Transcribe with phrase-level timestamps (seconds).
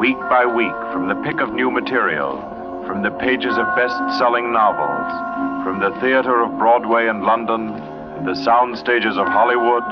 [0.00, 2.40] Week by week, from the pick of new material,
[2.86, 5.12] from the pages of best selling novels,
[5.62, 7.68] from the theater of Broadway and London,
[8.16, 9.82] and the sound stages of Hollywood,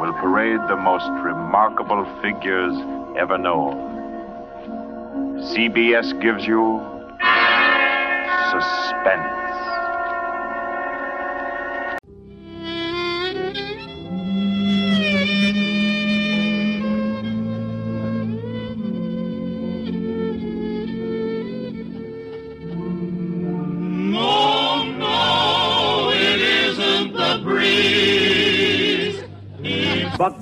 [0.00, 2.74] will parade the most remarkable figures
[3.18, 3.76] ever known.
[5.52, 6.80] CBS gives you
[8.52, 9.41] suspense.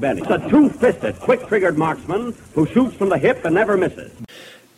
[0.00, 4.10] Benny, the two-fisted, quick-triggered marksman who shoots from the hip and never misses.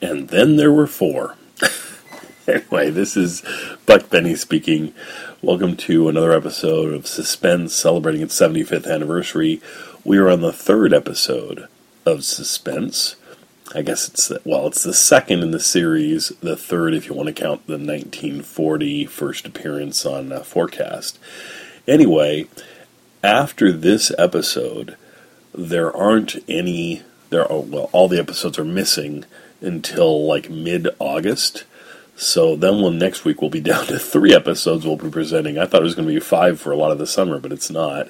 [0.00, 1.36] And then there were four.
[2.48, 3.44] anyway, this is
[3.86, 4.92] Buck Benny speaking.
[5.40, 9.62] Welcome to another episode of Suspense celebrating its 75th anniversary.
[10.02, 11.68] We are on the third episode
[12.04, 13.14] of Suspense.
[13.76, 17.28] I guess it's, well, it's the second in the series, the third if you want
[17.28, 21.20] to count the 1940 first appearance on uh, Forecast.
[21.86, 22.48] Anyway,
[23.22, 24.96] after this episode,
[25.54, 29.24] there aren't any, there are, well, all the episodes are missing
[29.60, 31.64] until like mid August.
[32.16, 35.58] So then, when next week we'll be down to three episodes we'll be presenting.
[35.58, 37.52] I thought it was going to be five for a lot of the summer, but
[37.52, 38.08] it's not.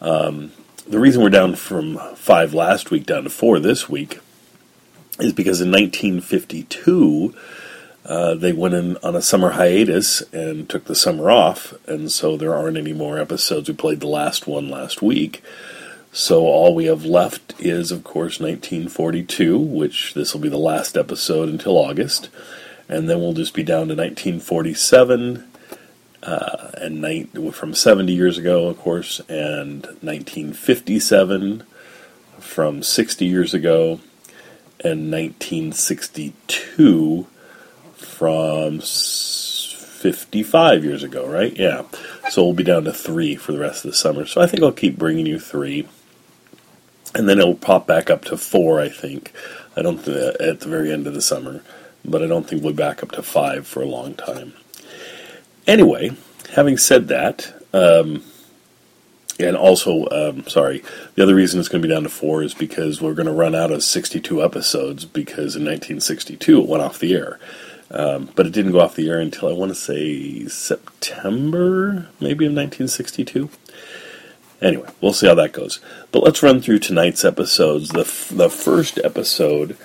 [0.00, 0.52] Um,
[0.86, 4.20] the reason we're down from five last week down to four this week
[5.18, 7.34] is because in 1952
[8.06, 12.38] uh, they went in on a summer hiatus and took the summer off, and so
[12.38, 13.68] there aren't any more episodes.
[13.68, 15.42] We played the last one last week.
[16.12, 20.96] So all we have left is, of course, 1942, which this will be the last
[20.96, 22.30] episode until August,
[22.88, 25.44] and then we'll just be down to 1947,
[26.22, 31.62] uh, and from 70 years ago, of course, and 1957
[32.38, 34.00] from 60 years ago,
[34.80, 37.26] and 1962
[37.94, 41.56] from 55 years ago, right?
[41.56, 41.82] Yeah.
[42.30, 44.24] So we'll be down to three for the rest of the summer.
[44.26, 45.88] So I think I'll keep bringing you three.
[47.18, 49.32] And then it'll pop back up to four, I think.
[49.76, 51.62] I don't at the very end of the summer,
[52.04, 54.54] but I don't think we'll be back up to five for a long time.
[55.66, 56.12] Anyway,
[56.54, 58.22] having said that, um,
[59.40, 60.82] and also, um, sorry,
[61.14, 63.32] the other reason it's going to be down to four is because we're going to
[63.32, 67.38] run out of 62 episodes because in 1962 it went off the air.
[67.90, 72.46] Um, but it didn't go off the air until I want to say September, maybe
[72.46, 73.48] of 1962.
[74.60, 75.80] Anyway, we'll see how that goes.
[76.10, 77.90] But let's run through tonight's episodes.
[77.90, 79.76] The, f- the first episode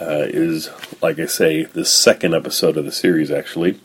[0.00, 0.70] uh, is,
[1.02, 3.80] like I say, the second episode of the series, actually,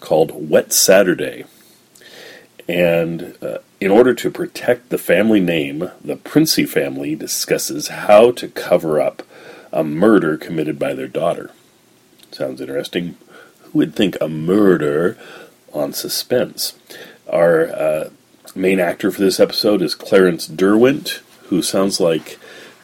[0.00, 1.44] called Wet Saturday.
[2.68, 8.48] And uh, in order to protect the family name, the Princey family discusses how to
[8.48, 9.22] cover up
[9.72, 11.50] a murder committed by their daughter.
[12.30, 13.16] Sounds interesting.
[13.60, 15.18] Who would think a murder
[15.72, 16.74] on suspense?
[17.30, 18.10] Our uh,
[18.54, 22.38] main actor for this episode is Clarence Derwent, who sounds like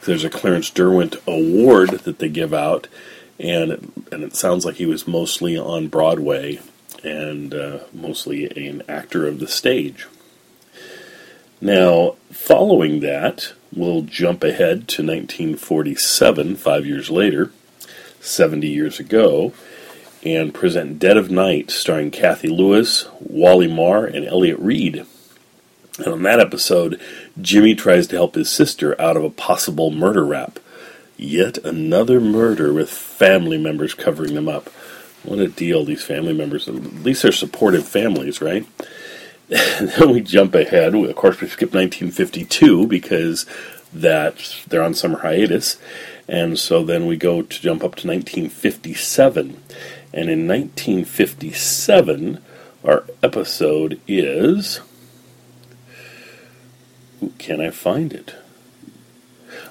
[0.04, 2.86] there's a Clarence Derwent Award that they give out,
[3.38, 6.60] and and it sounds like he was mostly on Broadway
[7.04, 10.06] and uh, mostly an actor of the stage.
[11.60, 17.50] Now, following that, we'll jump ahead to 1947, five years later,
[18.20, 19.52] 70 years ago,
[20.24, 25.04] and present Dead of Night, starring Cathy Lewis, Wally Maher, and Elliott Reid.
[25.98, 27.00] And on that episode,
[27.41, 30.59] Jimmy tries to help his sister out of a possible murder rap.
[31.16, 34.69] Yet another murder with family members covering them up.
[35.25, 36.69] What a deal, these family members.
[36.69, 38.64] At least they're supportive families, right?
[39.48, 40.94] then we jump ahead.
[40.94, 43.47] Of course, we skip 1952 because
[43.92, 44.36] that
[44.69, 45.78] they're on summer hiatus.
[46.28, 49.60] And so then we go to jump up to 1957.
[50.12, 52.42] And in 1957,
[52.84, 54.80] our episode is.
[57.38, 58.34] Can I find it?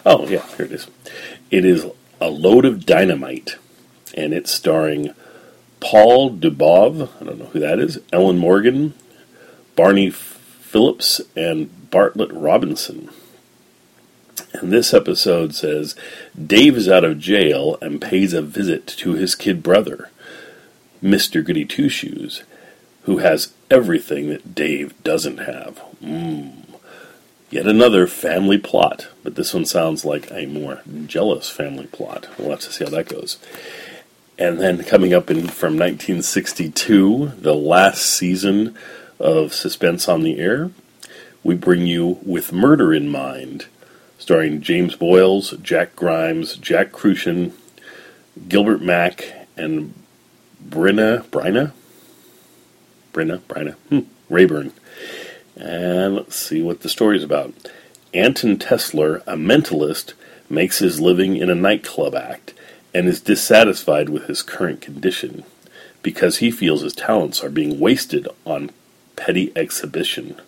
[0.06, 0.88] Oh, yeah, here it is.
[1.52, 1.86] It is
[2.20, 3.58] A Load of Dynamite.
[4.16, 5.14] And it's starring
[5.80, 8.94] Paul Dubov, I don't know who that is, Ellen Morgan,
[9.76, 13.10] Barney Phillips, and Bartlett Robinson.
[14.54, 15.96] And this episode says
[16.42, 20.10] Dave is out of jail and pays a visit to his kid brother,
[21.04, 21.46] Mr.
[21.46, 22.44] Goody Two Shoes,
[23.04, 25.82] who has everything that Dave doesn't have.
[26.04, 26.67] Mmm.
[27.50, 32.28] Yet another family plot, but this one sounds like a more jealous family plot.
[32.38, 33.38] We'll have to see how that goes.
[34.38, 38.76] And then coming up in from 1962, the last season
[39.18, 40.72] of Suspense on the Air,
[41.42, 43.68] we bring you With Murder in Mind,
[44.18, 47.54] starring James Boyles, Jack Grimes, Jack Crucian,
[48.50, 49.94] Gilbert Mack and
[50.68, 51.72] Brinna, Bryna?
[53.14, 54.74] Brinna, Bryna, hmm, Raeburn.
[55.60, 57.54] And let's see what the story's about.
[58.14, 60.14] Anton Tessler, a mentalist,
[60.50, 62.54] makes his living in a nightclub act
[62.94, 65.44] and is dissatisfied with his current condition
[66.02, 68.72] because he feels his talents are being wasted on
[69.16, 70.40] petty exhibition.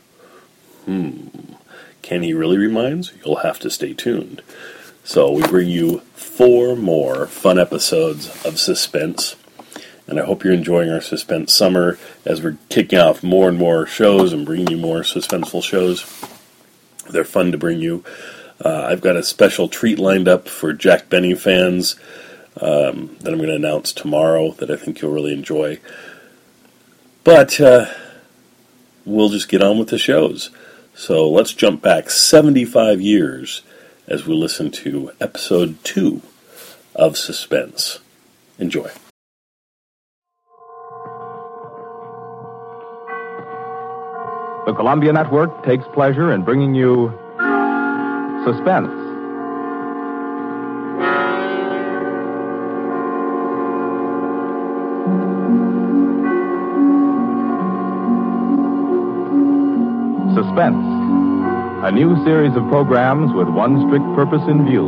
[0.85, 1.27] Hmm.
[2.01, 3.11] Can he really reminds?
[3.23, 4.41] You'll have to stay tuned.
[5.03, 9.35] So we bring you four more fun episodes of suspense.
[10.09, 13.85] And I hope you're enjoying our suspense summer as we're kicking off more and more
[13.85, 16.03] shows and bringing you more suspenseful shows.
[17.11, 18.03] They're fun to bring you.
[18.63, 21.95] Uh, I've got a special treat lined up for Jack Benny fans
[22.59, 25.79] um, that I'm going to announce tomorrow that I think you'll really enjoy.
[27.23, 27.85] But uh,
[29.05, 30.49] we'll just get on with the shows.
[30.95, 33.61] So let's jump back 75 years
[34.07, 36.23] as we listen to episode 2
[36.95, 37.99] of Suspense.
[38.57, 38.89] Enjoy.
[44.69, 47.09] The Columbia Network takes pleasure in bringing you
[48.45, 48.93] Suspense.
[60.37, 60.77] Suspense.
[61.81, 64.85] A new series of programs with one strict purpose in view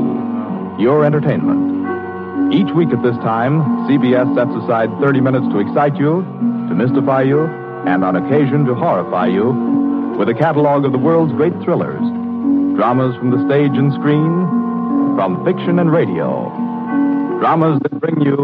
[0.78, 2.54] your entertainment.
[2.54, 6.22] Each week at this time, CBS sets aside 30 minutes to excite you,
[6.70, 9.52] to mystify you, and on occasion to horrify you
[10.18, 12.02] with a catalog of the world's great thrillers,
[12.76, 14.48] dramas from the stage and screen,
[15.16, 16.50] from fiction and radio,
[17.40, 18.36] dramas that bring you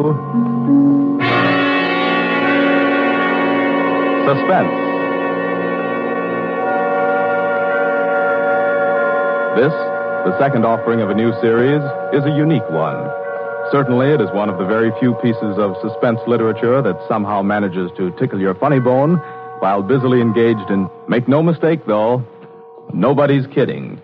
[4.25, 4.73] suspense.
[9.55, 9.73] This,
[10.25, 11.81] the second offering of a new series,
[12.11, 13.26] is a unique one.
[13.71, 17.91] Certainly, it is one of the very few pieces of suspense literature that somehow manages
[17.97, 19.17] to tickle your funny bone
[19.59, 22.25] while busily engaged in, make no mistake though,
[22.93, 23.99] nobody's kidding.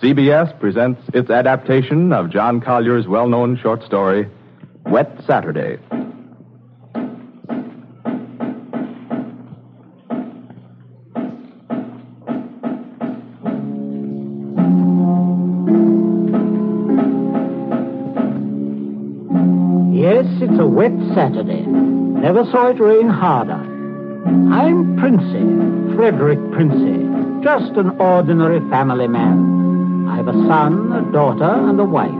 [0.00, 4.28] CBS presents its adaptation of John Collier's well known short story,
[4.86, 5.78] Wet Saturday.
[21.14, 21.62] Saturday.
[21.62, 23.60] Never saw it rain harder.
[24.52, 27.02] I'm Princey, Frederick Princey,
[27.42, 30.06] just an ordinary family man.
[30.08, 32.10] I've a son, a daughter, and a wife.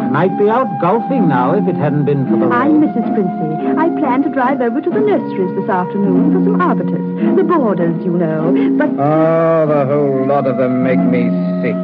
[0.00, 2.80] I might be out golfing now if it hadn't been for the I'm.
[2.80, 3.04] Mrs.
[3.14, 3.78] Princey.
[3.78, 7.36] I plan to drive over to the nurseries this afternoon for some arbutus.
[7.36, 8.52] The borders, you know.
[8.78, 11.28] But Oh, the whole lot of them make me
[11.62, 11.76] sick.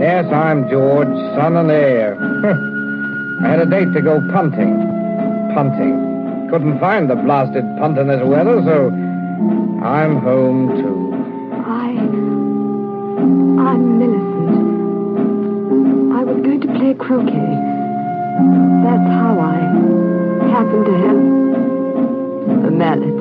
[0.00, 2.16] Yes, I'm George, son and heir.
[3.44, 4.85] I had a date to go punting.
[5.56, 6.50] Punting.
[6.50, 8.92] Couldn't find the blasted punt in this weather, so
[9.82, 11.16] I'm home too.
[11.64, 11.96] I.
[13.64, 14.52] I'm Millicent.
[16.12, 17.56] I was going to play croquet.
[18.84, 19.56] That's how I
[20.52, 21.20] happened to have
[22.66, 23.16] a mallet.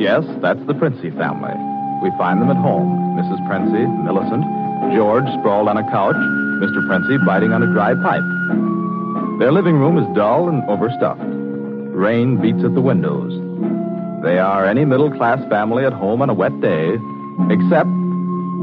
[0.00, 1.54] Yes, that's the Princey family.
[2.04, 3.18] We find them at home.
[3.18, 3.44] Mrs.
[3.48, 4.44] Princey, Millicent,
[4.94, 6.14] George sprawled on a couch,
[6.62, 6.86] Mr.
[6.86, 8.22] Princey biting on a dry pipe.
[9.38, 11.20] Their living room is dull and overstuffed.
[11.20, 13.32] Rain beats at the windows.
[14.22, 16.94] They are any middle class family at home on a wet day,
[17.50, 17.90] except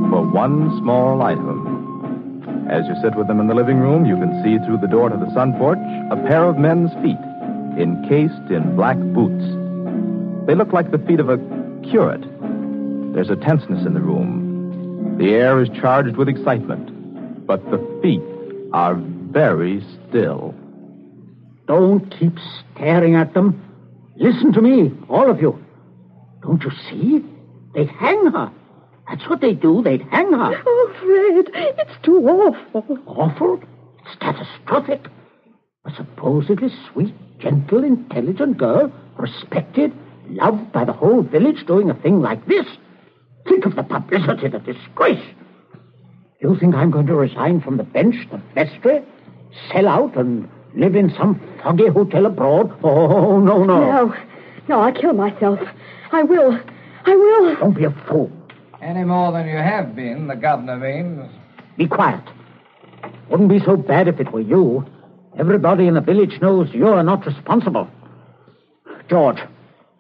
[0.09, 2.67] for one small item.
[2.69, 5.09] As you sit with them in the living room, you can see through the door
[5.09, 5.77] to the sun porch
[6.09, 7.19] a pair of men's feet,
[7.77, 9.43] encased in black boots.
[10.47, 11.37] They look like the feet of a
[11.83, 12.23] curate.
[13.13, 15.17] There's a tenseness in the room.
[15.17, 18.23] The air is charged with excitement, but the feet
[18.71, 20.55] are very still.
[21.71, 23.63] Don't keep staring at them.
[24.17, 25.57] Listen to me, all of you.
[26.41, 27.23] Don't you see?
[27.73, 28.51] They'd hang her.
[29.07, 29.81] That's what they do.
[29.81, 30.61] They'd hang her.
[30.65, 32.99] Oh, Fred, it's too awful.
[33.05, 33.63] Awful?
[33.99, 35.07] It's catastrophic.
[35.85, 39.93] A supposedly sweet, gentle, intelligent girl, respected,
[40.27, 42.65] loved by the whole village, doing a thing like this.
[43.47, 45.25] Think of the publicity, the disgrace.
[46.41, 49.05] You think I'm going to resign from the bench, the vestry,
[49.71, 52.77] sell out and live in some foggy hotel abroad?
[52.83, 53.79] Oh, no, no.
[54.07, 54.15] No,
[54.67, 55.59] no, I'll kill myself.
[56.11, 56.59] I will.
[57.05, 57.55] I will.
[57.57, 58.31] Don't be a fool.
[58.81, 61.29] Any more than you have been, the governor means.
[61.77, 62.21] Be quiet.
[63.29, 64.85] Wouldn't be so bad if it were you.
[65.39, 67.87] Everybody in the village knows you're not responsible.
[69.09, 69.37] George,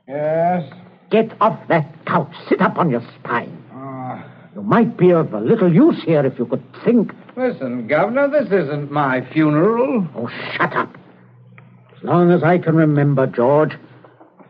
[0.07, 0.71] Yes?
[1.09, 2.33] get off that couch.
[2.49, 3.57] Sit up on your spine.
[3.73, 4.23] Ah,
[4.55, 8.51] You might be of a little use here if you could think Listen, Governor, this
[8.51, 10.07] isn't my funeral.
[10.15, 10.97] Oh, shut up.
[11.95, 13.73] As long as I can remember, George,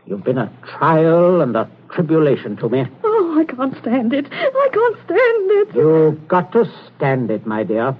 [0.06, 2.84] you've been a trial and a tribulation to me.
[3.04, 4.26] Oh, I can't stand it.
[4.30, 5.74] I can't stand it.
[5.74, 6.64] You've got to
[6.96, 7.96] stand it, my dear.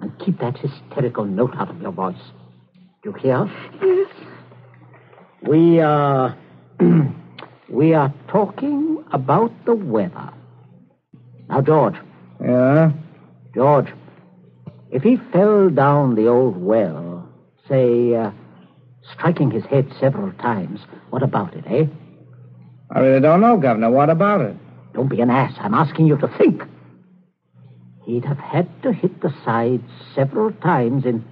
[0.00, 2.16] And keep that hysterical note out of your voice.
[3.02, 3.50] Do you hear?
[3.82, 4.08] Yes.
[5.42, 6.36] We are.
[7.68, 10.32] we are talking about the weather.
[11.48, 11.96] Now, George.
[12.40, 12.92] Yeah?
[13.54, 13.92] George,
[14.90, 17.28] if he fell down the old well,
[17.68, 18.30] say, uh,
[19.12, 21.86] striking his head several times, what about it, eh?
[22.90, 23.90] I really don't know, Governor.
[23.90, 24.56] What about it?
[24.94, 25.54] Don't be an ass.
[25.58, 26.62] I'm asking you to think.
[28.06, 29.82] He'd have had to hit the side
[30.14, 31.24] several times in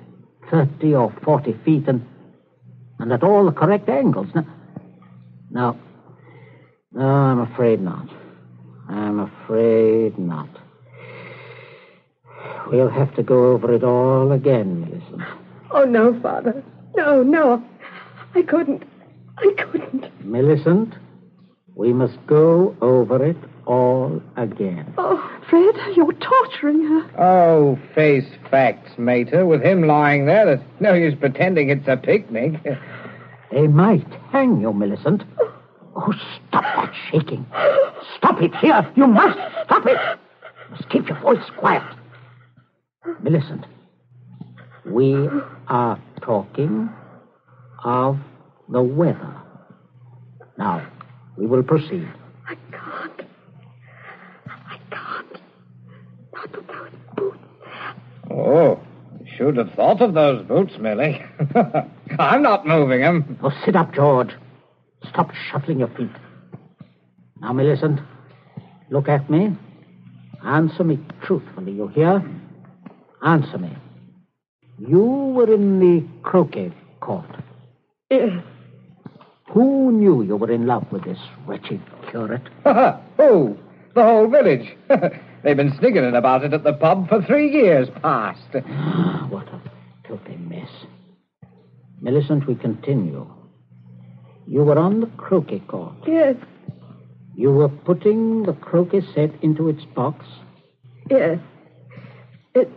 [0.50, 2.06] 30 or 40 feet and,
[2.98, 4.28] and at all the correct angles.
[4.34, 4.44] Now,
[5.50, 5.78] no,
[6.92, 8.08] no, I'm afraid not.
[8.88, 10.48] I'm afraid not.
[12.66, 15.22] We'll have to go over it all again, Millicent.
[15.70, 16.64] Oh, no, Father.
[16.96, 17.64] No, no.
[18.34, 18.82] I couldn't.
[19.38, 20.06] I couldn't.
[20.24, 20.94] Millicent,
[21.74, 24.92] we must go over it all again.
[24.98, 27.22] Oh, Fred, you're torturing her.
[27.22, 29.46] Oh, face facts, Mater.
[29.46, 32.54] With him lying there, there's no use pretending it's a picnic.
[33.52, 35.22] They might hang you, Millicent.
[35.94, 36.12] Oh,
[36.48, 37.46] stop that shaking.
[38.16, 38.90] Stop it here.
[38.96, 39.98] You must stop it.
[39.98, 41.82] You must keep your voice quiet.
[43.22, 43.66] Millicent,
[44.84, 45.28] we
[45.68, 46.88] are talking
[47.84, 48.18] of
[48.68, 49.34] the weather.
[50.58, 50.86] Now,
[51.36, 52.08] we will proceed.
[52.48, 53.22] I can't.
[54.46, 55.40] I can't.
[56.34, 57.38] Not with those boots.
[58.30, 58.80] Oh,
[59.20, 61.24] you should have thought of those boots, Millie.
[62.18, 63.38] I'm not moving them.
[63.42, 64.30] Oh, sit up, George.
[65.08, 66.10] Stop shuffling your feet.
[67.40, 68.00] Now, Millicent,
[68.90, 69.56] look at me.
[70.44, 72.24] Answer me truthfully, you hear?
[73.26, 73.76] Answer me.
[74.78, 77.28] You were in the croquet court.
[78.08, 78.40] Yes.
[79.50, 82.48] Who knew you were in love with this wretched curate?
[83.16, 83.58] Who?
[83.96, 84.76] The whole village.
[85.42, 88.46] They've been sniggering about it at the pub for three years past.
[89.28, 89.60] what a
[90.06, 90.70] filthy mess.
[92.00, 93.28] Millicent, we continue.
[94.46, 95.96] You were on the croquet court.
[96.06, 96.36] Yes.
[97.34, 100.24] You were putting the croquet set into its box.
[101.10, 101.40] Yes.
[102.54, 102.70] It.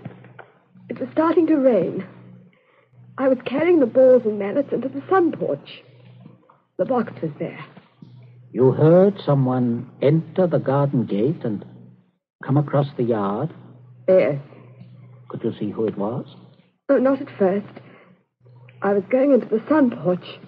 [0.89, 2.05] It was starting to rain.
[3.17, 5.83] I was carrying the balls and mallets into the sun porch.
[6.77, 7.63] The box was there.
[8.51, 11.63] You heard someone enter the garden gate and
[12.43, 13.53] come across the yard.
[14.07, 14.39] Yes.
[15.27, 16.25] Could you see who it was?
[16.89, 17.67] Oh, not at first.
[18.81, 20.39] I was going into the sun porch.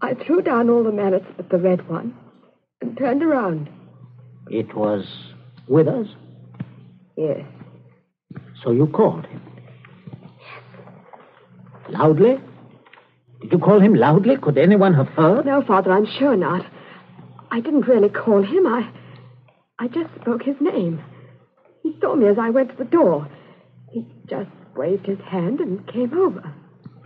[0.00, 2.14] I threw down all the mallets but the red one
[2.80, 3.68] and turned around.
[4.48, 5.04] It was
[5.68, 6.08] Withers.
[7.16, 7.44] Yes.
[8.62, 9.40] So you called him?
[10.22, 10.30] Yes.
[11.88, 12.40] Loudly?
[13.40, 14.36] Did you call him loudly?
[14.36, 15.46] Could anyone have heard?
[15.46, 16.64] No, Father, I'm sure not.
[17.50, 18.66] I didn't really call him.
[18.66, 18.90] I.
[19.78, 21.02] I just spoke his name.
[21.82, 23.26] He saw me as I went to the door.
[23.90, 26.54] He just waved his hand and came over.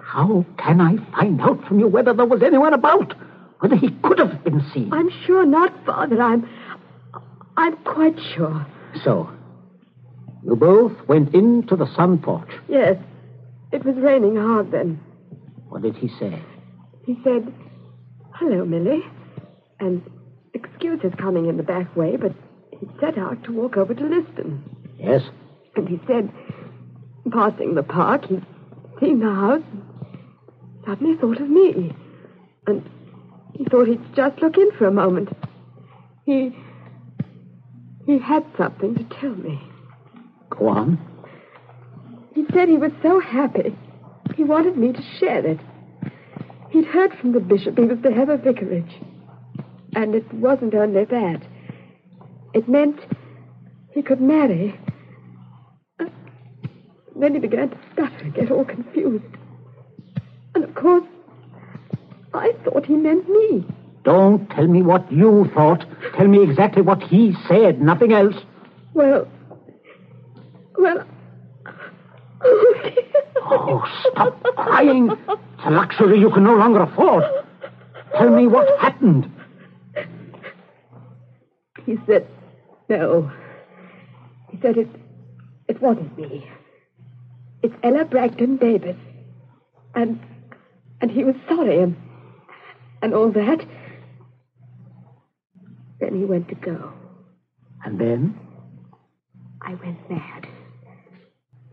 [0.02, 3.14] How can I find out from you whether there was anyone about?
[3.60, 4.92] Whether he could have been seen?
[4.92, 6.20] I'm sure not, Father.
[6.20, 6.48] I'm.
[7.56, 8.66] I'm quite sure.
[9.04, 9.30] So,
[10.44, 12.50] you both went into the sun porch.
[12.68, 12.96] Yes.
[13.72, 15.00] It was raining hard then.
[15.68, 16.40] What did he say?
[17.04, 17.52] He said,
[18.34, 19.02] Hello, Millie.
[19.80, 20.02] And
[20.52, 22.32] excuse his coming in the back way, but
[22.70, 24.62] he set out to walk over to Liston.
[24.98, 25.22] Yes?
[25.76, 26.30] And he said,
[27.32, 28.44] passing the park, he'd
[29.00, 31.92] seen the house, and suddenly thought of me.
[32.66, 32.88] And
[33.54, 35.30] he thought he'd just look in for a moment.
[36.26, 36.56] He.
[38.06, 39.60] He had something to tell me.
[40.58, 40.98] Go on.
[42.34, 43.76] He said he was so happy.
[44.36, 45.58] He wanted me to share it.
[46.70, 48.92] He'd heard from the bishop he was to have a vicarage.
[49.94, 51.40] And it wasn't only that.
[52.52, 52.98] It meant
[53.92, 54.78] he could marry.
[56.00, 56.06] Uh,
[57.16, 59.24] Then he began to stutter, get all confused.
[60.54, 61.04] And of course,
[62.32, 63.64] I thought he meant me.
[64.02, 65.84] Don't tell me what you thought.
[66.16, 68.34] Tell me exactly what he said, nothing else.
[68.92, 69.28] Well,
[70.78, 71.04] well.
[73.46, 75.10] Oh, stop crying.
[75.10, 77.24] It's a luxury you can no longer afford.
[78.16, 79.30] Tell me what happened.
[81.84, 82.26] He said,
[82.88, 83.30] no.
[84.50, 84.88] He said it,
[85.68, 86.48] it wasn't me.
[87.62, 88.96] It's Ella Bragdon Davis.
[89.94, 90.20] And,
[91.00, 91.96] and he was sorry and,
[93.02, 93.64] and all that.
[96.00, 96.92] Then he went to go.
[97.84, 98.38] And then?
[99.60, 100.46] I went mad.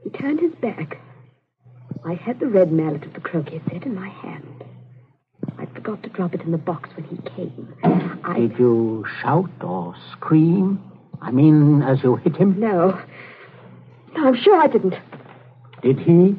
[0.03, 0.97] He turned his back.
[2.05, 4.63] I had the red mallet of the croquet set in my hand.
[5.57, 7.73] I forgot to drop it in the box when he came.
[8.23, 8.39] I...
[8.39, 10.81] Did you shout or scream?
[11.21, 12.59] I mean, as you hit him?
[12.59, 12.99] No.
[14.15, 14.95] No, I'm sure I didn't.
[15.83, 16.35] Did he?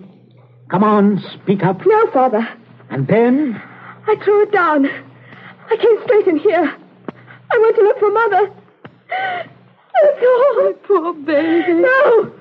[0.71, 1.81] Come on, speak up.
[1.87, 2.49] No, Father.
[2.91, 3.61] And then?
[4.07, 4.87] I threw it down.
[4.87, 6.77] I came straight in here.
[7.53, 8.53] I went to look for Mother.
[9.95, 11.13] Oh, That's all.
[11.13, 11.75] Poor baby.
[11.75, 12.33] No.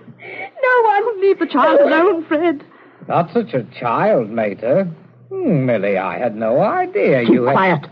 [0.61, 1.21] No one.
[1.21, 2.63] Leave the child alone, Fred.
[3.07, 4.85] Not such a child, Mater.
[5.29, 7.53] Hmm, Millie, I had no idea Keep you had...
[7.53, 7.87] quiet.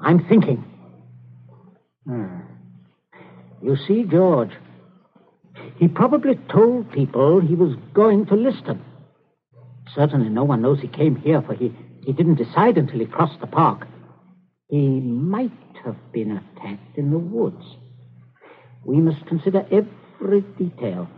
[0.00, 0.64] I'm thinking.
[2.06, 2.40] Hmm.
[3.62, 4.52] You see, George,
[5.76, 8.82] he probably told people he was going to Liston.
[9.94, 11.74] Certainly no one knows he came here, for he,
[12.04, 13.86] he didn't decide until he crossed the park.
[14.68, 15.50] He might
[15.84, 17.64] have been attacked in the woods.
[18.84, 21.08] We must consider every detail.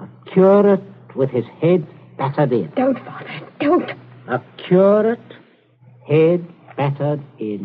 [0.00, 0.82] A curate
[1.14, 1.86] with his head
[2.16, 2.70] battered in.
[2.76, 3.40] Don't, Father.
[3.60, 3.90] Don't.
[4.28, 5.18] A curate,
[6.06, 7.64] head battered in.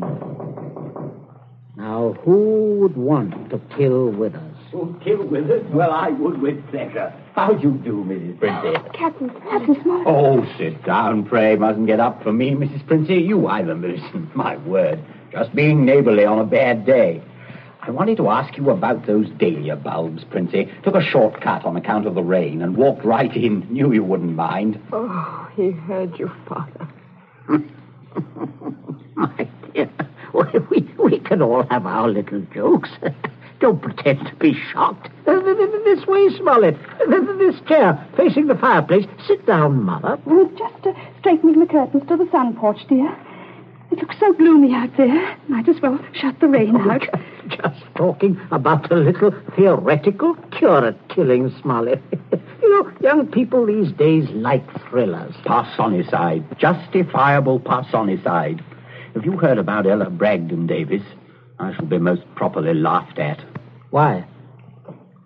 [1.75, 4.41] Now, who would want to kill Withers?
[4.73, 5.65] Oh, kill Withers?
[5.71, 7.13] Well, I would with pleasure.
[7.35, 8.39] How do you do, Mrs.
[8.39, 8.67] Princey?
[8.77, 10.03] Oh, Captain, Captain Small.
[10.07, 11.55] Oh, sit down, pray.
[11.55, 12.85] Mustn't get up for me, Mrs.
[12.87, 13.15] Princey.
[13.15, 14.35] You either, Millicent.
[14.35, 15.03] My word.
[15.31, 17.21] Just being neighborly on a bad day.
[17.85, 20.71] I wanted to ask you about those dahlia bulbs, Princey.
[20.83, 23.67] Took a shortcut on account of the rain and walked right in.
[23.69, 24.81] Knew you wouldn't mind.
[24.93, 26.87] Oh, he heard you, Father.
[29.15, 29.89] My dear,
[30.71, 32.89] we, we can all have our little jokes.
[33.59, 35.09] Don't pretend to be shocked.
[35.27, 36.75] Uh, th- th- th- This way, Smollett.
[36.99, 39.05] Th- th- This chair, facing the fireplace.
[39.27, 40.17] Sit down, Mother.
[40.57, 43.15] Just uh, straightening the curtains to the sun porch, dear.
[43.93, 45.37] It looks so gloomy out there.
[45.47, 47.01] Might as well shut the rain Oh, out.
[47.01, 52.01] ju- Just talking about a little theoretical curate killing, Smollett.
[52.61, 55.35] you know, young people these days like thrillers.
[55.45, 56.57] Parsonicide.
[56.57, 58.61] Justifiable parsonicide.
[59.13, 61.03] Have you heard about Ella Bragdon Davis?
[61.59, 63.39] I shall be most properly laughed at.
[63.91, 64.25] Why?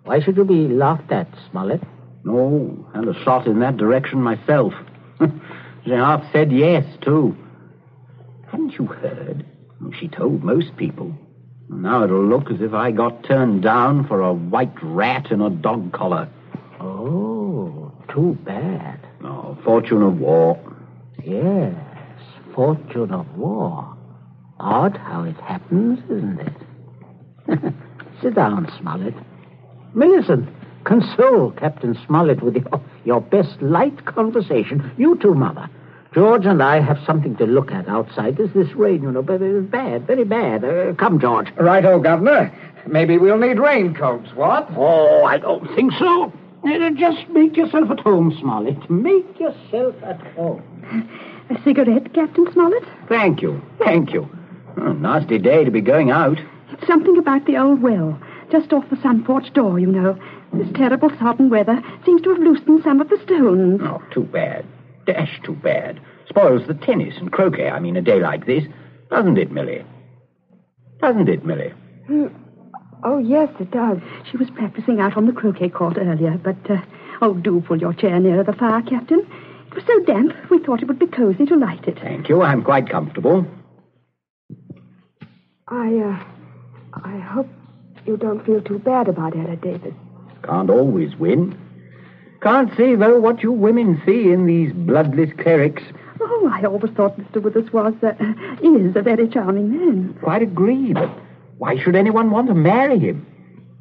[0.04, 1.82] Why should you be laughed at, Smollett?
[2.24, 4.74] No, and a shot in that direction myself.
[5.84, 7.34] she half said yes, too.
[8.50, 9.44] Hadn't you heard?
[9.98, 11.12] She told most people.
[11.68, 15.50] Now it'll look as if I got turned down for a white rat in a
[15.50, 16.28] dog collar.
[16.80, 19.00] Oh, too bad.
[19.22, 20.58] Oh, fortune of war.
[21.22, 21.74] Yes,
[22.54, 23.96] fortune of war.
[24.58, 27.74] Odd how it happens, isn't it?
[28.22, 29.14] Sit down, Smollett.
[29.94, 30.48] Millicent,
[30.84, 34.90] console Captain Smollett with your, your best light conversation.
[34.96, 35.68] You too, Mother.
[36.14, 38.36] George and I have something to look at outside.
[38.36, 40.64] There's this rain, you know, but it's bad, very bad.
[40.64, 41.48] Uh, come, George.
[41.56, 42.52] Righto, Governor.
[42.86, 44.68] Maybe we'll need raincoats, what?
[44.74, 46.32] Oh, I don't think so.
[46.64, 48.88] Uh, just make yourself at home, Smollett.
[48.90, 50.62] Make yourself at home.
[51.50, 52.84] A cigarette, Captain Smollett?
[53.08, 54.28] Thank you, thank you.
[54.78, 56.38] Oh, nasty day to be going out.
[56.72, 58.18] It's something about the old well,
[58.50, 60.18] just off the sun porch door, you know.
[60.54, 63.80] This terrible sodden weather seems to have loosened some of the stones.
[63.84, 64.64] Oh, too bad.
[65.08, 65.98] Dash too bad.
[66.28, 68.64] Spoils the tennis and croquet, I mean, a day like this.
[69.10, 69.82] Doesn't it, Millie?
[71.00, 71.72] Doesn't it, Millie?
[73.02, 73.96] Oh, yes, it does.
[74.30, 76.82] She was practicing out on the croquet court earlier, but, uh,
[77.22, 79.20] oh, do pull your chair nearer the fire, Captain.
[79.68, 81.98] It was so damp, we thought it would be cozy to light it.
[82.00, 82.42] Thank you.
[82.42, 83.46] I'm quite comfortable.
[85.68, 86.24] I, uh,
[87.02, 87.48] I hope
[88.04, 89.94] you don't feel too bad about Ella Davis.
[90.42, 91.58] Can't always win.
[92.40, 95.82] Can't see, though, what you women see in these bloodless clerics.
[96.20, 97.42] Oh, I always thought Mr.
[97.42, 98.12] Withers was, uh,
[98.62, 100.14] is a very charming man.
[100.22, 101.10] Quite agree, but
[101.58, 103.26] why should anyone want to marry him?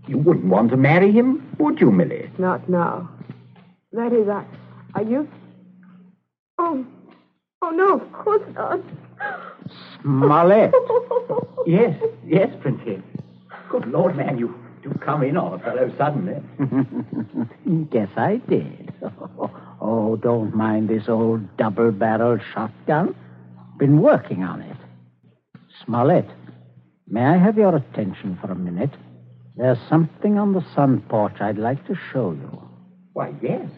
[0.07, 2.31] You wouldn't want to marry him, would you, Millie?
[2.37, 3.09] Not now.
[3.91, 4.45] That is, I,
[4.95, 5.27] are you?
[6.57, 6.85] Oh,
[7.61, 8.79] oh no, of course not.
[10.01, 10.73] Smollett.
[11.65, 13.01] Yes, yes, Princey.
[13.69, 14.55] Good Lord, man, you
[14.87, 16.41] do come in on a fellow suddenly.
[17.91, 18.93] Guess I did.
[19.79, 23.15] Oh, don't mind this old double barreled shotgun.
[23.77, 24.75] Been working on it.
[25.85, 26.25] Smollett,
[27.07, 28.89] may I have your attention for a minute?
[29.55, 32.67] There's something on the sun porch I'd like to show you.
[33.13, 33.69] Why, yes.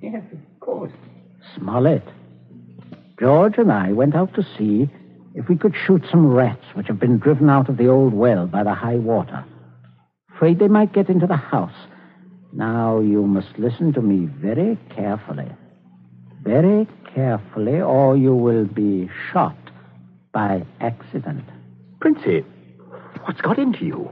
[0.00, 0.92] Yes, of course.
[1.56, 2.04] Smollett,
[3.18, 4.88] George and I went out to see
[5.34, 8.46] if we could shoot some rats which have been driven out of the old well
[8.46, 9.44] by the high water.
[10.40, 11.76] Afraid they might get into the house.
[12.54, 15.50] Now, you must listen to me very carefully.
[16.42, 19.58] Very carefully, or you will be shot
[20.32, 21.44] by accident.
[22.00, 22.42] Princey,
[23.24, 24.10] what's got into you?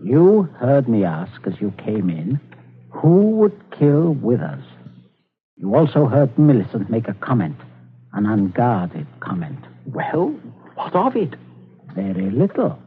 [0.00, 2.38] You heard me ask as you came in
[2.90, 4.62] Who would kill Withers?
[5.56, 7.56] You also heard Millicent make a comment,
[8.12, 9.64] an unguarded comment.
[9.86, 10.38] Well,
[10.76, 11.34] what of it?
[11.96, 12.78] Very little.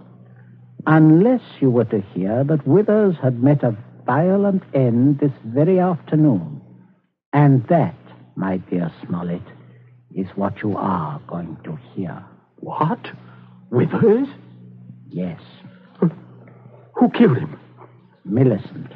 [0.88, 6.62] Unless you were to hear that Withers had met a violent end this very afternoon.
[7.34, 7.96] And that,
[8.36, 9.42] my dear Smollett,
[10.16, 12.24] is what you are going to hear.
[12.58, 13.00] What?
[13.70, 14.28] Withers?
[15.10, 15.42] Yes,
[16.96, 17.60] Who killed him?
[18.26, 18.92] Millicent.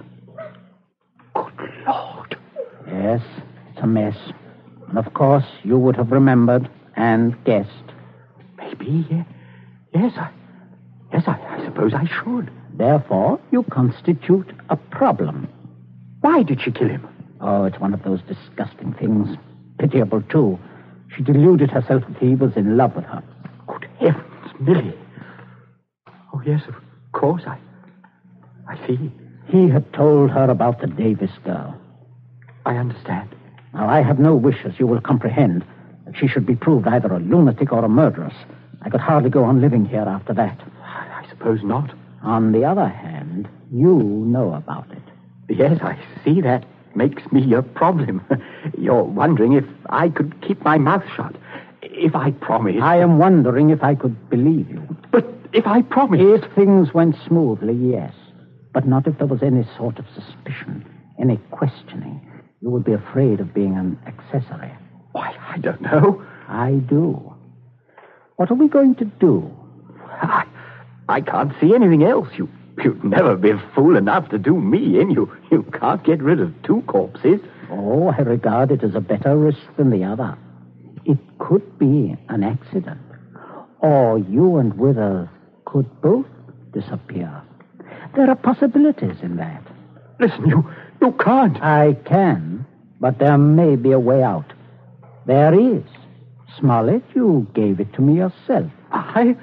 [1.36, 2.38] Good Lord.
[2.88, 3.22] Yes,
[3.72, 4.16] it's a mess.
[4.90, 7.70] And of course, you would have remembered and guessed.
[8.58, 9.26] Maybe.
[9.94, 10.30] Yes, I.
[11.14, 12.52] Yes, I, I suppose I should.
[12.74, 15.48] Therefore, you constitute a problem.
[16.22, 17.08] Why did she kill him?
[17.40, 19.38] Oh, it's one of those disgusting things.
[19.78, 20.58] Pitiable, too.
[21.16, 23.24] She deluded herself that he was in love with her.
[23.68, 24.98] Good heavens, Millie.
[26.34, 26.76] Oh, yes, of
[27.12, 27.60] course, I.
[28.68, 29.12] I see.
[29.48, 31.80] He had told her about the Davis girl.
[32.66, 33.30] I understand.
[33.74, 35.64] Now, I have no wish, as you will comprehend,
[36.06, 38.34] that she should be proved either a lunatic or a murderess.
[38.82, 40.60] I could hardly go on living here after that.
[41.44, 41.94] Suppose not.
[42.22, 45.04] On the other hand, you know about it.
[45.50, 46.64] Yes, I see that
[46.96, 48.26] makes me a problem.
[48.78, 51.36] You're wondering if I could keep my mouth shut.
[51.82, 52.82] If I promised.
[52.82, 54.88] I am wondering if I could believe you.
[55.12, 56.46] But if I promised.
[56.46, 58.14] If things went smoothly, yes.
[58.74, 60.86] But not if there was any sort of suspicion,
[61.20, 62.26] any questioning.
[62.62, 64.72] You would be afraid of being an accessory.
[65.12, 66.26] Why, I don't know.
[66.48, 67.36] I do.
[68.38, 69.52] What are we going to do?
[70.10, 70.46] I,
[71.14, 72.28] I can't see anything else.
[72.36, 72.50] You,
[72.84, 75.12] you'd never be fool enough to do me in.
[75.12, 77.40] You, you can't get rid of two corpses.
[77.70, 80.36] Oh, I regard it as a better risk than the other.
[81.06, 83.00] It could be an accident.
[83.78, 85.30] Or you and Withers
[85.66, 86.26] could both
[86.74, 87.44] disappear.
[88.16, 89.62] There are possibilities in that.
[90.20, 90.68] Listen, you,
[91.00, 91.62] you can't.
[91.62, 92.66] I can,
[93.00, 94.52] but there may be a way out.
[95.28, 95.84] There is.
[96.58, 98.72] Smollett, you gave it to me yourself.
[98.92, 99.36] I,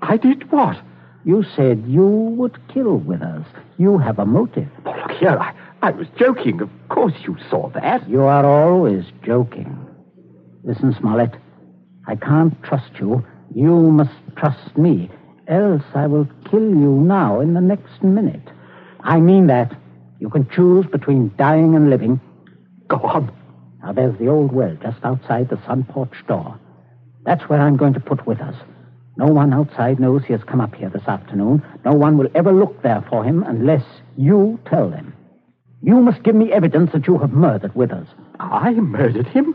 [0.00, 0.80] I did what?
[1.24, 3.44] You said you would kill Withers.
[3.78, 4.68] You have a motive.
[4.86, 6.60] Oh, look here, I, I was joking.
[6.60, 8.08] Of course you saw that.
[8.08, 9.86] You are always joking.
[10.64, 11.34] Listen, Smollett,
[12.06, 13.24] I can't trust you.
[13.54, 15.10] You must trust me,
[15.48, 18.48] else I will kill you now in the next minute.
[19.00, 19.76] I mean that.
[20.20, 22.20] You can choose between dying and living.
[22.88, 23.32] Go on.
[23.82, 26.58] Now, there's the old well just outside the sun porch door.
[27.24, 28.56] That's where I'm going to put Withers.
[29.20, 31.62] No one outside knows he has come up here this afternoon.
[31.84, 33.84] No one will ever look there for him unless
[34.16, 35.12] you tell them.
[35.82, 38.08] You must give me evidence that you have murdered Withers.
[38.38, 39.54] I murdered him?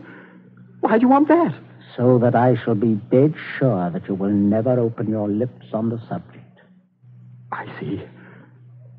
[0.78, 1.52] Why do you want that?
[1.96, 5.88] So that I shall be dead sure that you will never open your lips on
[5.88, 6.60] the subject.
[7.50, 8.04] I see.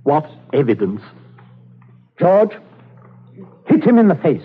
[0.03, 1.01] What evidence?
[2.19, 2.51] George,
[3.67, 4.43] hit him in the face.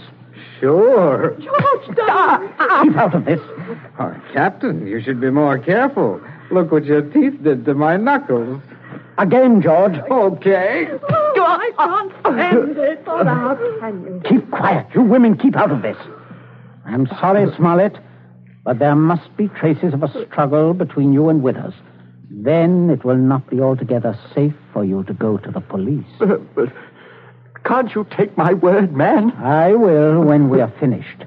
[0.63, 1.37] Sure.
[1.41, 2.49] George, darling.
[2.85, 3.41] Keep out of this.
[3.99, 6.21] Oh, Captain, you should be more careful.
[6.53, 8.63] Look what your teeth did to my knuckles.
[9.19, 9.97] Again, George.
[10.09, 10.87] Okay.
[11.11, 13.03] Oh, I can't stand it.
[13.09, 14.23] Oh, how can you?
[14.25, 14.87] Keep quiet.
[14.95, 15.97] You women keep out of this.
[16.85, 17.97] I'm sorry, Smollett,
[18.65, 21.75] but there must be traces of a struggle between you and Withers.
[22.31, 26.07] Then it will not be altogether safe for you to go to the police.
[26.21, 26.73] Uh, but
[27.65, 29.31] can't you take my word, man?
[29.33, 31.25] I will when we are finished.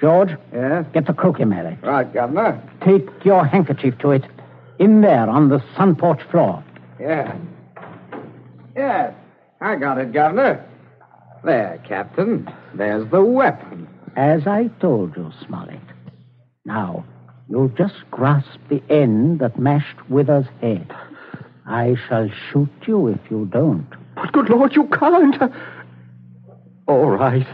[0.00, 0.84] George, Yes?
[0.92, 1.78] get the croquet mallet.
[1.82, 2.60] Right, Governor.
[2.84, 4.24] Take your handkerchief to it.
[4.78, 6.62] In there on the sun porch floor.
[7.00, 7.34] Yeah.
[8.76, 9.14] Yes.
[9.60, 10.64] I got it, Governor.
[11.44, 12.48] There, Captain.
[12.74, 13.88] There's the weapon.
[14.16, 15.78] As I told you, Smollett.
[16.64, 17.04] Now,
[17.48, 20.92] you'll just grasp the end that mashed Withers' head.
[21.66, 23.86] I shall shoot you if you don't.
[24.14, 25.36] But good Lord, you can't.
[26.86, 27.46] All right.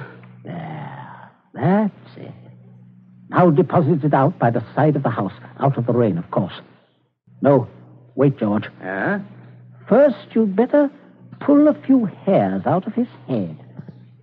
[0.44, 1.30] There.
[1.54, 2.34] That's it.
[3.30, 6.30] Now deposit it out by the side of the house, out of the rain, of
[6.30, 6.54] course.
[7.42, 7.68] No,
[8.16, 8.68] wait, George.
[8.80, 9.20] Yeah?
[9.88, 10.90] First, you'd better
[11.40, 13.56] pull a few hairs out of his head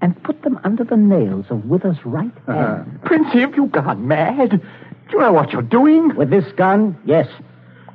[0.01, 2.53] and put them under the nails of Withers' right uh-huh.
[2.53, 2.99] hand.
[3.03, 4.49] Princey, have you gone mad?
[4.49, 6.15] Do you know what you're doing?
[6.15, 7.27] With this gun, yes.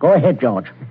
[0.01, 0.67] Go ahead, George.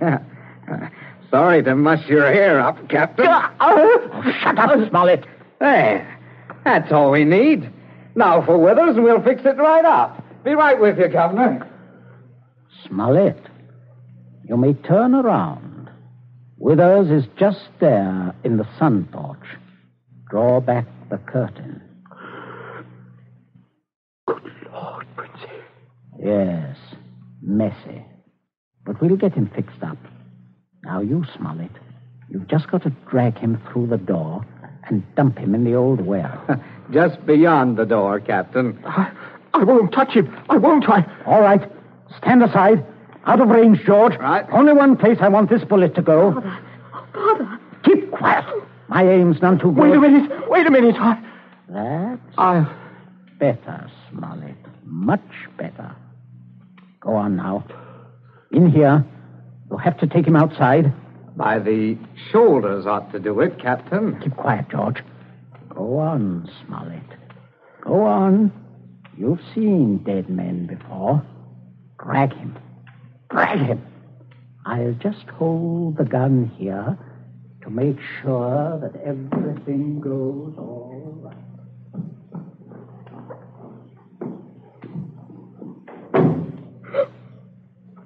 [1.32, 3.26] Sorry to muss your hair up, Captain.
[3.58, 5.24] Oh, shut up, Smollett.
[5.60, 6.20] There.
[6.62, 7.72] That's all we need.
[8.14, 10.22] Now for Withers, and we'll fix it right up.
[10.44, 11.66] Be right with you, Governor.
[12.86, 13.40] Smollett,
[14.46, 15.88] you may turn around.
[16.58, 19.38] Withers is just there in the sun porch.
[20.28, 21.80] Draw back the curtain.
[24.26, 25.64] Good Lord, Princey.
[26.22, 26.76] Yes,
[27.40, 28.04] messy.
[28.84, 29.96] But we'll get him fixed up.
[30.84, 31.70] Now, you, Smollett,
[32.28, 34.44] you've just got to drag him through the door
[34.88, 36.44] and dump him in the old well.
[36.92, 38.78] Just beyond the door, Captain.
[38.84, 39.12] I,
[39.54, 40.36] I won't touch him.
[40.50, 40.88] I won't.
[40.88, 41.06] I.
[41.24, 41.62] All right.
[42.18, 42.84] Stand aside.
[43.24, 44.16] Out of range, George.
[44.18, 44.44] Right.
[44.52, 46.32] Only one place I want this bullet to go.
[46.32, 46.58] Father.
[46.94, 47.60] Oh, Father.
[47.84, 48.44] Keep quiet.
[48.88, 49.84] My aim's none too good.
[49.84, 50.50] Wait a minute.
[50.50, 50.96] Wait a minute.
[50.98, 51.22] I,
[51.68, 52.76] That's I,
[53.38, 54.56] better, Smollett.
[54.84, 55.20] Much
[55.56, 55.94] better.
[57.00, 57.64] Go on now.
[58.50, 59.04] In here.
[59.72, 60.92] You'll have to take him outside.
[61.34, 61.96] By the
[62.30, 64.20] shoulders ought to do it, Captain.
[64.20, 65.02] Keep quiet, George.
[65.70, 67.00] Go on, Smollett.
[67.80, 68.52] Go on.
[69.16, 71.24] You've seen dead men before.
[71.98, 72.58] Drag him.
[73.30, 73.82] Drag him.
[74.66, 76.98] I'll just hold the gun here
[77.62, 81.42] to make sure that everything goes all right.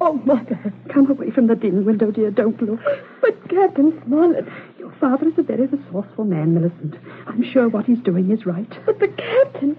[0.08, 2.30] Oh, Mother, come away from the dim window, dear.
[2.30, 2.78] Don't look.
[3.20, 4.44] But, Captain Smollett,
[4.78, 6.94] your father is a very resourceful man, Millicent.
[7.26, 8.72] I'm sure what he's doing is right.
[8.86, 9.76] But the captain.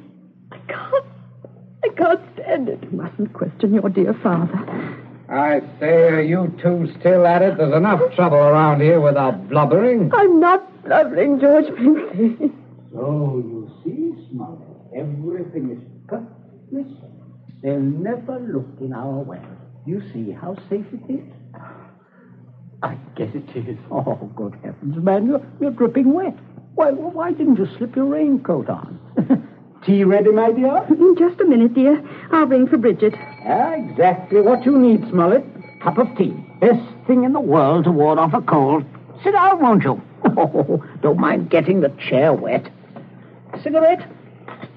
[0.51, 1.05] I can't.
[1.81, 2.83] I can't stand it.
[2.83, 4.57] You mustn't question your dear father.
[5.29, 7.55] I say, are you two still at it?
[7.57, 10.11] There's enough trouble around here without blubbering.
[10.13, 12.51] I'm not blubbering, George Pinkley.
[12.91, 16.23] So you see, Smollett, everything is cut.
[16.69, 17.13] Listen,
[17.63, 19.56] they'll never look in our well.
[19.87, 21.33] You see how safe it is?
[22.83, 23.77] I guess it is.
[23.89, 26.35] Oh, good heavens, man, you're, you're dripping wet.
[26.75, 28.99] Why, why didn't you slip your raincoat on?
[29.85, 30.85] Tea ready, my dear?
[30.89, 32.03] In just a minute, dear.
[32.33, 33.13] I'll ring for Bridget.
[33.45, 35.45] Ah, exactly what you need, Smollett.
[35.81, 36.35] Cup of tea.
[36.59, 38.83] Best thing in the world to ward off a cold.
[39.23, 40.01] Sit down, won't you?
[40.39, 42.69] Oh, don't mind getting the chair wet.
[43.63, 44.05] Cigarette?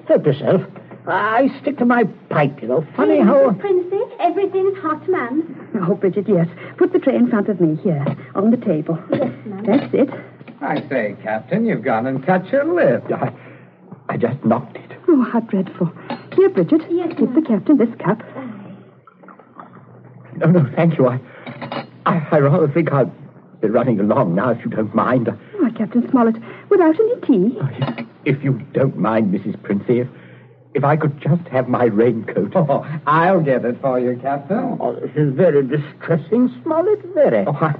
[0.07, 0.63] Help yourself.
[1.07, 2.87] I stick to my pipe, you know.
[2.97, 3.53] Funny how...
[3.53, 5.57] Princey, everything's hot, ma'am.
[5.89, 6.47] Oh, Bridget, yes.
[6.77, 8.99] Put the tray in front of me here, on the table.
[9.11, 9.65] Yes, ma'am.
[9.65, 10.11] That's it.
[10.61, 13.05] I say, Captain, you've gone and cut your lip.
[13.11, 13.33] I,
[14.11, 14.93] I just knocked it.
[15.09, 15.91] Oh, how dreadful.
[16.37, 18.21] Here, Bridget, Yes, give the captain this cup.
[20.37, 21.09] No, no, thank you.
[21.09, 21.19] I,
[22.07, 23.13] I, I rather think I'll
[23.61, 25.29] be running along now, if you don't mind.
[25.59, 26.37] Why, Captain Smollett,
[26.69, 27.59] without any tea?
[27.61, 29.61] Oh, if, if you don't mind, Mrs.
[29.63, 30.09] Princey, if,
[30.75, 32.53] if I could just have my raincoat.
[32.55, 34.79] Oh, I'll get it for you, Captain.
[34.81, 37.45] Oh, this is very distressing, Smollett, very.
[37.47, 37.75] Oh, I,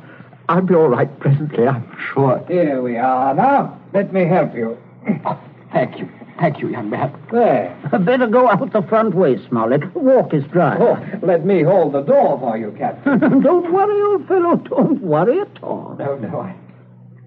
[0.49, 2.45] I'll be all right presently, I'm sure.
[2.49, 3.35] Here we are.
[3.35, 4.77] Now, let me help you.
[5.25, 5.41] Oh,
[5.73, 6.09] thank you.
[6.41, 7.15] Thank you, young man.
[7.31, 7.79] There.
[7.93, 9.95] Uh, better go out the front way, Smollett.
[9.95, 10.77] Walk is dry.
[10.81, 13.19] Oh, let me hold the door for you, Captain.
[13.43, 14.57] don't worry, old fellow.
[14.57, 15.97] Don't worry at all.
[15.99, 16.57] no, no, I...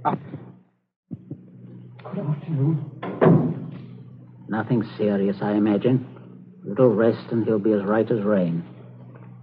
[0.04, 0.18] Ah.
[2.12, 3.43] Good afternoon.
[4.48, 6.06] Nothing serious, I imagine.
[6.64, 8.64] Little rest and he'll be as right as rain.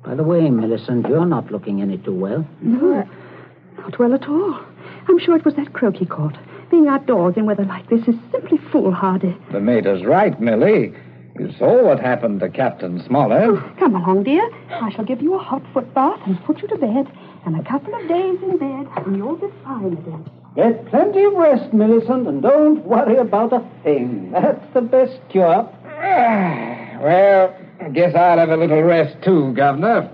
[0.05, 2.47] By the way, Millicent, you're not looking any too well.
[2.61, 3.01] No, hmm.
[3.01, 4.61] uh, not well at all.
[5.09, 6.37] I'm sure it was that croquet court.
[6.71, 9.37] Being outdoors in weather like this is simply foolhardy.
[9.53, 10.95] The mater's right, Millie.
[11.39, 13.49] You saw what happened to Captain Smollett.
[13.49, 14.49] Oh, come along, dear.
[14.71, 17.11] I shall give you a hot foot bath and put you to bed.
[17.47, 20.31] And a couple of days in bed, and you'll be fine again.
[20.57, 24.33] Get plenty of rest, Millicent, and don't worry about a thing.
[24.33, 25.69] That's the best cure.
[25.87, 30.11] Ah, well, I guess I'll have a little rest too, Governor.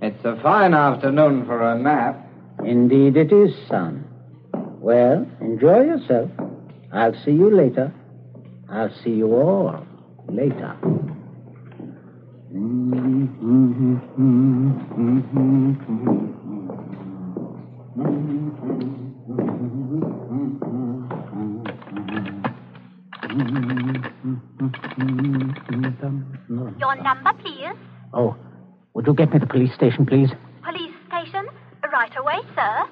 [0.00, 2.24] It's a fine afternoon for a nap.
[2.64, 4.04] Indeed it is, son.
[4.80, 6.30] Well, enjoy yourself.
[6.92, 7.92] I'll see you later.
[8.70, 9.84] I'll see you all
[10.28, 10.76] later.
[12.52, 13.24] Mm-hmm.
[13.42, 13.96] Mm-hmm.
[17.96, 18.27] Mm-hmm.
[26.78, 27.74] Your number, please.
[28.14, 28.36] Oh,
[28.94, 30.30] would you get me the police station, please?
[30.64, 31.46] Police station.
[31.92, 32.86] Right away, sir.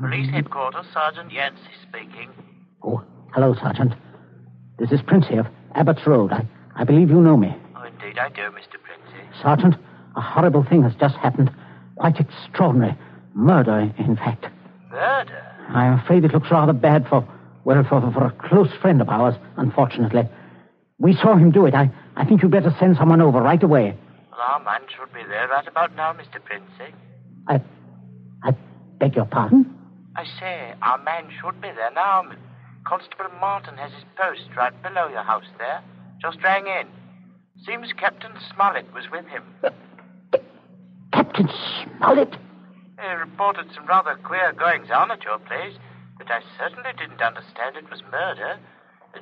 [0.00, 2.30] Police headquarters, Sergeant Yancey speaking.
[2.84, 3.02] Oh,
[3.34, 3.94] hello, Sergeant.
[4.78, 6.32] This is Princey here of Abbott's Road.
[6.32, 6.46] I,
[6.76, 7.56] I believe you know me.
[7.76, 8.78] Oh, indeed I do, Mr.
[8.82, 9.28] Princey.
[9.42, 9.74] Sergeant,
[10.16, 11.50] a horrible thing has just happened.
[12.04, 12.94] Quite extraordinary.
[13.32, 14.44] Murder, in fact.
[14.90, 15.42] Murder?
[15.70, 17.26] I'm afraid it looks rather bad for,
[17.64, 20.28] well, for, for a close friend of ours, unfortunately.
[20.98, 21.72] We saw him do it.
[21.72, 23.96] I, I think you'd better send someone over right away.
[24.30, 26.44] Well, our man should be there right about now, Mr.
[26.44, 26.94] Princey.
[27.48, 27.62] I,
[28.42, 28.50] I
[29.00, 29.74] beg your pardon?
[30.14, 32.22] I say, our man should be there now.
[32.86, 35.82] Constable Martin has his post right below your house there.
[36.20, 36.86] Just rang in.
[37.64, 39.42] Seems Captain Smollett was with him.
[39.62, 39.70] Uh,
[41.34, 42.36] Captain it.
[43.00, 45.74] He reported some rather queer goings on at your place,
[46.16, 48.58] but I certainly didn't understand it was murder.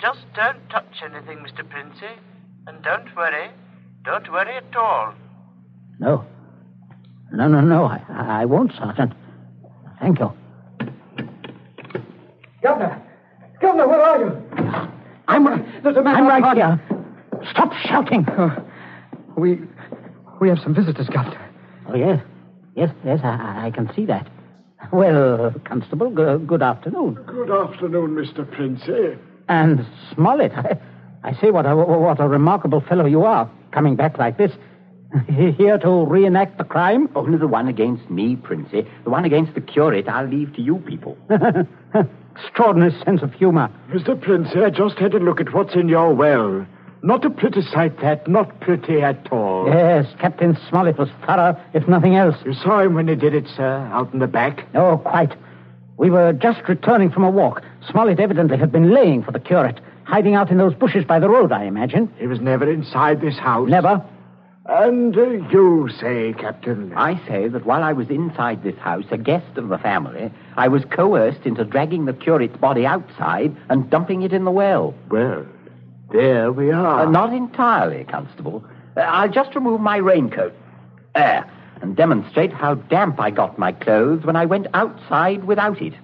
[0.00, 1.68] Just don't touch anything, Mr.
[1.68, 2.14] Princey.
[2.66, 3.50] And don't worry.
[4.04, 5.14] Don't worry at all.
[5.98, 6.24] No.
[7.32, 7.84] No, no, no.
[7.84, 9.12] I, I won't, Sergeant.
[10.00, 10.32] Thank you.
[12.62, 13.02] Governor!
[13.60, 14.92] Governor, where are you?
[15.28, 15.44] I'm,
[15.82, 16.56] There's a man I'm right outside.
[16.88, 17.48] here.
[17.50, 18.24] Stop shouting.
[18.38, 18.56] Oh,
[19.36, 19.60] we
[20.40, 21.51] we have some visitors, Governor.
[21.92, 22.22] Oh, yes.
[22.74, 24.30] Yes, yes, I, I can see that.
[24.92, 27.14] Well, Constable, go, good afternoon.
[27.26, 28.50] Good afternoon, Mr.
[28.50, 28.92] Princey.
[28.92, 29.16] Eh?
[29.48, 30.80] And Smollett, I,
[31.22, 34.52] I say what a, what a remarkable fellow you are, coming back like this.
[35.28, 37.10] Here to reenact the crime?
[37.14, 38.78] Oh, Only the one against me, Princey.
[38.78, 38.82] Eh?
[39.04, 41.18] The one against the curate I'll leave to you people.
[42.34, 43.70] Extraordinary sense of humor.
[43.90, 44.18] Mr.
[44.18, 46.66] Princey, I eh, just had a look at what's in your well.
[47.04, 48.28] Not a pretty sight, that.
[48.28, 49.66] Not pretty at all.
[49.66, 52.36] Yes, Captain Smollett was thorough, if nothing else.
[52.44, 54.66] You saw him when he did it, sir, out in the back?
[54.74, 55.34] Oh, quite.
[55.96, 57.62] We were just returning from a walk.
[57.90, 61.28] Smollett evidently had been laying for the curate, hiding out in those bushes by the
[61.28, 62.12] road, I imagine.
[62.18, 63.68] He was never inside this house.
[63.68, 64.04] Never.
[64.66, 66.92] And uh, you say, Captain.
[66.94, 70.68] I say that while I was inside this house, a guest of the family, I
[70.68, 74.94] was coerced into dragging the curate's body outside and dumping it in the well.
[75.10, 75.44] Well,
[76.12, 77.06] there we are.
[77.06, 78.64] Uh, not entirely, Constable.
[78.96, 80.54] Uh, I'll just remove my raincoat.
[81.14, 81.50] There.
[81.80, 85.94] And demonstrate how damp I got my clothes when I went outside without it.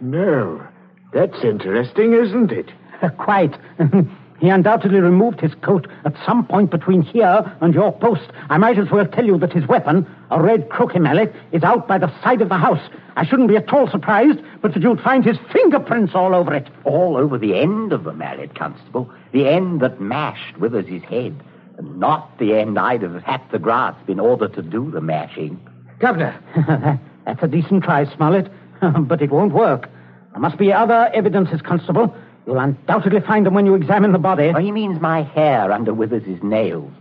[0.00, 0.66] No.
[1.12, 2.70] That's interesting, isn't it?
[3.18, 3.54] quite.
[4.38, 8.30] he undoubtedly removed his coat at some point between here and your post.
[8.50, 11.88] I might as well tell you that his weapon, a red croquet mallet, is out
[11.88, 12.82] by the side of the house.
[13.16, 16.68] I shouldn't be at all surprised, but that you'd find his fingerprints all over it.
[16.84, 19.10] All over the end of the mallet, Constable.
[19.32, 21.42] The end that mashed Withers' his head.
[21.78, 25.58] And not the end I'd have had to grasp in order to do the mashing.
[25.98, 26.38] Governor.
[27.24, 28.50] That's a decent try, Smollett.
[29.00, 29.88] but it won't work.
[30.32, 32.14] There must be other evidences, Constable.
[32.46, 34.52] You'll undoubtedly find them when you examine the body.
[34.54, 36.92] Oh, he means my hair under Withers's nails.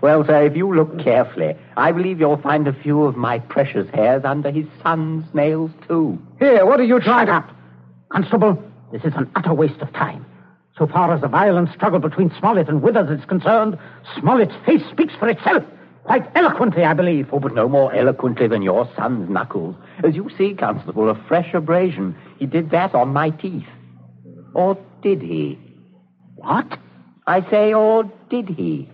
[0.00, 3.88] Well, sir, if you look carefully, I believe you'll find a few of my precious
[3.90, 6.20] hairs under his son's nails, too.
[6.38, 7.44] Here, what are you trying to...
[8.10, 8.62] Constable,
[8.92, 10.26] this is an utter waste of time.
[10.76, 13.78] So far as the violent struggle between Smollett and Withers is concerned,
[14.18, 15.64] Smollett's face speaks for itself.
[16.04, 17.28] Quite eloquently, I believe.
[17.32, 19.76] Oh, but no more eloquently than your son's knuckles.
[20.02, 22.16] As you see, Constable, a fresh abrasion.
[22.38, 23.68] He did that on my teeth.
[24.54, 25.58] Or did he?
[26.36, 26.78] What?
[27.26, 28.88] I say, or did he?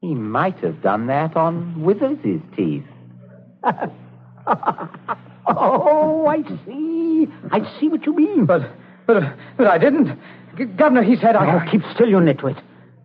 [0.00, 2.84] He might have done that on Withers's teeth.
[5.46, 7.28] oh, I see.
[7.50, 8.46] I see what you mean.
[8.46, 8.70] But,
[9.06, 9.22] but,
[9.56, 10.18] but I didn't.
[10.56, 11.56] G- Governor, he said I.
[11.56, 12.60] Oh, keep still, you nitwit.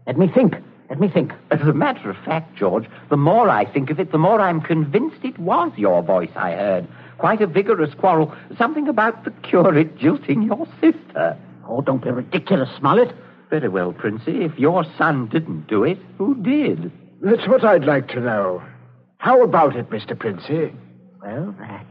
[0.07, 0.55] Let me think.
[0.89, 1.33] Let me think.
[1.51, 4.61] As a matter of fact, George, the more I think of it, the more I'm
[4.61, 6.87] convinced it was your voice I heard.
[7.17, 8.33] Quite a vigorous quarrel.
[8.57, 11.37] Something about the curate jilting your sister.
[11.67, 13.13] Oh, don't be ridiculous, Smollett.
[13.49, 14.43] Very well, Princey.
[14.43, 16.91] If your son didn't do it, who did?
[17.21, 18.63] That's what I'd like to know.
[19.17, 20.17] How about it, Mr.
[20.17, 20.73] Princey?
[21.21, 21.85] Well, that.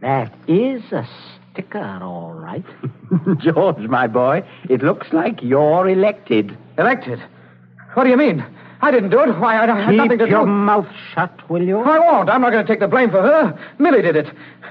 [0.00, 1.06] That is a
[1.52, 2.64] sticker, all right.
[3.38, 6.56] George, my boy, it looks like you're elected.
[6.78, 7.20] Elected?
[7.94, 8.44] What do you mean?
[8.82, 9.38] I didn't do it.
[9.38, 10.24] Why, I, I had Keep nothing to do.
[10.24, 11.80] Keep your mouth shut, will you?
[11.80, 12.30] I won't.
[12.30, 13.58] I'm not going to take the blame for her.
[13.78, 14.26] Millie did it.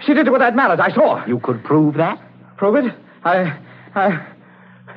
[0.05, 0.79] She did it with that mallet.
[0.79, 1.23] I saw.
[1.25, 2.19] You could prove that?
[2.57, 2.93] Prove it?
[3.23, 3.59] I.
[3.95, 4.25] I.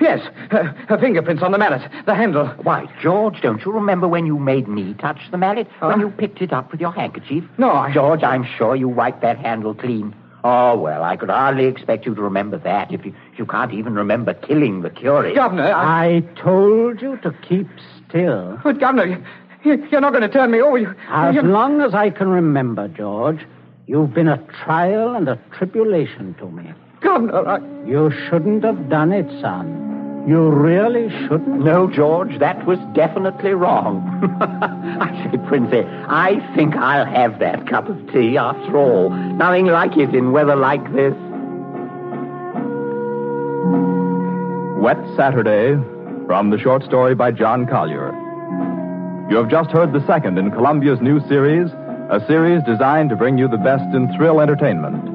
[0.01, 0.21] Yes.
[0.51, 1.83] Her, her fingerprints on the mallet.
[2.07, 2.47] The handle.
[2.63, 5.69] Why, George, don't you remember when you made me touch the mallet?
[5.81, 7.45] When you picked it up with your handkerchief?
[7.59, 7.93] No, I.
[7.93, 10.15] George, I'm sure you wiped that handle clean.
[10.45, 13.73] Oh, well, I could hardly expect you to remember that if you, if you can't
[13.73, 15.37] even remember killing the curate.
[15.37, 16.17] Governor, I.
[16.17, 17.69] I told you to keep
[18.09, 18.59] still.
[18.65, 19.25] But, Governor,
[19.63, 20.79] you, you're not going to turn me over.
[20.79, 23.47] You, As you- long as I can remember, George,
[23.87, 26.73] you've been a trial and a tribulation to me.
[27.03, 27.59] Governor, I.
[27.87, 30.25] You shouldn't have done it, son.
[30.27, 31.65] You really shouldn't.
[31.65, 33.99] No, George, that was definitely wrong.
[34.41, 39.11] I say, Princey, I think I'll have that cup of tea after all.
[39.11, 41.15] Nothing like it in weather like this.
[44.81, 45.75] Wet Saturday
[46.27, 48.13] from the short story by John Collier.
[49.29, 51.69] You have just heard the second in Columbia's new series,
[52.11, 55.12] a series designed to bring you the best in thrill entertainment.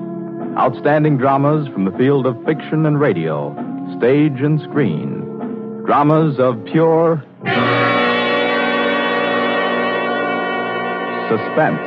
[0.57, 3.53] Outstanding dramas from the field of fiction and radio,
[3.99, 5.21] stage and screen.
[5.85, 7.23] Dramas of pure
[11.29, 11.77] suspense.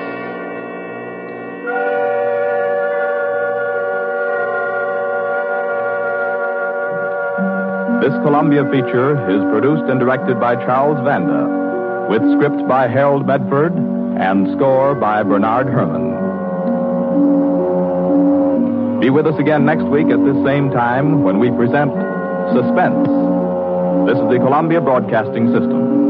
[8.00, 13.72] This Columbia feature is produced and directed by Charles Vanda, with script by Harold Medford
[13.72, 16.49] and score by Bernard Herrmann.
[19.00, 21.90] Be with us again next week at this same time when we present
[22.52, 23.08] Suspense.
[24.06, 26.00] This is the Columbia Broadcasting System.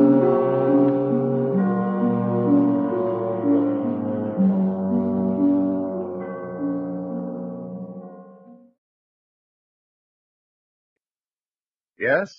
[11.96, 12.34] Yes,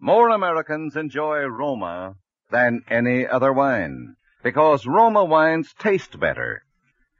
[0.00, 2.16] more Americans enjoy Roma
[2.50, 6.64] than any other wine because Roma wines taste better.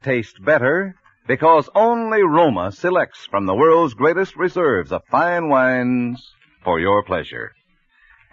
[0.03, 0.95] Taste better
[1.27, 7.53] because only Roma selects from the world's greatest reserves of fine wines for your pleasure.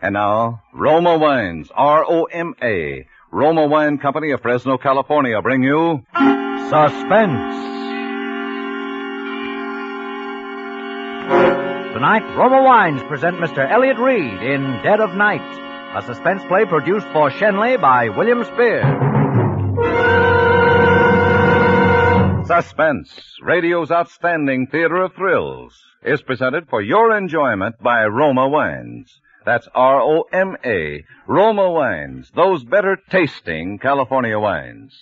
[0.00, 6.04] And now, Roma Wines, R-O-M-A, Roma Wine Company of Fresno, California, bring you
[6.68, 7.70] Suspense.
[11.94, 13.70] Tonight, Roma Wines present Mr.
[13.70, 15.40] Elliott Reid in Dead of Night,
[15.94, 20.31] a suspense play produced for Schenley by William Spier.
[22.44, 29.20] Suspense, radio's outstanding theater of thrills, is presented for your enjoyment by Roma Wines.
[29.46, 34.92] That's R-O-M-A, Roma Wines, those better tasting California wines.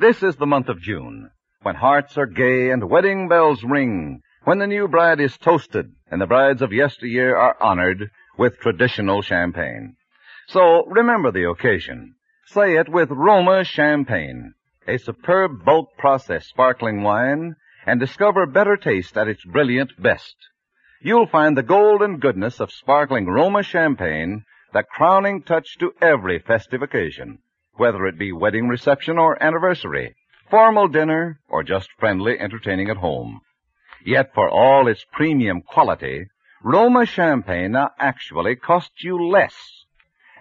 [0.00, 1.30] This is the month of June,
[1.62, 6.20] when hearts are gay and wedding bells ring, when the new bride is toasted and
[6.20, 9.96] the brides of yesteryear are honored with traditional champagne.
[10.48, 12.16] So remember the occasion.
[12.46, 14.54] Say it with Roma Champagne,
[14.88, 17.54] a superb bulk process sparkling wine,
[17.86, 20.34] and discover better taste at its brilliant best.
[21.00, 26.82] You'll find the golden goodness of sparkling Roma champagne the crowning touch to every festive
[26.82, 27.38] occasion,
[27.74, 30.14] whether it be wedding reception or anniversary,
[30.50, 33.40] formal dinner, or just friendly entertaining at home.
[34.04, 36.26] Yet for all its premium quality,
[36.62, 39.54] Roma champagne now actually costs you less.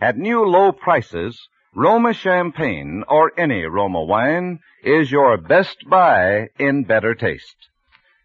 [0.01, 1.39] At new low prices,
[1.77, 7.69] Roma champagne or any Roma wine is your best buy in better taste.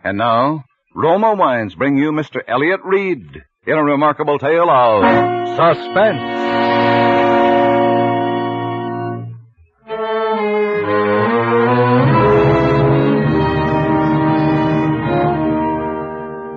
[0.03, 2.40] And now, Roma Wines bring you Mr.
[2.48, 5.03] Elliott Reid in a remarkable tale of
[5.48, 6.18] suspense.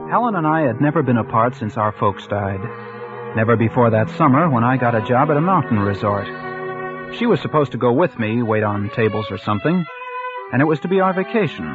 [0.10, 2.62] Helen and I had never been apart since our folks died.
[3.36, 6.55] Never before that summer when I got a job at a mountain resort.
[7.18, 9.86] She was supposed to go with me, wait on tables or something,
[10.52, 11.66] and it was to be our vacation.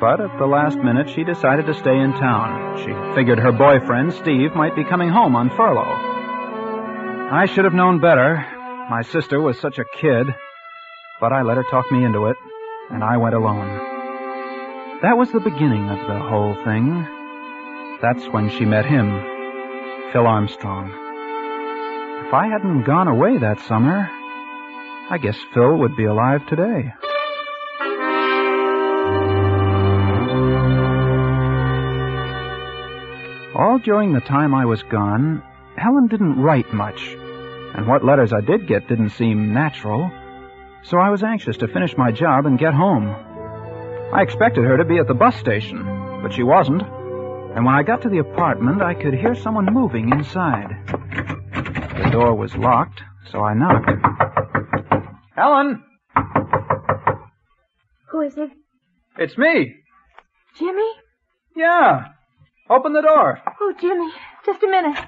[0.00, 2.78] But at the last minute, she decided to stay in town.
[2.78, 7.32] She figured her boyfriend, Steve, might be coming home on furlough.
[7.32, 8.36] I should have known better.
[8.90, 10.26] My sister was such a kid.
[11.20, 12.36] But I let her talk me into it,
[12.90, 15.00] and I went alone.
[15.00, 17.06] That was the beginning of the whole thing.
[18.02, 19.08] That's when she met him,
[20.12, 20.90] Phil Armstrong.
[22.26, 24.10] If I hadn't gone away that summer,
[25.08, 26.92] I guess Phil would be alive today.
[33.54, 35.44] All during the time I was gone,
[35.76, 37.00] Helen didn't write much,
[37.74, 40.10] and what letters I did get didn't seem natural,
[40.82, 43.06] so I was anxious to finish my job and get home.
[44.12, 45.84] I expected her to be at the bus station,
[46.20, 50.10] but she wasn't, and when I got to the apartment, I could hear someone moving
[50.10, 50.76] inside.
[52.02, 54.55] The door was locked, so I knocked.
[55.36, 55.82] Helen!
[58.10, 58.50] Who is it?
[59.18, 59.74] It's me!
[60.58, 60.90] Jimmy?
[61.54, 62.06] Yeah!
[62.70, 63.38] Open the door!
[63.60, 64.10] Oh, Jimmy,
[64.44, 64.98] just a minute.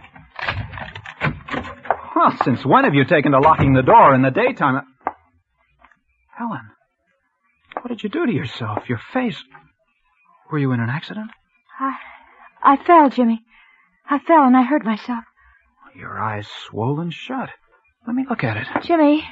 [2.14, 4.83] Well, since when have you taken to locking the door in the daytime?
[6.37, 6.70] Helen,
[7.81, 8.89] what did you do to yourself?
[8.89, 9.43] Your face.
[10.51, 11.31] Were you in an accident?
[11.81, 11.97] I,
[12.62, 13.43] I fell, Jimmy.
[14.09, 15.24] I fell and I hurt myself.
[15.95, 17.51] Your eyes swollen shut.
[18.07, 18.66] Let me look at it.
[18.83, 19.24] Jimmy,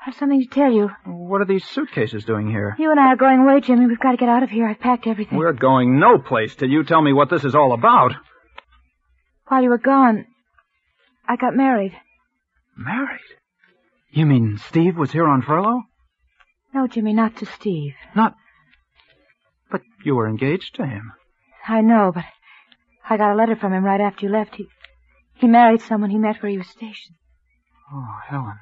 [0.00, 0.88] I have something to tell you.
[1.04, 2.74] What are these suitcases doing here?
[2.78, 3.86] You and I are going away, Jimmy.
[3.86, 4.66] We've got to get out of here.
[4.66, 5.36] I've packed everything.
[5.36, 8.12] We're going no place till you tell me what this is all about.
[9.48, 10.24] While you were gone,
[11.28, 11.92] I got married.
[12.78, 13.20] Married?
[14.10, 15.82] You mean Steve was here on furlough?
[16.72, 17.92] No, Jimmy, not to Steve.
[18.16, 18.34] Not.
[19.70, 21.12] But you were engaged to him.
[21.68, 22.24] I know, but
[23.08, 24.54] I got a letter from him right after you left.
[24.54, 24.66] He,
[25.34, 27.16] he married someone he met where he was stationed.
[27.92, 28.56] Oh, Helen.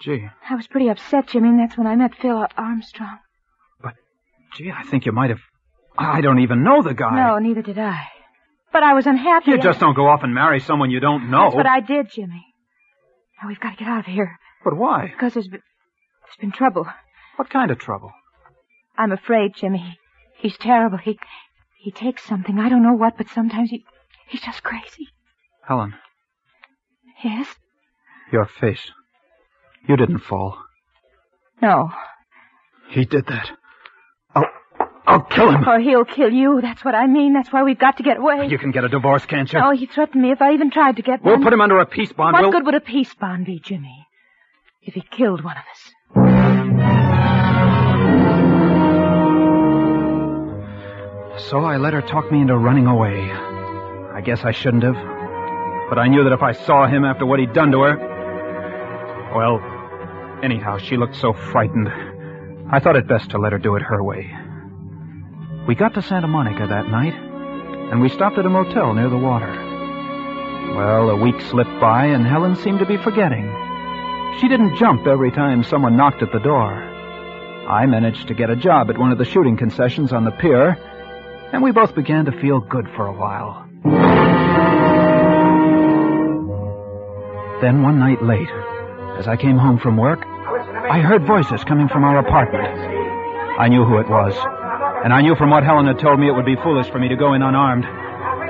[0.00, 0.28] Gee.
[0.48, 3.18] I was pretty upset, Jimmy, and that's when I met Phil Armstrong.
[3.82, 3.94] But,
[4.54, 5.40] gee, I think you might have.
[5.96, 7.16] I don't even know the guy.
[7.16, 8.06] No, neither did I.
[8.72, 9.50] But I was unhappy.
[9.50, 11.44] You just don't go off and marry someone you don't know.
[11.46, 12.44] That's what I did, Jimmy.
[13.42, 14.38] Now we've got to get out of here.
[14.64, 15.08] But why?
[15.08, 15.62] Because there's been,
[16.24, 16.86] there's been trouble.
[17.36, 18.12] What kind of trouble?
[18.96, 19.98] I'm afraid, Jimmy.
[20.38, 20.98] He's terrible.
[20.98, 21.18] He
[21.78, 22.58] he takes something.
[22.58, 23.84] I don't know what, but sometimes he
[24.28, 25.08] he's just crazy.
[25.66, 25.94] Helen,
[27.24, 27.48] Yes?
[28.32, 28.90] your face.
[29.88, 30.58] You didn't fall.
[31.62, 31.90] No.
[32.90, 33.50] He did that.
[34.34, 34.44] I'll,
[35.06, 35.66] I'll kill him.
[35.66, 36.60] Or he'll kill you.
[36.60, 37.32] That's what I mean.
[37.32, 38.46] That's why we've got to get away.
[38.48, 39.58] You can get a divorce, can't you?
[39.62, 41.42] Oh, he threatened me if I even tried to get We'll one.
[41.42, 42.34] put him under a peace bond.
[42.34, 42.52] What we'll...
[42.52, 44.06] good would a peace bond be, Jimmy?
[44.82, 46.98] If he killed one of us.
[51.48, 53.30] So I let her talk me into running away.
[53.30, 54.96] I guess I shouldn't have.
[55.88, 59.32] But I knew that if I saw him after what he'd done to her.
[59.34, 59.60] Well,
[60.42, 61.88] anyhow, she looked so frightened.
[62.70, 64.30] I thought it best to let her do it her way.
[65.66, 69.18] We got to Santa Monica that night, and we stopped at a motel near the
[69.18, 69.50] water.
[70.74, 73.46] Well, a week slipped by, and Helen seemed to be forgetting.
[74.40, 76.72] She didn't jump every time someone knocked at the door.
[76.72, 80.78] I managed to get a job at one of the shooting concessions on the pier,
[81.52, 83.64] and we both began to feel good for a while.
[87.60, 88.48] Then one night late,
[89.18, 90.24] as I came home from work,
[90.90, 92.66] I heard voices coming from our apartment.
[93.58, 94.32] I knew who it was,
[95.04, 97.08] and I knew from what Helen had told me it would be foolish for me
[97.08, 97.84] to go in unarmed.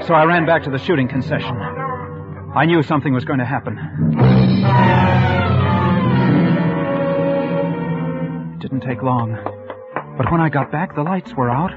[0.06, 1.56] So I ran back to the shooting concession.
[1.56, 3.78] I knew something was going to happen.
[8.54, 9.38] It didn't take long.
[10.18, 11.72] But when I got back, the lights were out,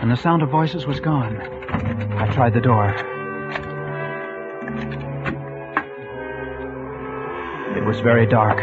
[0.00, 1.36] and the sound of voices was gone.
[2.16, 3.11] I tried the door.
[7.82, 8.60] It was very dark.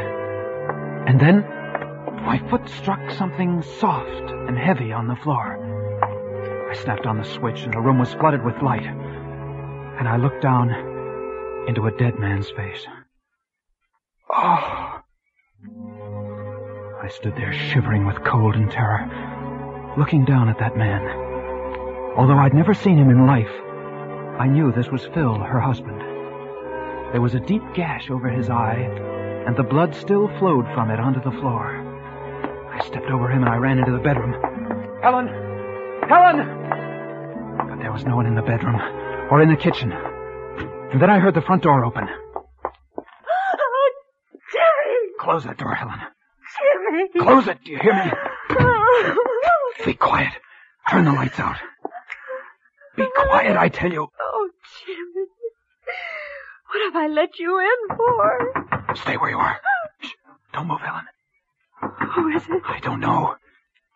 [1.06, 1.42] And then
[2.24, 5.60] my foot struck something soft and heavy on the floor.
[6.72, 8.86] I snapped on the switch, and the room was flooded with light.
[8.86, 10.70] And I looked down
[11.68, 12.88] into a dead man's face.
[14.34, 15.02] Oh!
[17.04, 21.06] I stood there shivering with cold and terror, looking down at that man.
[22.16, 23.52] Although I'd never seen him in life,
[24.40, 26.09] I knew this was Phil, her husband.
[27.12, 28.88] There was a deep gash over his eye,
[29.48, 31.66] and the blood still flowed from it onto the floor.
[32.72, 34.34] I stepped over him and I ran into the bedroom.
[35.02, 35.28] Helen!
[36.08, 36.38] Helen!
[37.68, 38.76] But there was no one in the bedroom
[39.32, 39.92] or in the kitchen.
[39.92, 42.08] And then I heard the front door open.
[42.08, 43.92] Oh,
[44.54, 44.98] Jerry!
[45.20, 46.00] Close that door, Helen.
[46.60, 47.26] Jimmy!
[47.26, 48.12] Close it, do you hear me?
[48.52, 49.14] Oh.
[49.86, 50.34] Be quiet.
[50.90, 51.58] Turn the lights out.
[52.96, 54.08] Be quiet, I tell you.
[54.20, 54.50] Oh,
[54.86, 55.19] Jimmy.
[56.70, 58.96] What have I let you in for?
[58.96, 59.60] Stay where you are.
[60.02, 60.10] Shh.
[60.54, 61.06] Don't move, Helen.
[62.14, 62.62] Who is it?
[62.68, 63.36] I don't know.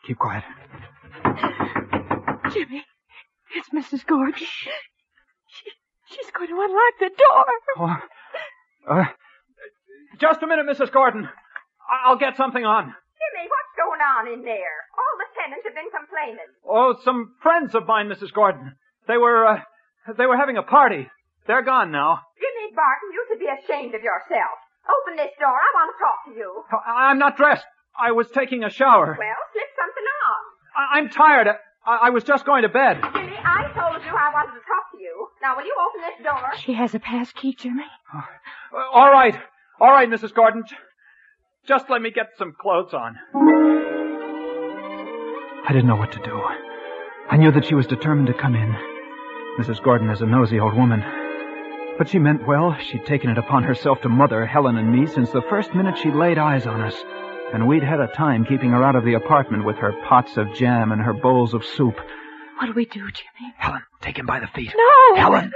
[0.07, 0.43] Keep quiet.
[2.51, 2.83] Jimmy,
[3.55, 4.05] it's Mrs.
[4.05, 4.33] Gordon.
[4.35, 5.69] She,
[6.09, 7.45] she's going to unlock the door.
[7.77, 7.97] Oh,
[8.89, 9.05] uh,
[10.19, 10.91] just a minute, Mrs.
[10.91, 11.25] Gordon.
[11.25, 12.83] I- I'll get something on.
[12.85, 14.75] Jimmy, what's going on in there?
[14.97, 16.49] All the tenants have been complaining.
[16.67, 18.33] Oh, some friends of mine, Mrs.
[18.33, 18.75] Gordon.
[19.07, 19.59] They were, uh,
[20.17, 21.09] they were having a party.
[21.47, 22.21] They're gone now.
[22.39, 24.55] Jimmy Barton, you should be ashamed of yourself.
[24.87, 25.49] Open this door.
[25.51, 26.63] I want to talk to you.
[26.71, 27.65] I- I'm not dressed.
[27.99, 29.15] I was taking a shower.
[29.19, 30.41] Well, slip something on.
[30.75, 31.47] I- I'm tired.
[31.85, 32.97] I-, I was just going to bed.
[33.13, 35.27] Jimmy, I told you I wanted to talk to you.
[35.41, 36.41] Now, will you open this door?
[36.63, 37.85] She has a pass key, Jimmy.
[38.13, 38.21] Uh,
[38.93, 39.37] All right.
[39.79, 40.33] All right, Mrs.
[40.33, 40.63] Gordon.
[41.67, 43.17] Just let me get some clothes on.
[45.65, 46.41] I didn't know what to do.
[47.29, 48.75] I knew that she was determined to come in.
[49.59, 49.81] Mrs.
[49.81, 51.01] Gordon is a nosy old woman.
[52.03, 52.75] But she meant well.
[52.91, 56.11] She'd taken it upon herself to mother Helen and me since the first minute she
[56.11, 56.93] laid eyes on us.
[57.53, 60.53] And we'd had a time keeping her out of the apartment with her pots of
[60.53, 61.97] jam and her bowls of soup.
[62.57, 63.53] What'll we do, Jimmy?
[63.55, 64.73] Helen, take him by the feet.
[64.75, 65.15] No!
[65.15, 65.53] Helen,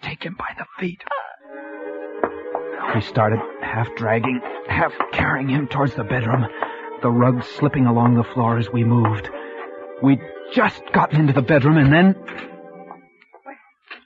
[0.00, 1.04] take him by the feet.
[2.94, 6.46] We started, half dragging, half carrying him towards the bedroom,
[7.02, 9.28] the rug slipping along the floor as we moved.
[10.02, 10.22] We'd
[10.54, 12.16] just gotten into the bedroom and then.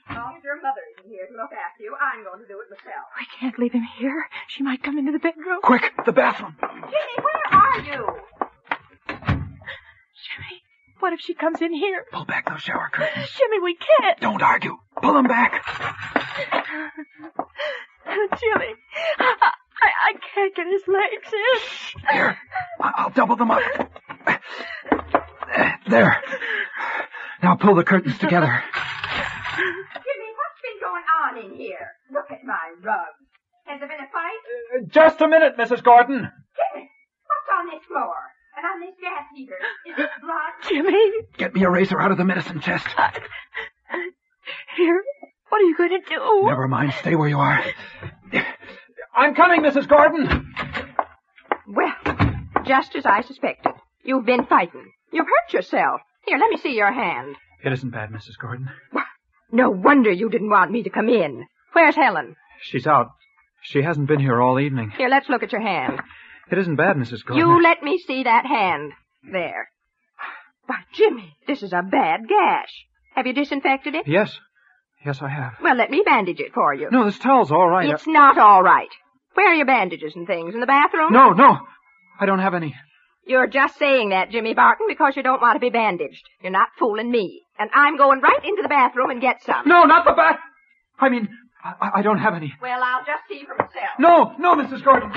[0.09, 2.59] As long as your mother isn't here to look after you, I'm going to do
[2.61, 3.05] it myself.
[3.19, 4.25] We can't leave him here.
[4.47, 5.59] She might come into the bedroom.
[5.63, 6.55] Quick, the bathroom.
[6.61, 8.07] Jimmy, where are you?
[9.09, 10.61] Jimmy,
[10.99, 12.05] what if she comes in here?
[12.11, 13.29] Pull back those shower curtains.
[13.37, 14.19] Jimmy, we can't.
[14.21, 14.77] Don't argue.
[15.01, 15.61] Pull them back.
[18.07, 18.73] Jimmy,
[19.19, 19.51] I,
[19.81, 22.11] I, I can't get his legs in.
[22.15, 22.37] Here,
[22.79, 23.61] I- I'll double them up.
[25.87, 26.21] There.
[27.43, 28.63] Now pull the curtains together.
[29.57, 31.91] Jimmy, what's been going on in here?
[32.11, 33.13] Look at my rug.
[33.65, 34.41] Has there been a fight?
[34.75, 35.83] Uh, just a minute, Mrs.
[35.83, 36.19] Gordon.
[36.21, 36.89] Jimmy,
[37.25, 38.13] what's on this floor?
[38.57, 39.57] And on this gas heater?
[39.87, 40.69] Is it blood?
[40.69, 42.87] Jimmy, Get me a razor out of the medicine chest.
[44.77, 45.03] here,
[45.49, 46.43] what are you going to do?
[46.47, 46.93] Never mind.
[46.99, 47.63] Stay where you are.
[49.15, 49.87] I'm coming, Mrs.
[49.87, 50.53] Gordon.
[51.67, 53.73] Well, just as I suspected.
[54.03, 54.91] You've been fighting.
[55.11, 56.01] You've hurt yourself.
[56.25, 57.35] Here, let me see your hand.
[57.63, 58.37] It isn't bad, Mrs.
[58.39, 58.69] Gordon.
[59.51, 61.45] No wonder you didn't want me to come in.
[61.75, 62.37] Where's Helen?
[62.61, 63.07] She's out.
[63.61, 64.91] She hasn't been here all evening.
[64.97, 65.99] Here, let's look at your hand.
[66.51, 67.25] It isn't bad, Mrs.
[67.25, 67.37] Gordon.
[67.39, 68.91] You let me see that hand.
[69.31, 69.67] There.
[70.67, 72.85] Why, Jimmy, this is a bad gash.
[73.15, 74.07] Have you disinfected it?
[74.07, 74.37] Yes.
[75.03, 75.53] Yes, I have.
[75.59, 76.89] Well, let me bandage it for you.
[76.91, 77.89] No, this towel's all right.
[77.89, 78.89] It's not all right.
[79.33, 80.53] Where are your bandages and things?
[80.53, 81.11] In the bathroom?
[81.11, 81.57] No, no.
[82.19, 82.75] I don't have any.
[83.25, 86.29] You're just saying that, Jimmy Barton, because you don't want to be bandaged.
[86.43, 87.41] You're not fooling me.
[87.57, 89.67] And I'm going right into the bathroom and get some.
[89.67, 90.37] No, not the bat.
[90.99, 91.27] I mean,
[91.65, 92.53] I, I don't have any.
[92.61, 93.97] Well, I'll just see for myself.
[93.99, 94.83] No, no, Mrs.
[94.83, 95.11] Gordon.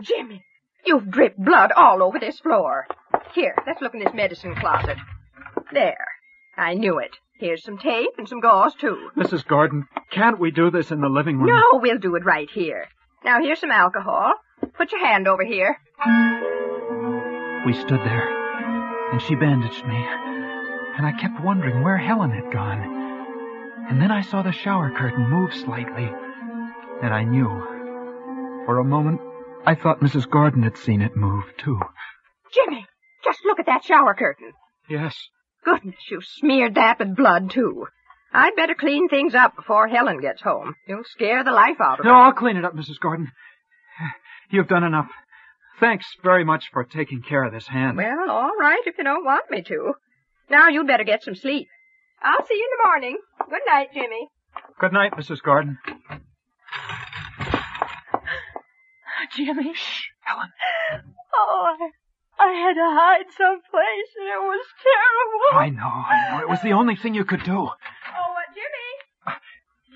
[0.00, 0.42] Jimmy,
[0.86, 2.86] you've dripped blood all over this floor.
[3.34, 4.96] Here, let's look in this medicine closet.
[5.72, 6.06] There.
[6.56, 7.10] I knew it.
[7.38, 9.10] Here's some tape and some gauze, too.
[9.16, 9.46] Mrs.
[9.46, 11.48] Gordon, can't we do this in the living room?
[11.48, 12.86] No, we'll do it right here.
[13.24, 14.32] Now, here's some alcohol.
[14.76, 15.76] Put your hand over here.
[17.66, 19.96] We stood there, and she bandaged me.
[20.96, 23.03] And I kept wondering where Helen had gone.
[23.88, 26.10] And then I saw the shower curtain move slightly.
[27.02, 27.48] And I knew.
[28.66, 29.20] For a moment,
[29.66, 30.28] I thought Mrs.
[30.28, 31.78] Gordon had seen it move, too.
[32.52, 32.86] Jimmy,
[33.24, 34.52] just look at that shower curtain.
[34.88, 35.14] Yes.
[35.64, 37.86] Goodness, you've smeared that with blood, too.
[38.32, 40.74] I'd better clean things up before Helen gets home.
[40.88, 42.10] You'll scare the life out of her.
[42.10, 42.98] No, I'll clean it up, Mrs.
[43.00, 43.30] Gordon.
[44.50, 45.08] You've done enough.
[45.80, 47.96] Thanks very much for taking care of this hand.
[47.96, 49.94] Well, all right if you don't want me to.
[50.50, 51.68] Now you'd better get some sleep.
[52.24, 53.20] I'll see you in the morning.
[53.52, 54.32] Good night, Jimmy.
[54.80, 55.44] Good night, Mrs.
[55.44, 55.76] Gordon.
[59.36, 59.76] Jimmy.
[59.76, 60.48] Shh, Helen.
[61.36, 61.76] Oh, I,
[62.40, 65.60] I had to hide someplace, and it was terrible.
[65.60, 66.40] I know, I know.
[66.40, 67.60] It was the only thing you could do.
[67.60, 68.88] Oh, uh, Jimmy.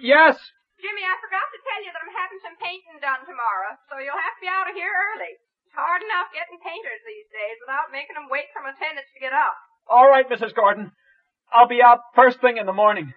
[0.04, 0.36] Yes.
[0.84, 4.20] Jimmy, I forgot to tell you that I'm having some painting done tomorrow, so you'll
[4.20, 5.32] have to be out of here early.
[5.64, 9.18] It's hard enough getting painters these days without making them wait for my tenants to
[9.18, 9.56] get up.
[9.88, 10.52] All right, Mrs.
[10.52, 10.92] Gordon.
[11.52, 13.12] I'll be out first thing in the morning.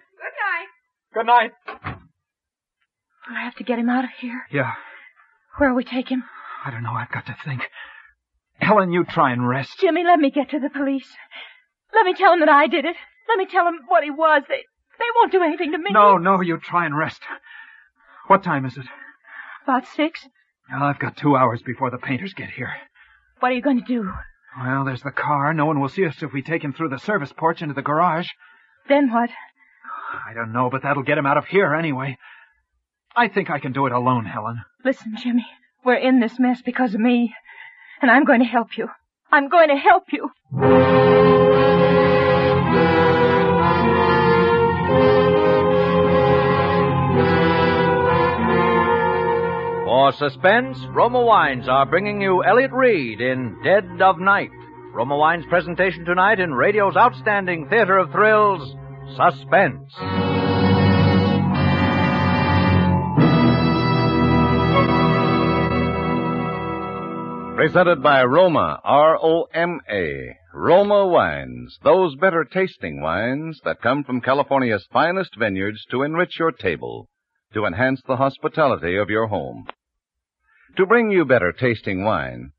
[1.14, 1.52] Good night.
[1.72, 1.96] Good night.
[3.28, 4.42] I have to get him out of here.
[4.50, 4.72] Yeah,
[5.58, 6.24] Where'll we take him?
[6.64, 6.92] I don't know.
[6.92, 7.62] I've got to think.
[8.58, 9.78] Helen, you try and rest.
[9.80, 11.08] Jimmy, let me get to the police.
[11.92, 12.96] Let me tell him that I did it.
[13.28, 14.42] Let me tell him what he was.
[14.48, 14.62] They
[14.98, 15.90] they won't do anything to me.
[15.90, 17.20] No, no, you try and rest.
[18.28, 18.86] What time is it?
[19.64, 20.26] About six.
[20.70, 22.72] Well, I've got two hours before the painters get here.
[23.40, 24.10] What are you going to do?
[24.58, 25.54] Well, there's the car.
[25.54, 27.82] No one will see us if we take him through the service porch into the
[27.82, 28.28] garage.
[28.88, 29.30] Then what?
[30.28, 32.18] I don't know, but that'll get him out of here anyway.
[33.16, 34.62] I think I can do it alone, Helen.
[34.84, 35.46] Listen, Jimmy.
[35.84, 37.34] We're in this mess because of me.
[38.00, 38.88] And I'm going to help you.
[39.30, 41.41] I'm going to help you.
[50.02, 54.50] For suspense, Roma Wines are bringing you Elliott Reid in Dead of Night.
[54.92, 58.74] Roma Wines' presentation tonight in radio's outstanding theater of thrills,
[59.14, 59.92] Suspense.
[67.54, 70.36] Presented by Roma, R-O-M-A.
[70.52, 76.50] Roma Wines, those better tasting wines that come from California's finest vineyards to enrich your
[76.50, 77.08] table,
[77.54, 79.68] to enhance the hospitality of your home.
[80.78, 82.52] To bring you better tasting wine,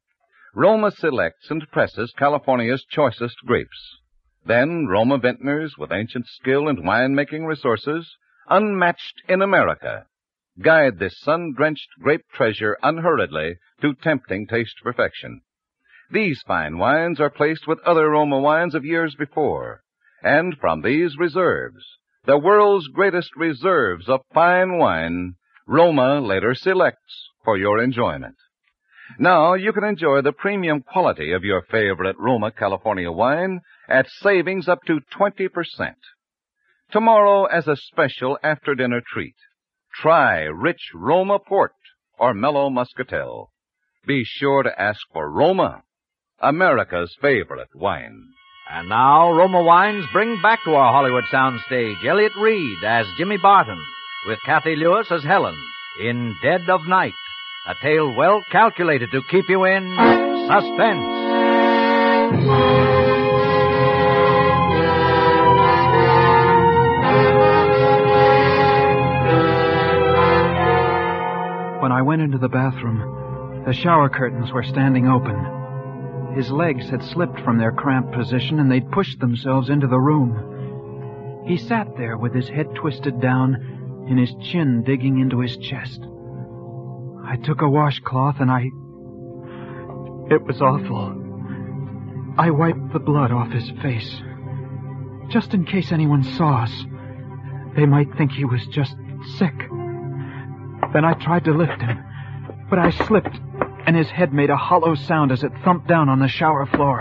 [0.54, 3.98] Roma selects and presses California's choicest grapes.
[4.46, 8.16] Then Roma vintners with ancient skill and winemaking resources,
[8.48, 10.06] unmatched in America,
[10.62, 15.42] guide this sun-drenched grape treasure unhurriedly to tempting taste perfection.
[16.12, 19.82] These fine wines are placed with other Roma wines of years before,
[20.22, 21.84] and from these reserves,
[22.26, 25.34] the world's greatest reserves of fine wine,
[25.66, 28.36] Roma later selects for your enjoyment.
[29.20, 34.68] Now you can enjoy the premium quality of your favorite Roma California wine at savings
[34.68, 35.50] up to 20%.
[36.92, 39.36] Tomorrow as a special after-dinner treat,
[39.94, 41.74] try rich Roma Port
[42.18, 43.52] or mellow Muscatel.
[44.06, 45.84] Be sure to ask for Roma,
[46.40, 48.22] America's favorite wine.
[48.70, 53.80] And now, Roma Wines bring back to our Hollywood soundstage Elliott Reid as Jimmy Barton,
[54.28, 55.58] with Cathy Lewis as Helen,
[56.02, 57.14] in Dead of Night,
[57.66, 59.84] a tale well calculated to keep you in
[60.48, 61.24] suspense.
[71.82, 76.34] When I went into the bathroom, the shower curtains were standing open.
[76.36, 81.46] His legs had slipped from their cramped position and they'd pushed themselves into the room.
[81.48, 83.56] He sat there with his head twisted down
[84.10, 86.02] and his chin digging into his chest.
[87.26, 88.66] I took a washcloth and I.
[90.34, 91.20] It was awful.
[92.38, 94.22] I wiped the blood off his face.
[95.30, 96.86] Just in case anyone saw us.
[97.76, 98.96] They might think he was just
[99.38, 99.54] sick.
[100.94, 102.04] Then I tried to lift him,
[102.70, 103.40] but I slipped,
[103.88, 107.00] and his head made a hollow sound as it thumped down on the shower floor.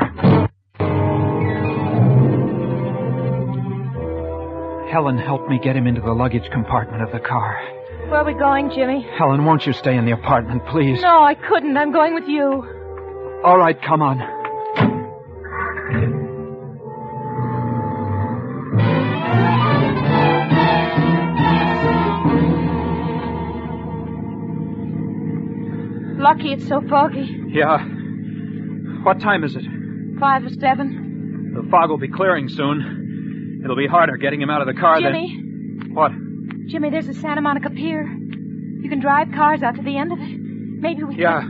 [4.91, 7.59] Helen helped me get him into the luggage compartment of the car.
[8.13, 9.07] Where are we going, Jimmy?
[9.17, 11.01] Helen, won't you stay in the apartment, please?
[11.01, 11.79] No, I couldn't.
[11.79, 12.45] I'm going with you.
[13.43, 14.19] All right, come on.
[26.21, 27.35] Lucky it's so foggy.
[27.49, 27.79] Yeah.
[29.05, 29.65] What time is it?
[30.21, 31.55] Five or seven.
[31.55, 33.63] The fog will be clearing soon.
[33.65, 35.95] It'll be harder getting him out of the car Jimmy, than.
[35.95, 36.13] What?
[36.73, 38.03] Jimmy, there's a Santa Monica Pier.
[38.03, 40.41] You can drive cars out to the end of it.
[40.41, 41.43] Maybe we Yeah.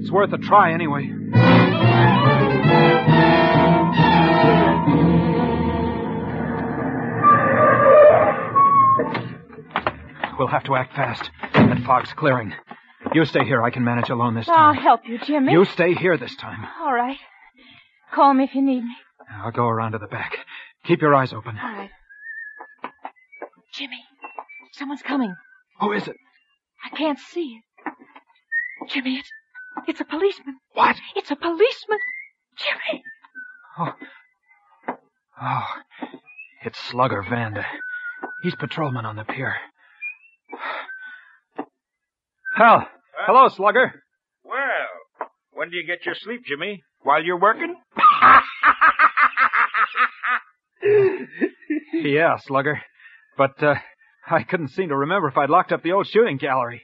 [0.00, 1.08] It's worth a try anyway.
[10.36, 11.30] We'll have to act fast.
[11.54, 12.52] That fog's clearing.
[13.14, 13.62] You stay here.
[13.62, 14.58] I can manage alone this time.
[14.58, 15.52] I'll help you, Jimmy.
[15.52, 16.66] You stay here this time.
[16.80, 17.18] All right.
[18.12, 18.96] Call me if you need me.
[19.44, 20.36] I'll go around to the back.
[20.84, 21.56] Keep your eyes open.
[21.62, 21.90] All right.
[23.72, 24.02] Jimmy,
[24.72, 25.34] someone's coming.
[25.80, 26.16] Who is it?
[26.84, 28.90] I can't see it.
[28.90, 29.28] Jimmy, it's
[29.86, 30.56] it's a policeman.
[30.74, 30.96] What?
[31.16, 31.98] It's a policeman.
[32.56, 33.02] Jimmy.
[33.78, 33.92] Oh.
[35.40, 35.66] Oh.
[36.64, 37.64] It's Slugger Vanda.
[38.42, 39.54] He's patrolman on the pier.
[42.56, 42.86] Hal.
[43.26, 44.02] Hello, Slugger.
[44.44, 46.82] Well, when do you get your sleep, Jimmy?
[47.00, 47.74] While you're working?
[51.94, 52.80] Yeah, Slugger.
[53.38, 53.76] But, uh,
[54.30, 56.82] I couldn't seem to remember if I'd locked up the old shooting gallery.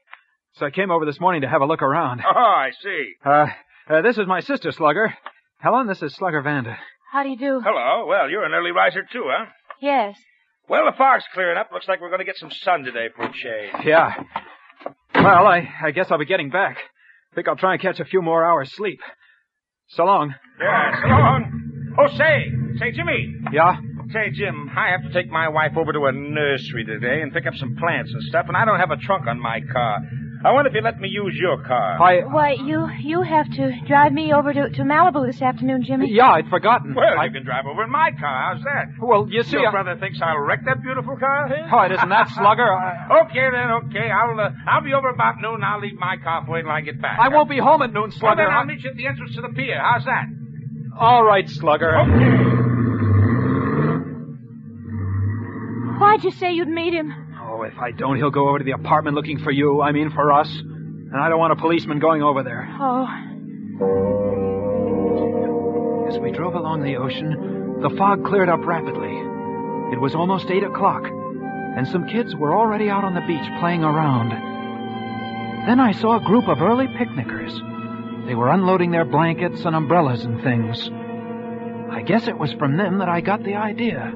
[0.55, 2.20] So I came over this morning to have a look around.
[2.34, 3.12] Oh, I see.
[3.24, 3.47] Uh,
[3.89, 5.14] uh this is my sister, Slugger.
[5.59, 6.76] Helen, this is Slugger Vanda.
[7.12, 7.61] How do you do?
[7.64, 8.07] Hello.
[8.07, 9.47] Well, you're an early riser, too, huh?
[9.80, 10.16] Yes.
[10.68, 11.70] Well, the fog's clearing up.
[11.72, 13.84] Looks like we're going to get some sun today for a change.
[13.86, 14.12] Yeah.
[15.14, 16.76] Well, I, I guess I'll be getting back.
[17.34, 19.01] Think I'll try and catch a few more hours sleep.
[19.89, 20.34] So long.
[20.61, 21.95] Yeah, so long.
[21.99, 23.34] Oh, say, say, Jimmy.
[23.53, 23.76] Yeah?
[24.12, 27.46] Say, Jim, I have to take my wife over to a nursery today and pick
[27.46, 30.00] up some plants and stuff, and I don't have a trunk on my car.
[30.44, 32.00] I wonder if you let me use your car.
[32.00, 32.20] I.
[32.24, 36.11] Why, you you have to drive me over to, to Malibu this afternoon, Jimmy.
[36.11, 36.94] Yeah, I'd forgotten.
[36.94, 38.54] Well, I- you can drive over in my car.
[38.54, 38.86] How's that?
[39.02, 41.66] Well, you see, Your I- brother thinks I'll wreck that beautiful car of his?
[41.70, 42.72] Oh, it isn't that, Slugger.
[42.72, 44.09] I, Okay, then, okay.
[44.11, 45.62] I'll uh, I'll be over about noon.
[45.64, 47.18] I'll leave my car for you till I get back.
[47.20, 48.44] I won't be home at noon, Well, Slugger.
[48.46, 49.78] then I'll meet you at the entrance to the pier.
[49.82, 50.26] How's that?
[50.98, 51.92] All right, Slugger.
[55.99, 57.12] Why'd you say you'd meet him?
[57.40, 59.80] Oh, if I don't, he'll go over to the apartment looking for you.
[59.82, 60.49] I mean, for us.
[60.49, 62.68] And I don't want a policeman going over there.
[62.78, 63.07] Oh,
[66.09, 69.14] As we drove along the ocean, the fog cleared up rapidly.
[69.92, 73.84] It was almost eight o'clock, and some kids were already out on the beach playing
[73.84, 74.30] around.
[75.66, 77.53] Then I saw a group of early picnickers.
[78.26, 80.90] They were unloading their blankets and umbrellas and things.
[81.90, 84.12] I guess it was from them that I got the idea.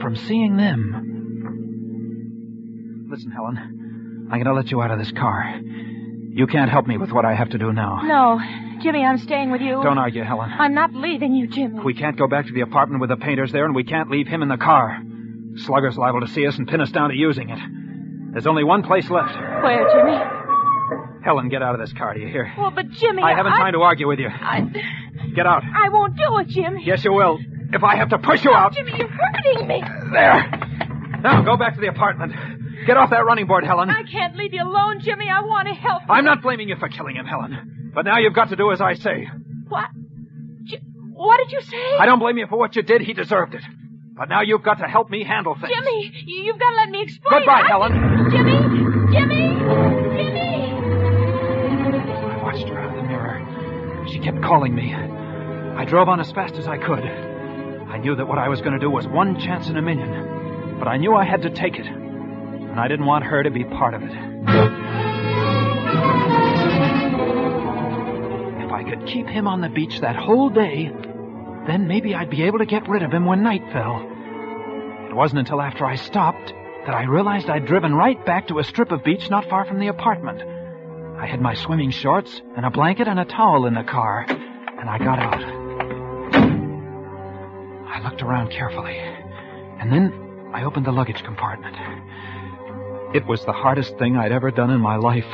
[0.00, 1.06] From seeing them.
[3.10, 3.56] Listen, Helen.
[4.30, 5.60] I'm going to let you out of this car.
[6.32, 8.00] You can't help me with what I have to do now.
[8.04, 8.40] no.
[8.82, 9.80] Jimmy, I'm staying with you.
[9.82, 10.50] Don't argue, Helen.
[10.52, 11.80] I'm not leaving you, Jimmy.
[11.82, 14.26] We can't go back to the apartment with the painters there, and we can't leave
[14.28, 15.00] him in the car.
[15.56, 17.58] Slugger's liable to see us and pin us down to using it.
[18.32, 19.34] There's only one place left.
[19.34, 20.18] Where, Jimmy?
[21.24, 22.52] Helen, get out of this car, do you hear?
[22.58, 24.28] Well, but Jimmy, I haven't time to argue with you.
[24.28, 24.60] I,
[25.34, 25.62] Get out.
[25.64, 26.82] I won't do it, Jimmy.
[26.84, 27.38] Yes, you will.
[27.72, 28.72] If I have to push you out.
[28.74, 29.82] Jimmy, you're hurting me.
[30.12, 30.50] There.
[31.22, 32.32] Now go back to the apartment.
[32.86, 33.90] Get off that running board, Helen.
[33.90, 35.28] I can't leave you alone, Jimmy.
[35.28, 36.14] I want to help you.
[36.14, 37.90] I'm not blaming you for killing him, Helen.
[37.94, 39.28] But now you've got to do as I say.
[39.68, 39.88] What?
[40.64, 40.80] J-
[41.12, 41.96] what did you say?
[41.98, 43.00] I don't blame you for what you did.
[43.02, 43.62] He deserved it.
[44.16, 45.72] But now you've got to help me handle things.
[45.74, 47.40] Jimmy, you- you've got to let me explain.
[47.40, 47.92] Goodbye, I- Helen.
[48.30, 48.52] Jimmy,
[49.12, 49.48] Jimmy,
[50.16, 50.72] Jimmy.
[52.30, 54.06] I watched her out of the mirror.
[54.12, 54.94] She kept calling me.
[54.94, 57.02] I drove on as fast as I could.
[57.88, 60.78] I knew that what I was going to do was one chance in a million.
[60.78, 61.86] But I knew I had to take it.
[61.86, 64.10] And I didn't want her to be part of it.
[68.64, 70.90] If I could keep him on the beach that whole day,
[71.66, 74.02] then maybe I'd be able to get rid of him when night fell.
[75.08, 76.52] It wasn't until after I stopped
[76.86, 79.80] that I realized I'd driven right back to a strip of beach not far from
[79.80, 80.42] the apartment.
[81.18, 84.90] I had my swimming shorts and a blanket and a towel in the car, and
[84.90, 85.55] I got out.
[87.96, 90.12] I looked around carefully, and then
[90.52, 91.74] I opened the luggage compartment.
[93.14, 95.24] It was the hardest thing I'd ever done in my life,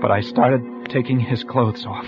[0.00, 2.06] but I started taking his clothes off.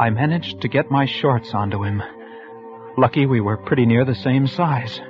[0.00, 2.02] I managed to get my shorts onto him.
[2.98, 5.00] Lucky we were pretty near the same size.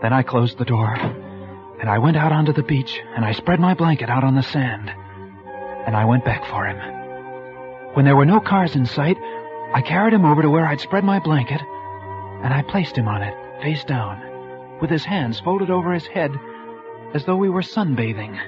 [0.00, 3.60] Then I closed the door, and I went out onto the beach, and I spread
[3.60, 4.90] my blanket out on the sand.
[5.86, 6.78] And I went back for him.
[7.92, 9.18] When there were no cars in sight,
[9.74, 11.60] I carried him over to where I'd spread my blanket,
[12.42, 16.32] and I placed him on it, face down, with his hands folded over his head,
[17.14, 18.38] as though we were sunbathing.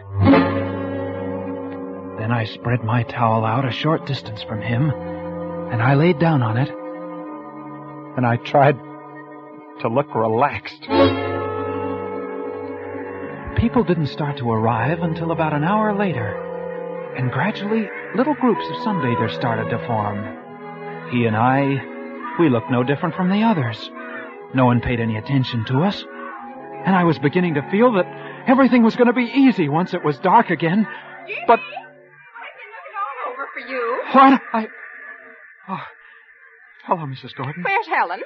[2.19, 6.43] Then I spread my towel out a short distance from him, and I laid down
[6.43, 6.71] on it,
[8.17, 8.79] and I tried
[9.81, 10.87] to look relaxed.
[13.59, 17.15] people didn't start to arrive until about an hour later.
[17.17, 20.48] And gradually, little groups of sunbathers started to form.
[21.11, 23.79] He and I, we looked no different from the others.
[24.55, 26.05] No one paid any attention to us.
[26.85, 28.07] And I was beginning to feel that
[28.47, 30.87] everything was going to be easy once it was dark again.
[31.47, 34.03] But All over for you.
[34.13, 34.41] what?
[34.53, 34.69] I.
[35.69, 35.81] Oh.
[36.85, 37.35] Hello, Mrs.
[37.35, 37.63] Gordon.
[37.63, 38.21] Where's Helen?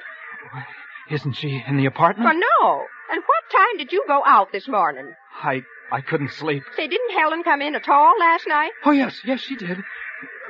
[1.09, 2.25] Isn't she in the apartment?
[2.25, 2.83] Well, no.
[3.11, 5.13] And what time did you go out this morning?
[5.41, 6.63] I I couldn't sleep.
[6.77, 8.71] Say, didn't Helen come in at all last night?
[8.85, 9.77] Oh yes, yes she did.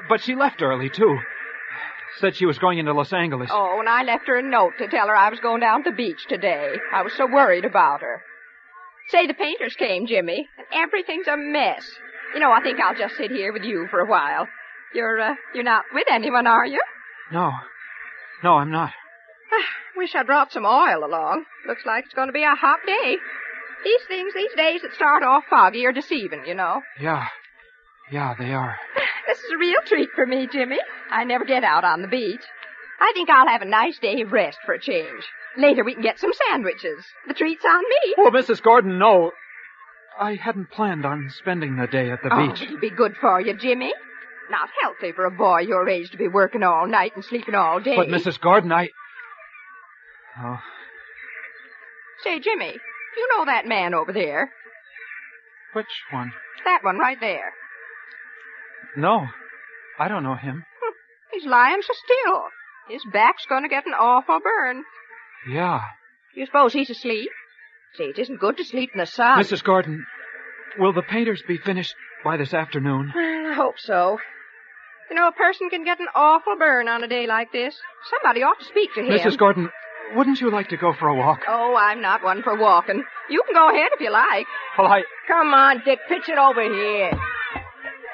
[0.07, 1.17] But she left early too.
[2.19, 3.49] Said she was going into Los Angeles.
[3.51, 5.89] Oh, and I left her a note to tell her I was going down to
[5.91, 6.73] the beach today.
[6.93, 8.21] I was so worried about her.
[9.09, 11.85] Say, the painters came, Jimmy, and everything's a mess.
[12.33, 14.47] You know, I think I'll just sit here with you for a while.
[14.93, 16.81] You're, uh, you're not with anyone, are you?
[17.31, 17.51] No.
[18.43, 18.91] No, I'm not.
[19.95, 21.45] Wish I'd brought some oil along.
[21.67, 23.17] Looks like it's going to be a hot day.
[23.83, 26.81] These things these days that start off foggy are deceiving, you know.
[26.99, 27.25] Yeah.
[28.11, 28.75] Yeah, they are.
[29.27, 30.77] This is a real treat for me, Jimmy.
[31.09, 32.41] I never get out on the beach.
[32.99, 35.23] I think I'll have a nice day of rest for a change.
[35.57, 37.03] Later we can get some sandwiches.
[37.27, 38.15] The treat's on me.
[38.17, 38.61] Well, Mrs.
[38.61, 39.31] Gordon, no.
[40.19, 42.61] I hadn't planned on spending the day at the Oh, beach.
[42.61, 43.93] it'll be good for you, Jimmy.
[44.49, 47.79] Not healthy for a boy your age to be working all night and sleeping all
[47.79, 47.95] day.
[47.95, 48.39] But Mrs.
[48.39, 48.89] Gordon, I.
[50.39, 50.59] Oh,
[52.23, 52.77] Say, Jimmy,
[53.17, 54.51] you know that man over there?
[55.73, 56.31] which one?
[56.65, 57.53] That one right there.
[58.97, 59.25] No,
[59.99, 60.63] I don't know him.
[61.31, 62.41] He's lying so still.
[62.89, 64.83] His back's going to get an awful burn.
[65.49, 65.81] Yeah.
[66.35, 67.29] You suppose he's asleep?
[67.97, 69.39] See, it isn't good to sleep in the sun.
[69.39, 69.63] Mrs.
[69.63, 70.05] Gordon,
[70.77, 73.11] will the painters be finished by this afternoon?
[73.15, 74.17] Well, I hope so.
[75.09, 77.75] You know, a person can get an awful burn on a day like this.
[78.09, 79.07] Somebody ought to speak to him.
[79.07, 79.37] Mrs.
[79.37, 79.69] Gordon,
[80.15, 81.41] wouldn't you like to go for a walk?
[81.47, 83.03] Oh, I'm not one for walking.
[83.29, 84.45] You can go ahead if you like.
[84.77, 85.03] Well, I.
[85.27, 87.11] Come on, Dick, pitch it over here.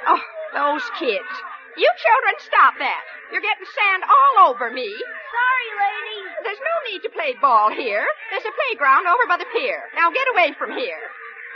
[0.07, 0.19] Oh,
[0.53, 1.31] those kids.
[1.77, 3.03] You children, stop that.
[3.31, 4.89] You're getting sand all over me.
[4.89, 6.21] Sorry, lady.
[6.43, 8.05] There's no need to play ball here.
[8.31, 9.83] There's a playground over by the pier.
[9.95, 10.99] Now get away from here.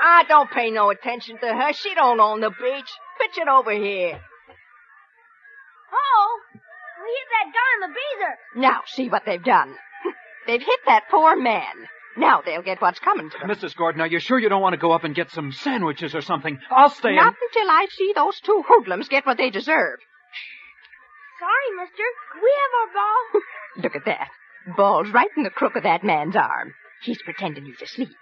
[0.02, 1.74] Ah, don't pay no attention to her.
[1.74, 2.92] She don't own the beach.
[3.20, 4.20] Pitch it over here.
[5.94, 6.40] Oh,
[7.02, 8.62] we hit that guy in the beezer.
[8.62, 9.76] Now see what they've done.
[10.48, 11.88] They've hit that poor man.
[12.16, 13.50] Now they'll get what's coming to them.
[13.50, 13.76] Mrs.
[13.76, 16.22] Gordon, are you sure you don't want to go up and get some sandwiches or
[16.22, 16.60] something?
[16.70, 17.36] I'll stay Not and...
[17.54, 20.00] until I see those two hoodlums get what they deserve.
[21.40, 22.04] Sorry, mister.
[22.36, 23.42] We have our ball.
[23.84, 24.30] Look at that.
[24.78, 26.74] Ball's right in the crook of that man's arm.
[27.04, 28.16] He's pretending he's asleep.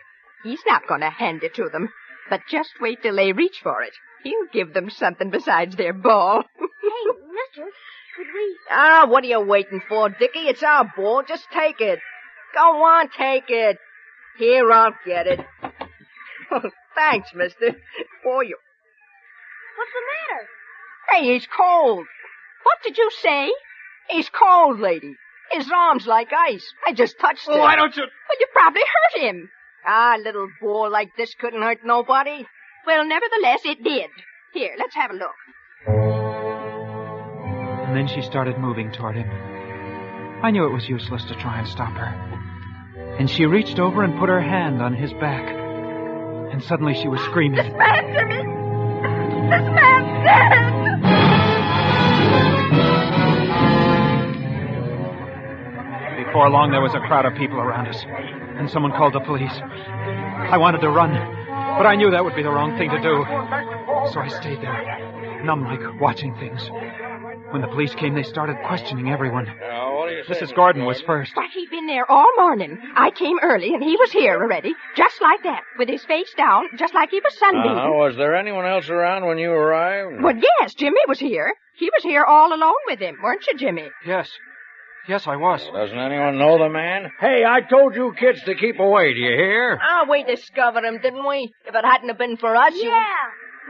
[0.44, 1.90] He's not going to hand it to them.
[2.30, 3.94] But just wait till they reach for it.
[4.24, 6.44] He'll give them something besides their ball.
[6.58, 7.70] hey, mister,
[8.16, 8.58] could we...
[8.70, 10.48] Ah, what are you waiting for, Dickie?
[10.48, 11.24] It's our ball.
[11.28, 12.00] Just take it.
[12.56, 13.78] Go on, take it.
[14.38, 15.40] Here, I'll get it.
[16.96, 17.76] Thanks, mister.
[18.24, 18.58] For you...
[19.78, 20.48] What's the matter?
[21.10, 22.06] Hey, he's cold.
[22.64, 23.52] What did you say?
[24.10, 25.16] He's cold, lady.
[25.52, 26.66] His arm's like ice.
[26.86, 27.60] I just touched Oh, it.
[27.60, 28.04] why don't you...
[28.04, 29.50] Well, you probably hurt him.
[29.86, 32.46] Ah, little ball like this couldn't hurt nobody.
[32.86, 34.10] Well, nevertheless, it did.
[34.54, 35.36] Here, let's have a look.
[37.88, 39.30] And then she started moving toward him.
[40.44, 42.31] I knew it was useless to try and stop her.
[43.20, 45.48] And she reached over and put her hand on his back.
[46.52, 47.64] And suddenly she was screaming.
[47.64, 48.38] This man, Jimmy!
[49.50, 50.72] This man's dead!
[56.26, 58.06] Before long, there was a crowd of people around us,
[58.58, 59.52] and someone called the police.
[59.52, 63.26] I wanted to run, but I knew that would be the wrong thing to do.
[64.14, 66.72] So I stayed there, numb like watching things.
[67.52, 69.46] When the police came, they started questioning everyone.
[70.30, 70.56] Mrs.
[70.56, 71.32] Gordon was first.
[71.36, 72.78] Why, he'd been there all morning.
[72.96, 76.64] I came early, and he was here already, just like that, with his face down,
[76.78, 77.78] just like he was sunbeaming.
[77.78, 80.22] Uh, was there anyone else around when you arrived?
[80.24, 81.54] Well, yes, Jimmy was here.
[81.76, 83.90] He was here all alone with him, weren't you, Jimmy?
[84.06, 84.30] Yes.
[85.10, 85.62] Yes, I was.
[85.74, 87.12] Doesn't anyone know the man?
[87.20, 89.80] Hey, I told you kids to keep away, do you hear?
[89.82, 91.52] Ah, we discovered him, didn't we?
[91.66, 92.84] If it hadn't have been for us, Yeah.
[92.84, 92.92] you...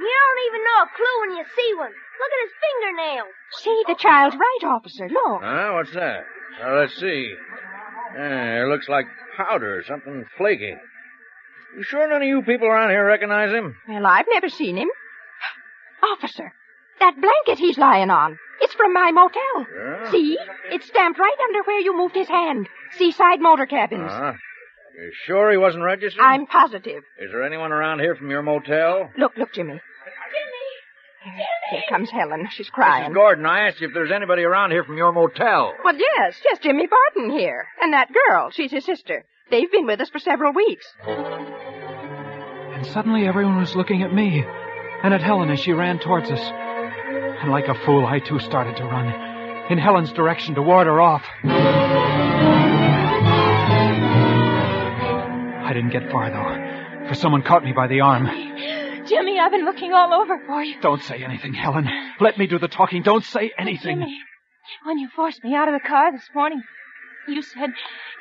[0.02, 1.92] You don't even know a clue when you see one.
[2.22, 3.34] Look at his fingernails.
[3.63, 5.09] See, the child's right, officer.
[5.09, 5.41] Look.
[5.41, 5.72] Huh?
[5.74, 6.24] What's that?
[6.63, 7.34] Uh, let's see.
[8.15, 9.05] Yeah, it looks like
[9.36, 10.76] powder, something flaky.
[11.76, 13.76] You sure none of you people around here recognize him?
[13.88, 14.89] Well, I've never seen him.
[16.13, 16.53] Officer,
[16.99, 18.38] that blanket he's lying on.
[18.59, 19.65] It's from my motel.
[19.76, 20.11] Yeah?
[20.11, 20.38] See?
[20.69, 22.67] It's stamped right under where you moved his hand.
[22.97, 24.11] Seaside motor cabins.
[24.11, 24.34] Uh-huh.
[24.95, 26.22] You sure he wasn't registered?
[26.22, 27.01] I'm positive.
[27.19, 29.09] Is there anyone around here from your motel?
[29.17, 29.80] Look, look, Jimmy.
[31.69, 32.47] Here comes Helen.
[32.51, 33.11] She's crying.
[33.11, 33.15] Mrs.
[33.15, 35.74] Gordon, I asked you if there's anybody around here from your motel.
[35.84, 37.67] Well, yes, yes, Jimmy Barton here.
[37.82, 39.24] And that girl, she's his sister.
[39.51, 40.86] They've been with us for several weeks.
[41.05, 44.43] And And suddenly everyone was looking at me
[45.03, 46.39] and at Helen as she ran towards us.
[46.41, 49.07] And like a fool, I too started to run
[49.72, 51.24] in Helen's direction to ward her off.
[55.63, 58.26] I didn't get far, though, for someone caught me by the arm.
[59.12, 60.80] Jimmy, I've been looking all over for you.
[60.82, 61.88] Don't say anything, Helen.
[62.20, 63.03] Let me do the talking.
[63.03, 63.99] Don't say anything.
[63.99, 64.18] Jimmy,
[64.86, 66.62] when you forced me out of the car this morning,
[67.28, 67.70] you said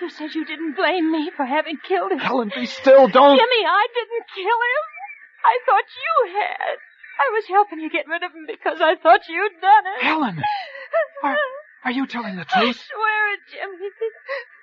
[0.01, 2.19] you said you didn't blame me for having killed him.
[2.19, 3.09] Helen, be still.
[3.09, 3.39] Don't.
[3.39, 4.85] Jimmy, I didn't kill him.
[5.47, 6.77] I thought you had.
[7.21, 10.03] I was helping you get rid of him because I thought you'd done it.
[10.03, 10.43] Helen!
[11.23, 11.37] Are,
[11.85, 12.77] are you telling the truth?
[12.77, 13.89] I swear it, Jimmy.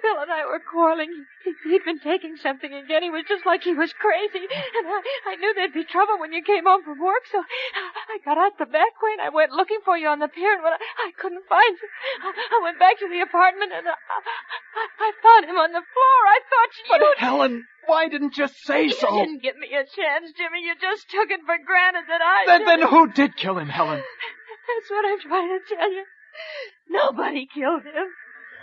[0.02, 1.10] Phil and I were quarreling.
[1.44, 3.02] He, he'd been taking something again.
[3.02, 4.46] He was just like he was crazy.
[4.46, 5.02] And I,
[5.34, 8.62] I knew there'd be trouble when you came home from work, so I got out
[8.62, 10.54] the back way and I went looking for you on the pier.
[10.54, 11.90] And when I, I couldn't find you,
[12.22, 15.82] I, I went back to the apartment and I, I, I found him on the
[15.82, 16.18] floor.
[16.30, 16.86] I thought you.
[16.94, 19.10] But Helen, why didn't you say You so?
[19.18, 20.62] You didn't give me a chance, Jimmy.
[20.62, 22.46] You just took it for granted that I.
[22.46, 23.98] Then, did then who did kill him, Helen?
[23.98, 26.06] That's what I'm trying to tell you.
[26.90, 28.08] Nobody killed him.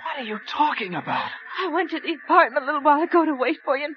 [0.04, 1.30] What are you talking about?
[1.60, 3.86] I went to the apartment a little while ago to wait for you.
[3.86, 3.96] And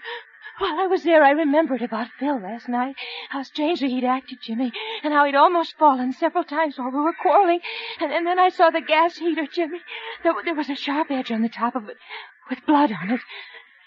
[0.60, 2.96] while I was there, I remembered about Phil last night.
[3.30, 4.72] How strangely he'd acted, Jimmy,
[5.04, 7.60] and how he'd almost fallen several times while we were quarreling.
[8.00, 9.82] And, and then I saw the gas heater, Jimmy.
[10.24, 11.98] There, there was a sharp edge on the top of it
[12.50, 13.22] with blood on it.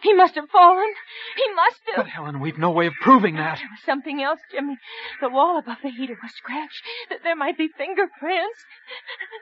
[0.02, 0.92] He must have fallen.
[1.36, 1.96] He must have.
[2.04, 3.58] But Helen, we've no way of proving that.
[3.58, 4.76] There was something else, Jimmy.
[5.20, 6.82] The wall above the heater was scratched.
[7.08, 8.58] Th- There might be fingerprints.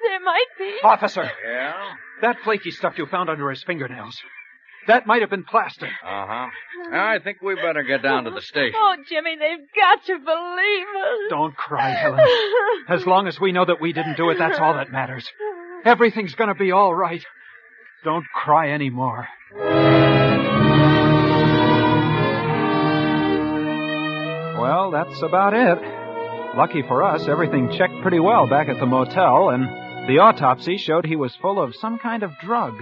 [0.09, 0.77] There might be.
[0.83, 1.75] Officer, Yeah?
[2.23, 4.17] that flaky stuff you found under his fingernails.
[4.89, 5.87] That might have been plaster.
[5.87, 6.47] Uh huh.
[6.93, 8.75] I think we better get down to the station.
[8.75, 11.29] Oh, Jimmy, they've got to believe us.
[11.29, 12.21] Don't cry, Helen.
[12.89, 15.29] As long as we know that we didn't do it, that's all that matters.
[15.85, 17.23] Everything's gonna be all right.
[18.03, 19.29] Don't cry anymore.
[24.59, 26.57] Well, that's about it.
[26.57, 29.65] Lucky for us, everything checked pretty well back at the motel, and
[30.09, 32.75] the autopsy showed he was full of some kind of drug.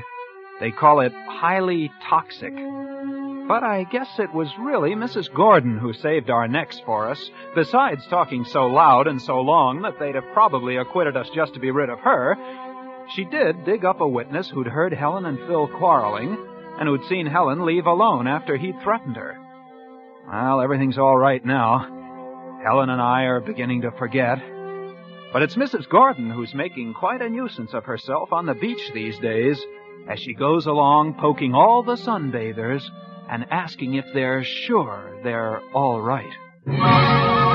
[0.58, 2.54] They call it highly toxic.
[2.54, 5.32] But I guess it was really Mrs.
[5.32, 9.98] Gordon who saved our necks for us, besides talking so loud and so long that
[9.98, 12.36] they'd have probably acquitted us just to be rid of her.
[13.14, 16.38] She did dig up a witness who'd heard Helen and Phil quarreling,
[16.80, 19.38] and who'd seen Helen leave alone after he'd threatened her.
[20.28, 22.60] Well, everything's all right now.
[22.64, 24.38] Helen and I are beginning to forget.
[25.32, 25.88] But it's Mrs.
[25.88, 29.60] Gordon who's making quite a nuisance of herself on the beach these days
[30.08, 32.82] as she goes along poking all the sunbathers
[33.30, 37.45] and asking if they're sure they're all right.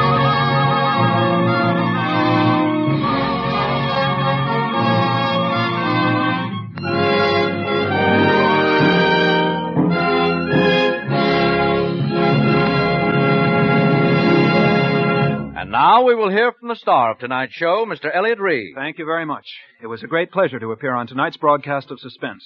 [15.72, 18.14] And now we will hear from the star of tonight's show, Mr.
[18.14, 18.76] Elliott Reid.
[18.76, 19.46] Thank you very much.
[19.82, 22.44] It was a great pleasure to appear on tonight's broadcast of Suspense.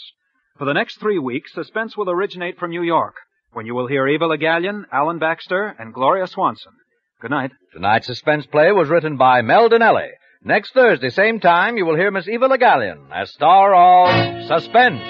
[0.60, 3.16] For the next three weeks, Suspense will originate from New York,
[3.52, 6.74] when you will hear Eva Le Gallienne, Alan Baxter, and Gloria Swanson.
[7.20, 7.50] Good night.
[7.74, 10.10] Tonight's suspense play was written by Mel Dinelli.
[10.44, 15.02] Next Thursday, same time, you will hear Miss Eva Le Gallienne as star of Suspense.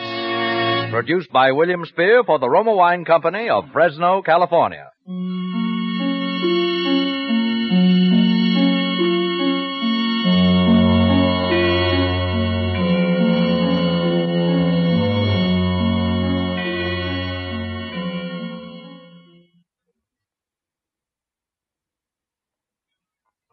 [0.89, 4.89] Produced by William Spier for the Roma Wine Company of Fresno, California.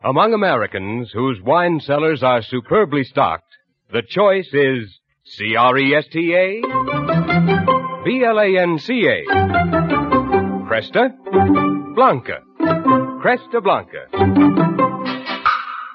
[0.05, 3.57] Among Americans whose wine cellars are superbly stocked,
[3.93, 6.61] the choice is C-R-E-S-T-A,
[8.05, 9.25] B-L-A-N-C-A,
[10.67, 11.15] Cresta,
[11.95, 12.41] Blanca,
[13.23, 14.09] Cresta Blanca.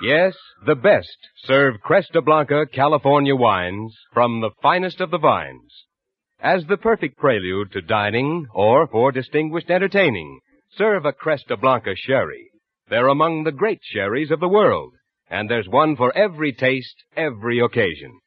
[0.01, 5.73] Yes, the best serve Cresta Blanca California wines from the finest of the vines.
[6.39, 10.39] As the perfect prelude to dining or for distinguished entertaining,
[10.77, 12.51] serve a Cresta Blanca sherry.
[12.89, 14.93] They're among the great sherries of the world,
[15.29, 18.19] and there's one for every taste, every occasion.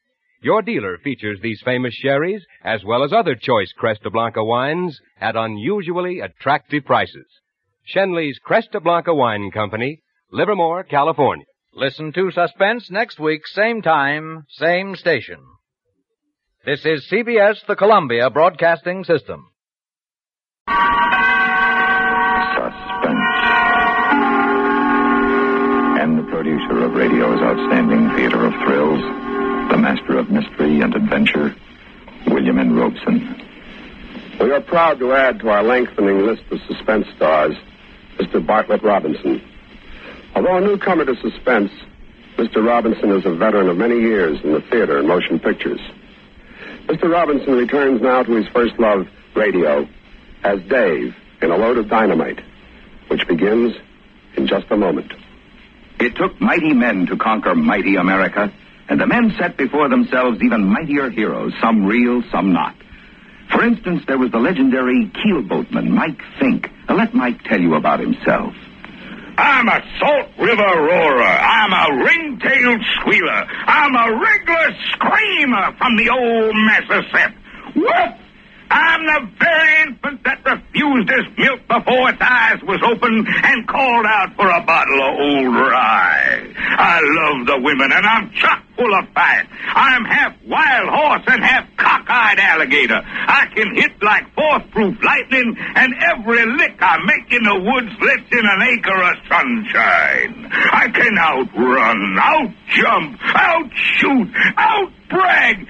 [0.42, 5.36] Your dealer features these famous sherries, as well as other choice Cresta Blanca wines, at
[5.36, 7.26] unusually attractive prices.
[7.86, 10.00] Schenley's Cresta Blanca Wine Company,
[10.30, 11.46] Livermore, California.
[11.74, 15.38] Listen to Suspense next week, same time, same station.
[16.64, 19.46] This is CBS, the Columbia Broadcasting System.
[26.41, 29.03] Producer of radio's outstanding theater of thrills,
[29.70, 31.55] the master of mystery and adventure,
[32.28, 32.74] William N.
[32.74, 33.45] Robson.
[34.41, 37.57] We are proud to add to our lengthening list of suspense stars
[38.18, 38.45] Mr.
[38.47, 39.43] Bartlett Robinson.
[40.34, 41.72] Although a newcomer to suspense,
[42.38, 42.66] Mr.
[42.66, 45.80] Robinson is a veteran of many years in the theater and motion pictures.
[46.86, 47.12] Mr.
[47.12, 49.86] Robinson returns now to his first love, radio,
[50.43, 52.41] as Dave in A Load of Dynamite,
[53.09, 53.76] which begins
[54.36, 55.12] in just a moment.
[56.01, 58.51] It took mighty men to conquer mighty America,
[58.88, 62.74] and the men set before themselves even mightier heroes, some real, some not.
[63.53, 66.70] For instance, there was the legendary keelboatman, Mike Fink.
[66.88, 68.55] Now, let Mike tell you about himself.
[69.36, 71.22] I'm a Salt River roarer.
[71.22, 73.46] I'm a ring-tailed squealer.
[73.66, 77.34] I'm a regular screamer from the old Mississippi.
[77.76, 78.19] Whoop!
[78.70, 84.06] I'm the very infant that refused his milk before its eyes was open and called
[84.06, 86.54] out for a bottle of old rye.
[86.56, 89.46] I love the women, and I'm chock full of fight.
[89.74, 93.02] I'm half wild horse and half cockeyed alligator.
[93.04, 98.30] I can hit like force-proof lightning, and every lick I make in the woods lets
[98.30, 100.48] in an acre of sunshine.
[100.72, 105.66] I can outrun, outjump, outshoot, outbrag,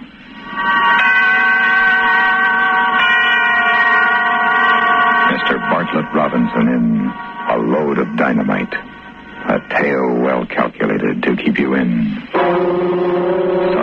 [5.32, 5.58] Mr.
[5.70, 7.12] Bartlett Robinson in
[7.50, 8.74] A Load of Dynamite.
[9.46, 12.04] A tale well calculated to keep you in
[12.34, 13.74] You'd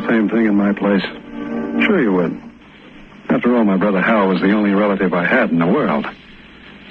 [0.00, 1.02] the same thing in my place.
[1.84, 2.40] Sure you would.
[3.28, 6.06] After all, my brother Hal was the only relative I had in the world.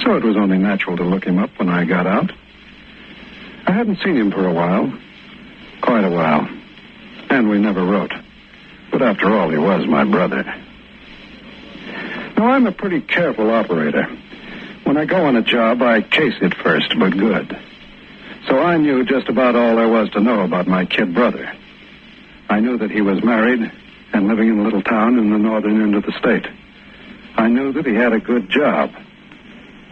[0.04, 2.32] So it was only natural to look him up when I got out.
[3.68, 4.94] I hadn't seen him for a while.
[5.82, 6.48] Quite a while.
[7.30, 8.14] And we never wrote.
[8.92, 10.44] But after all, he was my brother.
[12.38, 14.08] Now, I'm a pretty careful operator.
[14.86, 17.58] When I go on a job, I case it first, but good.
[18.48, 21.54] So I knew just about all there was to know about my kid brother.
[22.50, 23.72] I knew that he was married
[24.12, 26.48] and living in a little town in the northern end of the state.
[27.36, 28.92] I knew that he had a good job.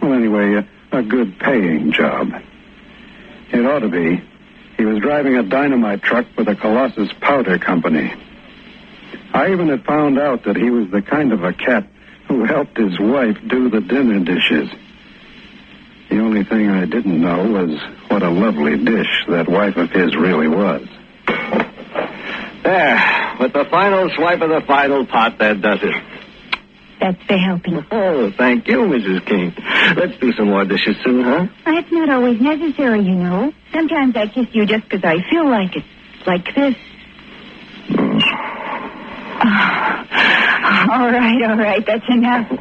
[0.02, 2.32] Well, anyway, a, a good paying job.
[3.52, 4.22] It ought to be.
[4.76, 8.12] He was driving a dynamite truck for the Colossus Powder Company.
[9.32, 11.86] I even had found out that he was the kind of a cat
[12.26, 14.68] who helped his wife do the dinner dishes.
[16.10, 20.16] The only thing I didn't know was what a lovely dish that wife of his
[20.16, 20.86] really was.
[22.68, 25.94] There, with the final swipe of the final pot, that does it.
[27.00, 27.82] That's for helping.
[27.90, 29.24] Oh, thank you, Mrs.
[29.24, 29.54] King.
[29.96, 31.46] Let's do some more dishes soon, huh?
[31.64, 33.54] That's not always necessary, you know.
[33.72, 35.84] Sometimes I kiss you just because I feel like it.
[36.26, 36.74] Like this.
[40.92, 41.86] all right, all right.
[41.86, 42.52] That's enough.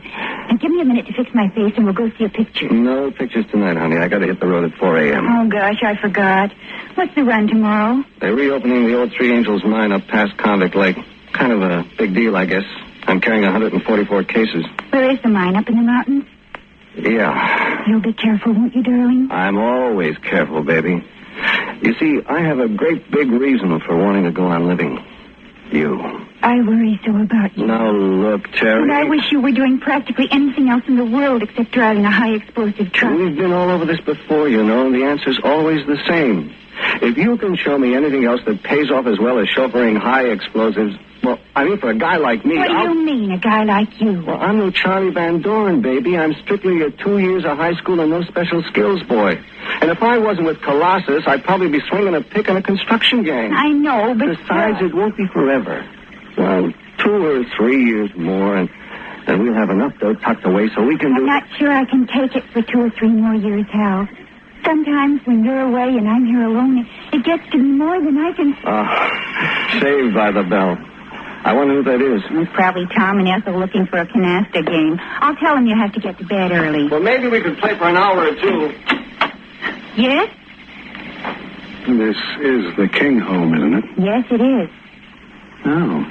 [0.50, 2.70] And give me a minute to fix my face and we'll go see a picture.
[2.70, 3.98] No pictures tonight, honey.
[3.98, 5.26] I gotta hit the road at 4 a.m.
[5.28, 6.52] Oh, gosh, I forgot.
[6.96, 8.04] What's the run tomorrow?
[8.22, 10.98] They're reopening the old Three Angels mine up past Convict Lake.
[11.34, 12.64] Kind of a big deal, I guess.
[13.04, 14.66] I'm carrying 144 cases.
[14.90, 15.56] Where is the mine?
[15.56, 16.24] Up in the mountains?
[16.96, 17.86] Yeah.
[17.88, 19.30] You'll be careful, won't you, darling?
[19.32, 21.04] I'm always careful, baby.
[21.82, 25.04] You see, I have a great big reason for wanting to go on living.
[25.72, 26.27] You.
[26.42, 27.66] I worry so about you.
[27.66, 28.84] Now, look, Terry.
[28.84, 32.12] And I wish you were doing practically anything else in the world except driving a
[32.12, 33.12] high explosive truck.
[33.18, 36.54] We've been all over this before, you know, and the answer's always the same.
[37.02, 40.28] If you can show me anything else that pays off as well as chauffeuring high
[40.28, 42.94] explosives, well, I mean, for a guy like me, What do I'll...
[42.94, 44.24] you mean, a guy like you?
[44.26, 46.16] Well, I'm no Charlie Van Doren, baby.
[46.16, 49.44] I'm strictly a two years of high school and no special skills boy.
[49.82, 53.24] And if I wasn't with Colossus, I'd probably be swinging a pick in a construction
[53.24, 53.52] gang.
[53.54, 55.84] I know, but Besides, it won't be forever.
[56.38, 58.70] Well, two or three years more, and
[59.26, 61.26] then we'll have enough dough tucked away so we can I'm do...
[61.26, 64.08] not sure I can take it for two or three more years, Hal.
[64.64, 68.18] Sometimes when you're away and I'm here alone, it, it gets to be more than
[68.18, 68.56] I can.
[68.66, 70.78] Ah, saved by the bell.
[71.44, 72.22] I wonder who that is.
[72.30, 75.00] It's probably Tom and Ethel looking for a canasta game.
[75.00, 76.90] I'll tell them you have to get to bed early.
[76.90, 78.74] Well, maybe we could play for an hour or two.
[79.96, 80.30] Yes?
[81.88, 83.86] This is the King home, isn't it?
[83.98, 84.70] Yes, it is.
[85.66, 86.06] Oh.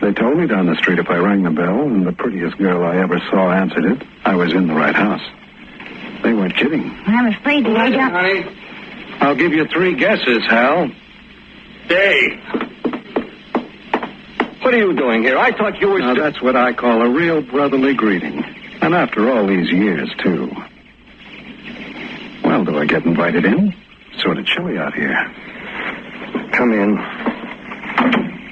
[0.00, 2.84] They told me down the street if I rang the bell and the prettiest girl
[2.84, 5.22] I ever saw answered it, I was in the right house.
[6.22, 6.90] They weren't kidding.
[7.06, 8.10] I'm afraid that I don't...
[8.10, 8.44] honey.
[9.20, 10.88] I'll give you three guesses, Hal.
[11.88, 12.40] Dave.
[14.62, 15.38] What are you doing here?
[15.38, 15.98] I thought you were.
[15.98, 18.44] Now, that's what I call a real brotherly greeting.
[18.80, 20.50] And after all these years, too.
[22.44, 23.74] Well, do I get invited in?
[24.20, 25.14] Sort of chilly out here.
[26.52, 26.98] Come in.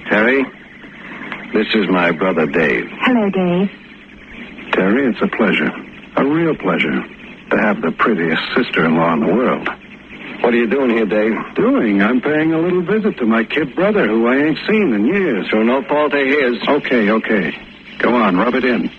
[0.08, 0.44] Terry,
[1.52, 2.88] this is my brother Dave.
[3.00, 3.70] Hello, Dave.
[4.72, 5.70] Terry, it's a pleasure.
[6.16, 7.02] A real pleasure
[7.50, 9.68] to have the prettiest sister-in-law in the world.
[10.42, 11.34] What are you doing here, Dave?
[11.54, 12.02] Doing?
[12.02, 15.50] I'm paying a little visit to my kid brother who I ain't seen in years.
[15.50, 16.62] So no fault of his.
[16.68, 17.52] Okay, okay.
[17.98, 18.90] Go on, rub it in.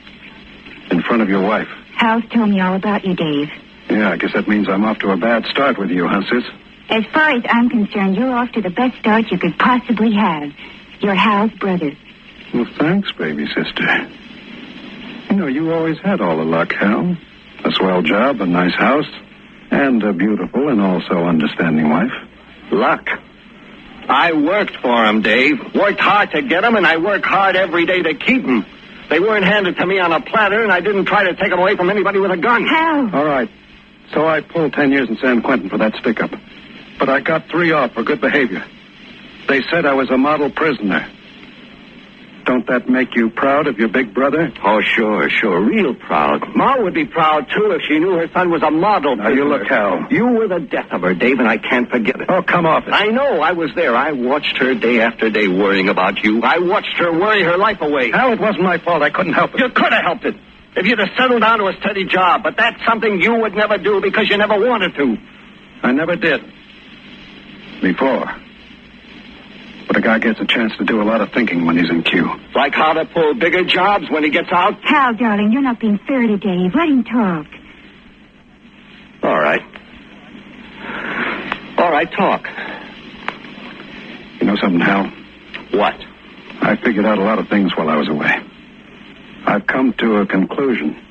[0.91, 1.67] In front of your wife.
[1.95, 3.49] Hal's told me all about you, Dave.
[3.89, 6.43] Yeah, I guess that means I'm off to a bad start with you, huh, sis?
[6.89, 10.51] As far as I'm concerned, you're off to the best start you could possibly have.
[10.99, 11.91] You're Hal's brother.
[12.53, 14.09] Well, thanks, baby sister.
[15.29, 17.17] You know, you always had all the luck, Hal.
[17.65, 19.09] A swell job, a nice house,
[19.71, 22.11] and a beautiful and also understanding wife.
[22.71, 23.07] Luck.
[24.09, 25.59] I worked for him, Dave.
[25.75, 28.65] Worked hard to get 'em, and I work hard every day to keep 'em.
[29.09, 31.59] They weren't handed to me on a platter, and I didn't try to take 'em
[31.59, 32.65] away from anybody with a gun.
[32.65, 33.09] Hal!
[33.13, 33.49] All right.
[34.13, 36.31] So I pulled ten years in San Quentin for that stick up.
[36.99, 38.63] But I got three off for good behavior.
[39.47, 41.09] They said I was a model prisoner.
[42.47, 44.49] Don't that make you proud of your big brother?
[44.63, 45.59] Oh, sure, sure.
[45.59, 46.55] Real proud.
[46.55, 49.17] Ma would be proud, too, if she knew her son was a model.
[49.17, 50.07] Now, you look, Hal.
[50.09, 52.29] You were the death of her, Dave, and I can't forget it.
[52.29, 52.93] Oh, come off it.
[52.93, 53.41] I know.
[53.41, 53.93] I was there.
[53.97, 56.41] I watched her day after day worrying about you.
[56.41, 58.11] I watched her worry her life away.
[58.11, 59.03] Hal, it wasn't my fault.
[59.03, 59.59] I couldn't help it.
[59.59, 60.35] You could have helped it.
[60.77, 63.77] If you'd have settled down to a steady job, but that's something you would never
[63.77, 65.17] do because you never wanted to.
[65.83, 66.41] I never did.
[67.81, 68.46] Before.
[69.87, 72.03] But a guy gets a chance to do a lot of thinking when he's in
[72.03, 72.29] queue.
[72.53, 74.73] Like how to pull bigger jobs when he gets out.
[74.83, 76.75] Hal, darling, you're not being fair to Dave.
[76.75, 77.45] Let him talk.
[79.23, 79.61] All right.
[81.77, 82.47] All right, talk.
[84.39, 85.11] You know something, Hal?
[85.71, 85.95] What?
[86.61, 88.35] I figured out a lot of things while I was away.
[89.45, 91.01] I've come to a conclusion.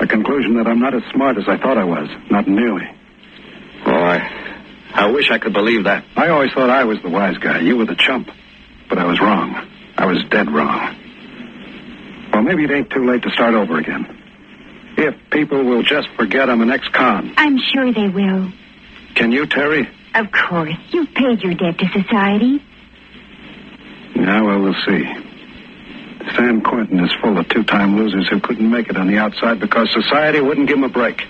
[0.00, 2.08] A conclusion that I'm not as smart as I thought I was.
[2.30, 2.88] Not nearly.
[3.86, 4.18] Oh, I,
[4.94, 6.04] I wish I could believe that.
[6.16, 7.60] I always thought I was the wise guy.
[7.60, 8.28] You were the chump.
[8.88, 9.54] But I was wrong.
[9.96, 10.96] I was dead wrong.
[12.32, 14.18] Well, maybe it ain't too late to start over again.
[14.98, 17.34] If people will just forget I'm an ex-con.
[17.36, 18.52] I'm sure they will.
[19.14, 19.88] Can you, Terry?
[20.14, 20.74] Of course.
[20.90, 22.62] You've paid your debt to society.
[24.14, 25.04] Yeah, well, we'll see.
[26.36, 29.90] San Quentin is full of two-time losers who couldn't make it on the outside because
[29.92, 31.22] society wouldn't give them a break.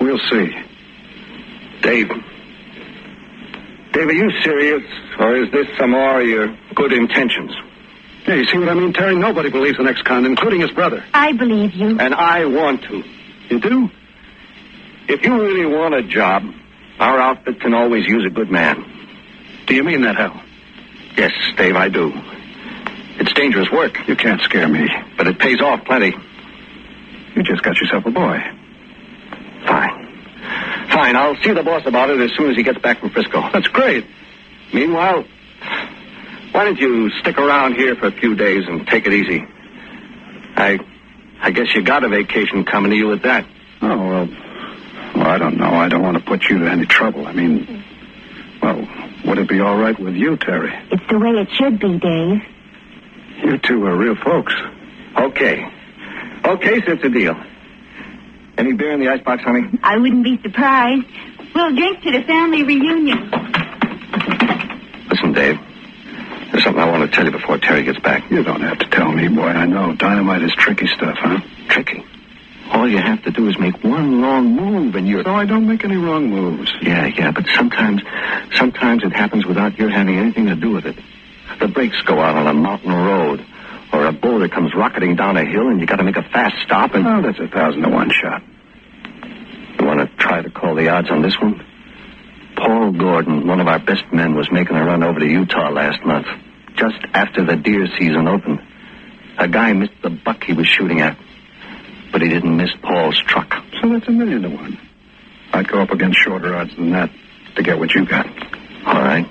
[0.00, 0.52] We'll see.
[1.84, 2.08] Dave.
[3.92, 4.82] Dave, are you serious?
[5.18, 7.52] Or is this some more of your good intentions?
[8.26, 9.14] Yeah, you see what I mean, Terry?
[9.14, 11.04] Nobody believes the next con, including his brother.
[11.12, 11.98] I believe you.
[12.00, 13.04] And I want to.
[13.50, 13.90] You do?
[15.08, 16.42] If you really want a job,
[16.98, 18.82] our outfit can always use a good man.
[19.66, 20.42] Do you mean that, Hal?
[21.18, 22.12] Yes, Dave, I do.
[23.20, 24.08] It's dangerous work.
[24.08, 24.88] You can't scare me.
[25.18, 26.16] But it pays off plenty.
[27.36, 28.38] You just got yourself a boy.
[29.66, 30.03] Fine.
[30.94, 33.42] Fine, I'll see the boss about it as soon as he gets back from Frisco.
[33.52, 34.06] That's great.
[34.72, 35.24] Meanwhile,
[36.52, 39.44] why don't you stick around here for a few days and take it easy?
[40.56, 40.78] I
[41.42, 43.44] I guess you got a vacation coming to you with that.
[43.82, 44.28] Oh, well,
[45.14, 45.74] well, I don't know.
[45.74, 47.26] I don't want to put you to any trouble.
[47.26, 47.84] I mean,
[48.62, 48.88] well,
[49.26, 50.72] would it be all right with you, Terry?
[50.92, 52.42] It's the way it should be, Dave.
[53.44, 54.54] You two are real folks.
[55.16, 55.66] Okay.
[56.44, 57.34] Okay, so it's a deal.
[58.56, 59.62] Any beer in the icebox, honey?
[59.82, 61.06] I wouldn't be surprised.
[61.54, 63.30] We'll drink to the family reunion.
[65.08, 65.58] Listen, Dave.
[66.50, 68.30] There's something I want to tell you before Terry gets back.
[68.30, 69.48] You don't have to tell me, boy.
[69.48, 69.94] I know.
[69.94, 71.40] Dynamite is tricky stuff, huh?
[71.68, 72.04] Tricky.
[72.70, 75.22] All you have to do is make one wrong move and you're.
[75.22, 76.72] No, I don't make any wrong moves.
[76.80, 78.02] Yeah, yeah, but sometimes,
[78.54, 80.96] sometimes it happens without your having anything to do with it.
[81.60, 83.44] The brakes go out on a mountain road,
[83.94, 86.56] or a boulder comes rocketing down a hill, and you got to make a fast
[86.64, 86.94] stop.
[86.94, 88.42] And oh, that's a thousand to one shot.
[89.78, 91.64] You want to try to call the odds on this one?
[92.56, 96.04] Paul Gordon, one of our best men, was making a run over to Utah last
[96.04, 96.26] month,
[96.74, 98.60] just after the deer season opened.
[99.38, 101.16] A guy missed the buck he was shooting at,
[102.12, 103.54] but he didn't miss Paul's truck.
[103.80, 104.78] So that's a million to one.
[105.52, 107.10] I'd go up against shorter odds than that
[107.56, 108.26] to get what you got.
[108.86, 109.26] All right.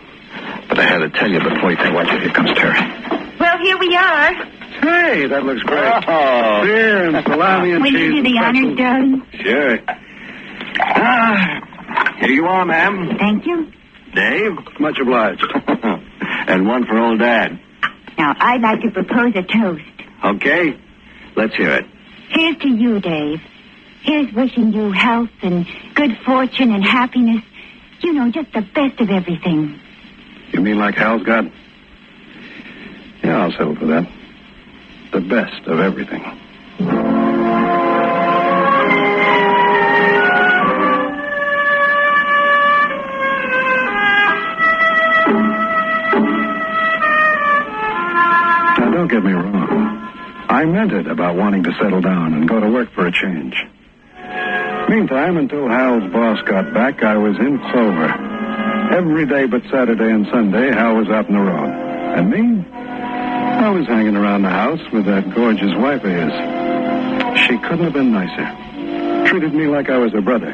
[0.69, 2.21] But I had to tell you before you can watch it.
[2.21, 2.79] Here comes Terry.
[3.39, 4.33] Well, here we are.
[4.33, 6.03] Hey, that looks great.
[6.07, 6.63] Oh.
[6.63, 7.99] Beer and salami and Will cheese.
[7.99, 9.25] you do the honors, darling?
[9.41, 9.79] Sure.
[10.79, 13.15] Ah, here you are, ma'am.
[13.19, 13.71] Thank you.
[14.15, 14.53] Dave.
[14.79, 15.43] Much obliged.
[16.47, 17.59] and one for old Dad.
[18.17, 19.83] Now, Now, I'd like to propose a toast.
[20.23, 20.77] Okay.
[21.35, 21.85] Let's hear it.
[22.29, 23.41] Here's to you, Dave.
[24.01, 25.65] Here's wishing you health and
[25.95, 27.43] good fortune and happiness.
[28.01, 29.79] You know, just the best of everything.
[30.53, 31.45] You mean like Hal's got?
[33.23, 34.07] Yeah, I'll settle for that.
[35.11, 36.21] The best of everything.
[48.77, 49.99] Now, don't get me wrong.
[50.49, 53.55] I meant it about wanting to settle down and go to work for a change.
[54.89, 58.32] Meantime, until Hal's boss got back, I was in clover.
[58.93, 61.65] Every day but Saturday and Sunday, Hal was out on the road.
[62.13, 62.63] And me?
[62.77, 66.29] I was hanging around the house with that gorgeous wife of his.
[67.41, 68.45] She couldn't have been nicer.
[69.25, 70.53] Treated me like I was a brother.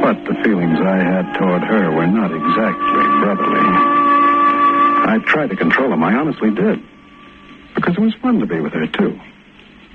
[0.00, 3.66] But the feelings I had toward her were not exactly brotherly.
[5.10, 6.04] I tried to control them.
[6.04, 6.78] I honestly did.
[7.74, 9.18] Because it was fun to be with her, too.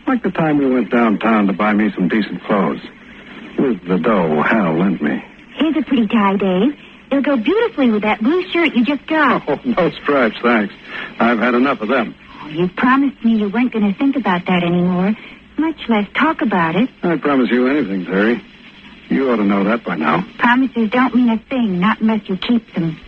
[0.08, 2.82] Like the time we went downtown to buy me some decent clothes.
[3.58, 5.24] With the dough Hal lent me.
[5.56, 6.76] Here's a pretty tie, Dave.
[7.12, 9.44] It'll go beautifully with that blue shirt you just got.
[9.48, 10.74] Oh, no stripes, thanks.
[11.20, 12.16] I've had enough of them.
[12.42, 15.16] Oh, you promised me you weren't going to think about that anymore,
[15.58, 16.90] much less talk about it.
[17.04, 18.42] I promise you anything, Terry.
[19.10, 20.26] You ought to know that by now.
[20.40, 23.00] Promises don't mean a thing, not unless you keep them.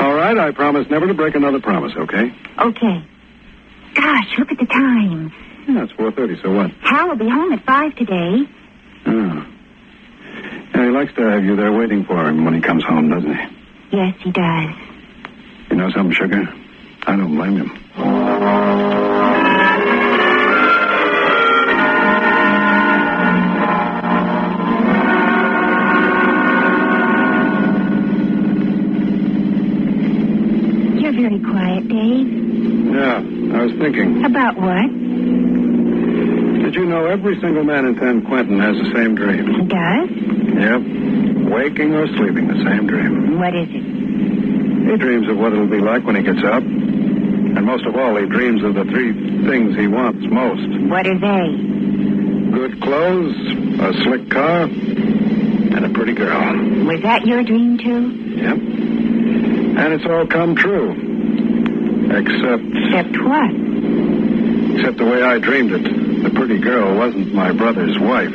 [0.00, 2.32] All right, I promise never to break another promise, okay?
[2.58, 3.04] Okay.
[3.94, 5.32] Gosh, look at the time.
[5.68, 6.70] Yeah, it's 4.30, so what?
[6.82, 8.42] Hal will be home at five today.
[9.06, 9.46] Oh.
[10.76, 13.34] Yeah, he likes to have you there waiting for him when he comes home, doesn't
[13.34, 13.96] he?
[13.96, 14.74] Yes, he does.
[15.70, 16.42] You know something, Sugar?
[17.06, 18.86] I don't blame him.
[30.98, 32.28] You're very quiet, Dave.
[32.92, 33.18] Yeah,
[33.58, 34.24] I was thinking.
[34.24, 35.05] About what?
[36.66, 39.46] Did you know every single man in San Quentin has the same dream?
[39.46, 40.10] He does?
[40.10, 41.46] Yep.
[41.48, 43.38] Waking or sleeping, the same dream.
[43.38, 44.90] What is it?
[44.90, 46.64] He dreams of what it'll be like when he gets up.
[46.64, 49.12] And most of all, he dreams of the three
[49.46, 50.90] things he wants most.
[50.90, 52.50] What are they?
[52.50, 53.36] Good clothes,
[53.78, 56.84] a slick car, and a pretty girl.
[56.84, 58.10] Was that your dream, too?
[58.42, 58.58] Yep.
[59.78, 60.90] And it's all come true.
[62.10, 62.64] Except...
[62.74, 63.54] Except what?
[64.74, 66.05] Except the way I dreamed it.
[66.26, 68.32] The pretty girl wasn't my brother's wife.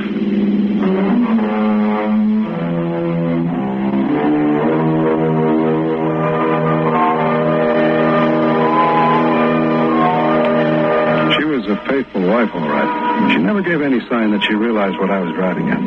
[11.38, 13.31] She was a faithful wife, all right.
[13.34, 15.80] She never gave any sign that she realized what I was driving at.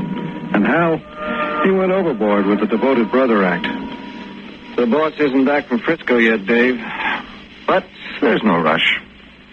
[0.54, 0.98] And Hal,
[1.64, 3.66] he went overboard with the devoted brother act.
[4.76, 6.80] The boss isn't back from Frisco yet, Dave.
[7.66, 7.84] But
[8.20, 9.00] there's no rush.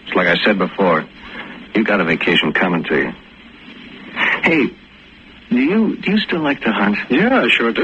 [0.06, 1.06] It's like I said before.
[1.74, 3.12] You got a vacation coming to you.
[4.42, 4.66] Hey,
[5.50, 6.98] do you do you still like to hunt?
[7.10, 7.82] Yeah, I sure do.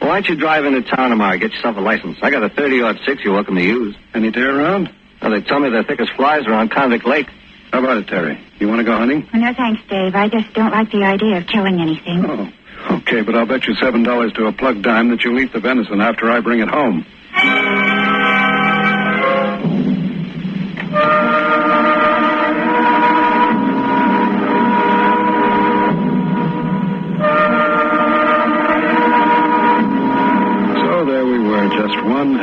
[0.00, 1.36] Well, why don't you drive into town tomorrow?
[1.38, 2.18] Get yourself a license.
[2.22, 3.94] I got a 30 odd six you're welcome to use.
[4.14, 4.90] Any deer around?
[5.20, 7.28] Well, they tell me the thickest flies are on Convict Lake.
[7.72, 8.40] How about it, Terry?
[8.58, 9.28] You want to go hunting?
[9.32, 10.14] Oh, no, thanks, Dave.
[10.14, 12.24] I just don't like the idea of killing anything.
[12.26, 15.52] Oh, okay, but I'll bet you seven dollars to a plug dime that you'll eat
[15.52, 17.04] the venison after I bring it home.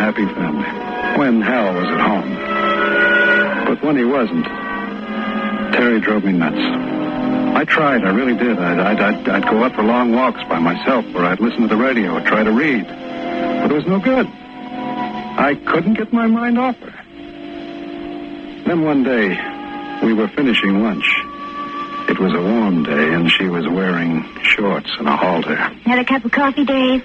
[0.07, 1.19] Happy family.
[1.19, 3.65] When Hal was at home.
[3.67, 4.45] But when he wasn't,
[5.75, 6.55] Terry drove me nuts.
[7.57, 8.57] I tried, I really did.
[8.57, 11.67] I'd, I'd, I'd, I'd go out for long walks by myself, or I'd listen to
[11.67, 12.87] the radio or try to read.
[12.87, 14.27] But it was no good.
[14.27, 16.93] I couldn't get my mind off her.
[18.65, 19.27] Then one day,
[20.05, 21.05] we were finishing lunch.
[22.07, 25.57] It was a warm day, and she was wearing shorts and a halter.
[25.57, 27.03] Had a cup of coffee, Dave?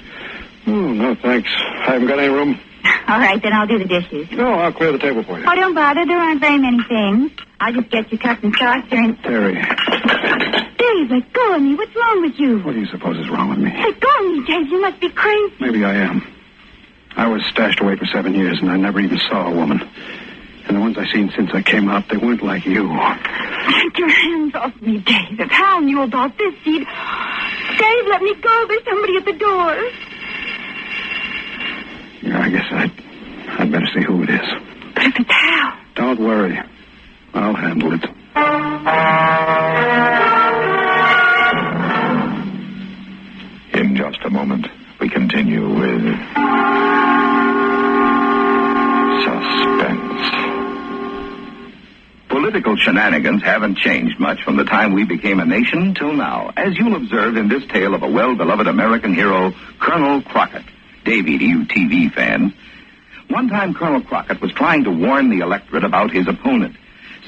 [0.69, 1.51] Oh, no, thanks.
[1.51, 2.61] I haven't got any room.
[3.09, 4.31] All right, then I'll do the dishes.
[4.33, 5.45] No, I'll clear the table for you.
[5.47, 6.07] Oh, don't bother.
[6.07, 7.33] There aren't very many things.
[7.61, 9.23] I'll just get you cup and saucer and...
[9.23, 11.75] Terry, Dave, let go of me.
[11.75, 12.59] What's wrong with you?
[12.61, 13.71] what do you suppose is wrong with me?
[13.71, 14.69] Let go of me, Dave.
[14.69, 15.55] You must be crazy.
[15.61, 16.27] Maybe I am.
[17.17, 19.81] I was stashed away for seven years, and I never even saw a woman.
[20.67, 22.89] And the ones I've seen since I came out, they weren't like you.
[22.89, 25.39] Take your hands off me, Dave.
[25.39, 26.87] If Hal knew about this, he'd...
[27.79, 28.65] Dave, let me go.
[28.69, 29.91] There's somebody at the door.
[32.23, 32.93] Yeah, I guess I'd,
[33.61, 34.49] I'd better see who it is.
[34.95, 35.73] But if it's Hal...
[35.95, 36.59] Don't worry.
[37.35, 38.05] I'll handle it.
[43.75, 44.69] In just a moment,
[45.01, 46.03] we continue with
[49.25, 50.31] Suspense.
[52.29, 56.77] political shenanigans haven't changed much from the time we became a nation till now, as
[56.79, 60.65] you'll observe in this tale of a well-beloved American hero, Colonel Crockett.
[61.05, 62.53] Davy, to you TV fans.
[63.29, 66.77] One time Colonel Crockett was trying to warn the electorate about his opponent.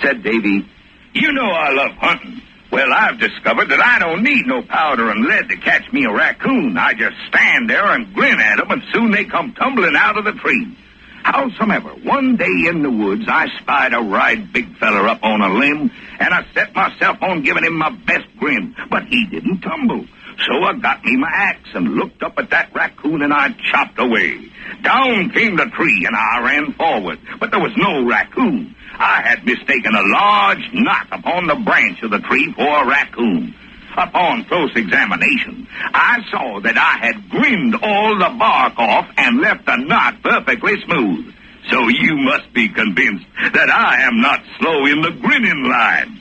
[0.02, 0.68] Said Davy,
[1.14, 2.42] You know I love hunting.
[2.70, 6.12] Well, I've discovered that I don't need no powder and lead to catch me a
[6.12, 6.76] raccoon.
[6.76, 10.24] I just stand there and grin at 'em, and soon they come tumbling out of
[10.24, 10.76] the tree.
[11.24, 15.48] Howsomever, one day in the woods, I spied a right big feller up on a
[15.48, 20.04] limb, and I set myself on giving him my best grin, but he didn't tumble.
[20.46, 23.98] So I got me my axe and looked up at that raccoon and I chopped
[23.98, 24.50] away.
[24.82, 28.74] Down came the tree and I ran forward, but there was no raccoon.
[28.98, 33.54] I had mistaken a large knot upon the branch of the tree for a raccoon.
[33.96, 39.66] Upon close examination, I saw that I had grinned all the bark off and left
[39.66, 41.32] the knot perfectly smooth.
[41.70, 46.20] So you must be convinced that I am not slow in the grinning line.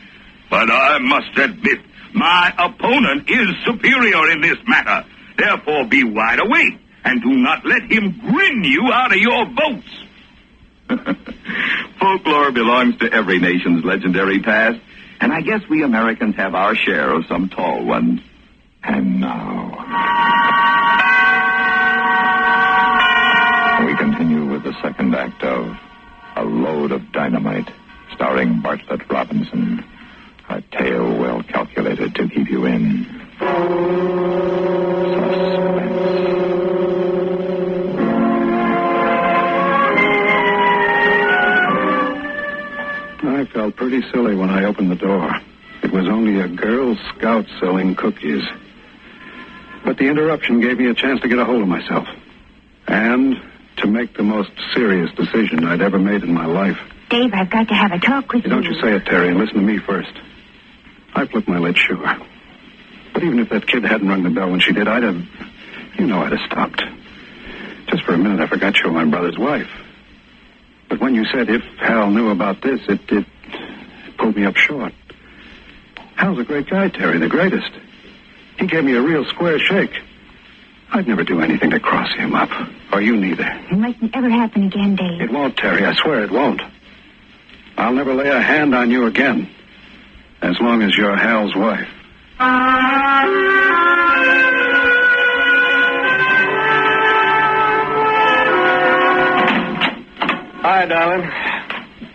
[0.50, 1.82] But I must admit,
[2.14, 5.08] my opponent is superior in this matter.
[5.38, 10.04] Therefore, be wide awake and do not let him grin you out of your votes.
[12.00, 14.80] Folklore belongs to every nation's legendary past,
[15.20, 18.22] and I guess we Americans have our share of some tall ones.
[18.84, 19.70] And now.
[23.86, 25.78] We continue with the second act of
[26.36, 27.70] A Load of Dynamite,
[28.14, 29.86] starring Bartlett Robinson.
[30.50, 33.06] A tale well calculated to keep you in
[33.40, 34.74] Suspense.
[43.26, 45.32] I felt pretty silly when I opened the door.
[45.82, 48.44] It was only a Girl Scout selling cookies.
[49.86, 52.08] But the interruption gave me a chance to get a hold of myself.
[52.88, 53.36] And
[53.78, 56.78] to make the most serious decision I'd ever made in my life.
[57.10, 58.50] Dave, I've got to have a talk with you.
[58.50, 60.12] Don't you say it, Terry, and listen to me first.
[61.16, 62.18] I flipped my lid, sure.
[63.14, 65.22] But even if that kid hadn't rung the bell when she did, I'd have.
[66.00, 66.82] You know, I'd have stopped.
[67.88, 69.70] Just for a minute, I forgot you were my brother's wife.
[70.90, 74.56] But when you said if Hal knew about this, it, it, it pulled me up
[74.56, 74.94] short.
[76.16, 77.72] Hal's a great guy, Terry, the greatest.
[78.58, 79.94] He gave me a real square shake.
[80.92, 82.50] I'd never do anything to cross him up.
[82.92, 83.46] Or you neither.
[83.72, 85.22] It mightn't ever happen again, Dave.
[85.22, 85.86] It won't, Terry.
[85.86, 86.62] I swear it won't.
[87.78, 89.50] I'll never lay a hand on you again.
[90.44, 91.88] As long as you're Hal's wife.
[100.66, 101.30] Hi, darling.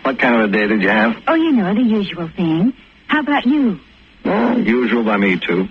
[0.03, 1.17] What kind of a day did you have?
[1.27, 2.73] Oh, you know, the usual thing.
[3.07, 3.79] How about you?
[4.25, 5.69] Oh, usual by me, too.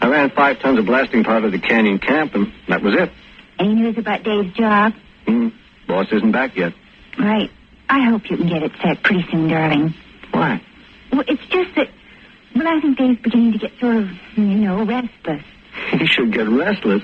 [0.00, 3.10] I ran five tons of blasting powder to Canyon Camp, and that was it.
[3.58, 4.94] Any news about Dave's job?
[5.26, 5.48] Hmm.
[5.86, 6.72] Boss isn't back yet.
[7.18, 7.50] Right.
[7.88, 9.94] I hope you can get it set pretty soon, darling.
[10.32, 10.60] Why?
[11.16, 11.88] Well, it's just that,
[12.54, 15.42] well, I think Dave's beginning to get sort of, you know, restless.
[15.98, 17.02] He should get restless.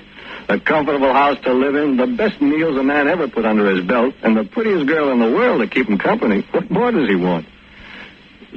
[0.48, 3.86] A comfortable house to live in, the best meals a man ever put under his
[3.86, 6.44] belt, and the prettiest girl in the world to keep him company.
[6.50, 7.46] What more does he want?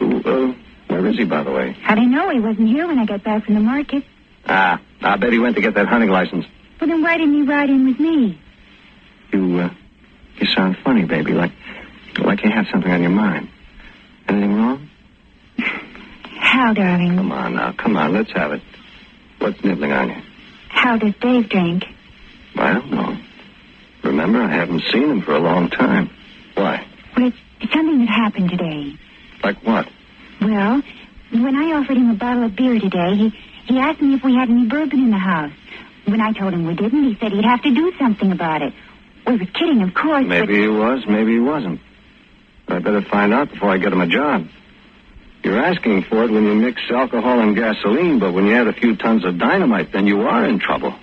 [0.02, 0.54] Uh,
[0.88, 1.72] where is he, by the way?
[1.84, 4.04] How do you know he wasn't here when I got back from the market?
[4.48, 6.46] Ah, I bet he went to get that hunting license.
[6.82, 8.38] Well, then why didn't he ride in with me?
[9.32, 9.74] You, uh,
[10.38, 11.52] you sound funny, baby, like,
[12.18, 13.48] like you have something on your mind.
[14.28, 14.90] Anything wrong?
[15.58, 17.18] How, darling?
[17.18, 18.62] Come on now, come on, let's have it.
[19.40, 20.22] What's nibbling on you?
[20.70, 21.86] How does Dave drink?
[22.58, 23.18] I don't know.
[24.04, 26.10] Remember, I haven't seen him for a long time.
[26.54, 26.86] Why?
[27.18, 28.94] Well, it's, something that happened today.
[29.44, 29.88] Like what?
[30.42, 30.82] Well,
[31.32, 33.30] when I offered him a bottle of beer today, he,
[33.66, 35.52] he asked me if we had any bourbon in the house.
[36.06, 38.74] When I told him we didn't, he said he'd have to do something about it.
[39.26, 41.82] We were kidding, of course, Maybe he was, maybe he wasn't.
[42.68, 44.48] I better find out before I get him a job.
[45.46, 48.74] You're asking for it when you mix alcohol and gasoline, but when you add a
[48.74, 50.96] few tons of dynamite, then you are in trouble.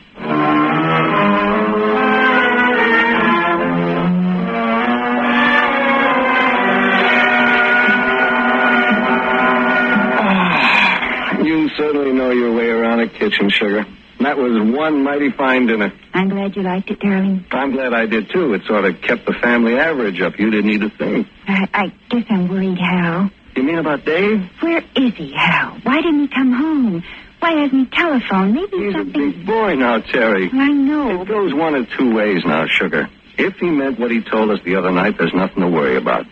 [10.24, 13.85] Ah, you certainly know your way around a kitchen, sugar.
[14.20, 15.93] That was one mighty fine dinner.
[16.14, 17.44] I'm glad you liked it, darling.
[17.51, 18.55] I'm glad I did too.
[18.55, 20.39] It sort of kept the family average up.
[20.39, 21.27] You didn't eat a thing.
[21.48, 23.31] I, I guess I'm worried, Hal.
[23.56, 24.48] You mean about Dave?
[24.60, 25.78] Where is he, Hal?
[25.82, 27.04] Why didn't he come home?
[27.40, 28.54] Why hasn't he telephoned?
[28.54, 30.48] Maybe He's a big boy now, Terry.
[30.52, 31.22] I know.
[31.22, 33.08] It goes one of two ways now, sugar.
[33.36, 36.26] If he meant what he told us the other night, there's nothing to worry about.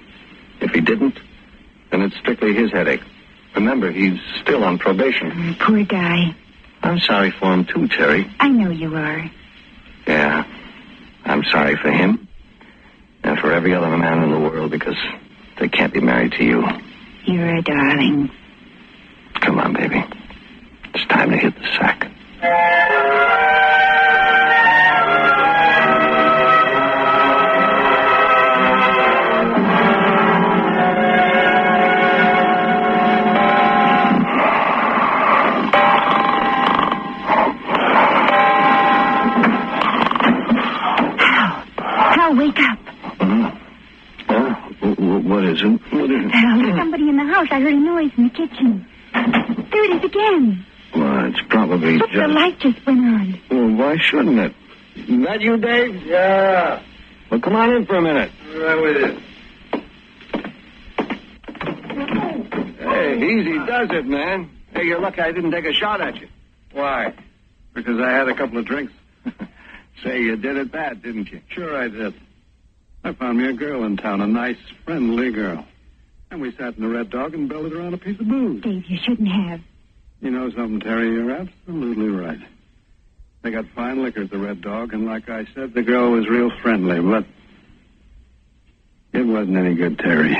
[0.60, 1.18] If he didn't,
[1.90, 3.02] then it's strictly his headache.
[3.54, 5.56] Remember, he's still on probation.
[5.60, 6.34] Oh, poor guy.
[6.82, 8.30] I'm sorry for him, too, Terry.
[8.38, 9.30] I know you are.
[10.06, 10.44] Yeah.
[11.24, 12.28] I'm sorry for him.
[13.22, 14.96] And for every other man in the world because
[15.58, 16.66] they can't be married to you.
[17.26, 18.30] You're a darling.
[19.40, 20.02] Come on, baby.
[20.94, 22.10] It's time to hit the sack.
[45.10, 45.66] Wh- wh- what is it?
[45.92, 46.30] What is it?
[46.30, 47.48] Hal, there's somebody in the house.
[47.50, 48.86] I heard a noise in the kitchen.
[49.12, 50.66] There it is again.
[50.94, 53.40] Well, it's probably Look, the light just went on.
[53.50, 54.54] Well, why shouldn't it?
[55.24, 56.04] That you, Dave?
[56.04, 56.82] Yeah.
[57.30, 58.30] Well, come on in for a minute.
[58.56, 59.20] Right with you.
[62.78, 64.50] Hey, easy does it, man.
[64.74, 66.28] Hey, you're lucky I didn't take a shot at you.
[66.72, 67.12] Why?
[67.74, 68.92] Because I had a couple of drinks.
[70.02, 71.40] Say, you did it bad, didn't you?
[71.48, 72.14] Sure I did.
[73.02, 75.66] I found me a girl in town, a nice, friendly girl.
[76.30, 78.62] And we sat in the Red Dog and belted her on a piece of booze.
[78.62, 79.60] Dave, you shouldn't have.
[80.20, 81.12] You know something, Terry?
[81.12, 82.38] You're absolutely right.
[83.42, 86.28] They got fine liquor at the Red Dog, and like I said, the girl was
[86.28, 87.24] real friendly, but
[89.12, 90.36] it wasn't any good, Terry.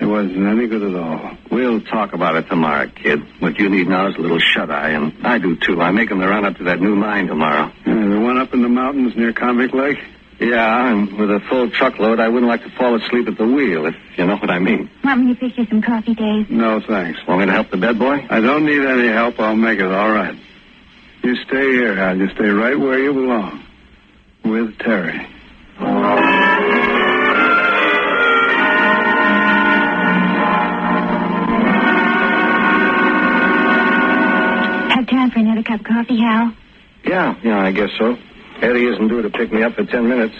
[0.00, 1.32] It wasn't any good at all.
[1.50, 3.20] We'll talk about it tomorrow, kid.
[3.40, 5.80] What you need now is a little shut-eye, and I do too.
[5.80, 7.72] I'm making the run up to that new mine tomorrow.
[7.84, 9.98] Yeah, the one up in the mountains near Convict Lake?
[10.40, 13.86] Yeah, and with a full truckload, I wouldn't like to fall asleep at the wheel,
[13.86, 14.88] if you know what I mean.
[15.02, 16.48] Want me to fix you some coffee, Dave?
[16.48, 17.18] No, thanks.
[17.26, 18.24] Want me to help the bed boy?
[18.30, 19.40] I don't need any help.
[19.40, 20.38] I'll make it all right.
[21.24, 22.16] You stay here, Hal.
[22.16, 23.64] You stay right where you belong.
[24.44, 25.26] With Terry.
[34.90, 36.52] Have time for another cup of coffee, Hal?
[37.04, 38.16] Yeah, yeah, I guess so.
[38.60, 40.34] Eddie isn't due to pick me up for ten minutes.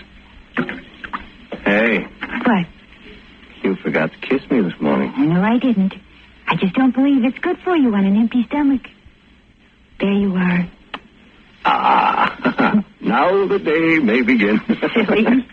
[1.64, 2.06] Hey,
[2.44, 2.66] What?
[3.62, 5.12] you forgot to kiss me this morning.
[5.32, 5.94] No, I didn't.
[6.46, 8.82] I just don't believe it's good for you on an empty stomach.
[10.00, 10.66] There you are.
[11.64, 14.60] Ah, now the day may begin.
[14.66, 15.26] Silly.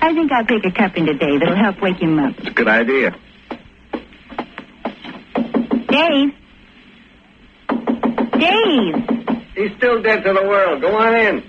[0.00, 1.42] I think I'll take a cup into Dave.
[1.42, 2.34] It'll help wake him up.
[2.38, 3.14] It's a good idea.
[5.88, 6.34] Dave?
[8.38, 9.17] Dave!
[9.58, 10.80] He's still dead to the world.
[10.80, 11.40] Go on in.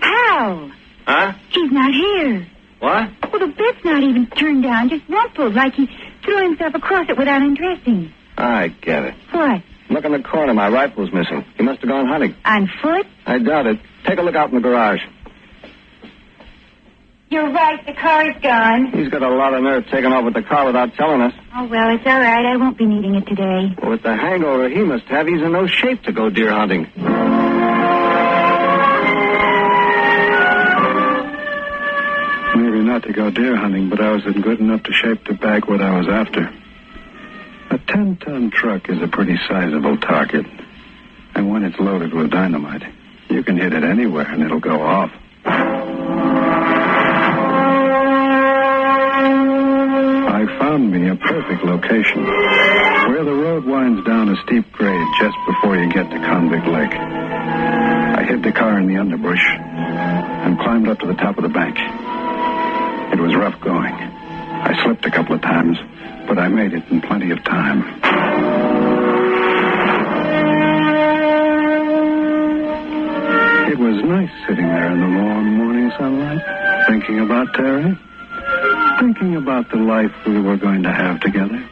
[0.00, 0.70] Hal!
[1.06, 1.32] Huh?
[1.50, 2.46] He's not here.
[2.78, 3.10] What?
[3.30, 5.86] Well, the bed's not even turned down, just rumpled, like he
[6.24, 8.14] threw himself across it without undressing.
[8.38, 9.14] I get it.
[9.30, 9.62] What?
[9.90, 10.54] Look in the corner.
[10.54, 11.44] My rifle's missing.
[11.58, 12.34] He must have gone hunting.
[12.46, 13.06] On foot?
[13.26, 13.78] I doubt it.
[14.06, 15.00] Take a look out in the garage.
[17.34, 18.92] You're right, the car is gone.
[18.92, 21.34] He's got a lot of nerve taking off with the car without telling us.
[21.56, 22.46] Oh, well, it's all right.
[22.46, 23.74] I won't be needing it today.
[23.82, 26.84] With the hangover he must have, he's in no shape to go deer hunting.
[32.54, 35.34] Maybe not to go deer hunting, but I was in good enough to shape to
[35.34, 36.54] bag what I was after.
[37.70, 40.46] A 10 ton truck is a pretty sizable target.
[41.34, 42.84] And when it's loaded with dynamite,
[43.28, 45.10] you can hit it anywhere and it'll go off.
[50.74, 55.36] I found me a perfect location where the road winds down a steep grade just
[55.46, 56.90] before you get to Convict Lake.
[56.90, 61.48] I hid the car in the underbrush and climbed up to the top of the
[61.48, 61.78] bank.
[63.12, 63.94] It was rough going.
[63.94, 65.78] I slipped a couple of times,
[66.26, 67.84] but I made it in plenty of time.
[73.70, 76.42] It was nice sitting there in the warm morning sunlight,
[76.88, 77.96] thinking about Terry,
[79.04, 81.62] thinking about the life we were going to have together.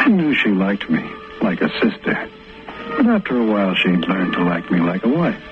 [0.00, 1.04] I knew she liked me
[1.42, 2.30] like a sister,
[2.96, 5.42] but after a while she'd to like me like a wife.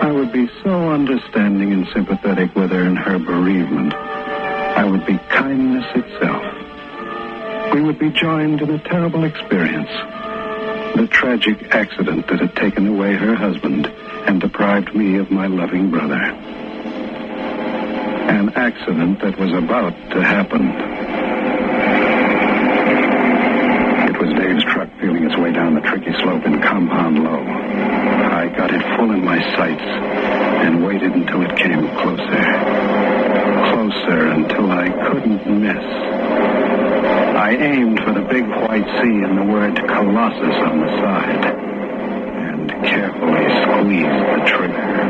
[0.00, 3.94] I would be so understanding and sympathetic with her in her bereavement.
[3.94, 7.74] I would be kindness itself.
[7.74, 9.90] We would be joined in a terrible experience.
[10.94, 15.90] The tragic accident that had taken away her husband and deprived me of my loving
[15.90, 16.63] brother.
[18.26, 20.62] An accident that was about to happen.
[24.08, 27.42] It was Dave's truck feeling its way down the tricky slope in Compound Low.
[27.42, 32.44] I got it full in my sights and waited until it came closer.
[33.72, 35.84] Closer until I couldn't miss.
[37.36, 42.70] I aimed for the big white C and the word Colossus on the side and
[42.88, 45.03] carefully squeezed the trigger.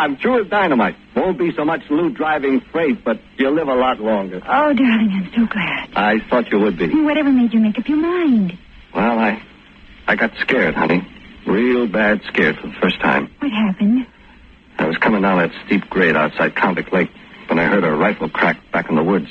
[0.00, 0.96] I'm through with dynamite.
[1.14, 4.40] Won't be so much loot driving freight, but you'll live a lot longer.
[4.42, 5.90] Oh, darling, I'm so glad.
[5.94, 6.88] I thought you would be.
[7.04, 8.56] Whatever made you make up your mind?
[8.94, 9.42] Well, I
[10.06, 11.06] I got scared, honey.
[11.46, 13.30] Real bad scared for the first time.
[13.40, 14.06] What happened?
[14.78, 17.10] I was coming down that steep grade outside Convict Lake
[17.48, 19.30] when I heard a rifle crack back in the woods.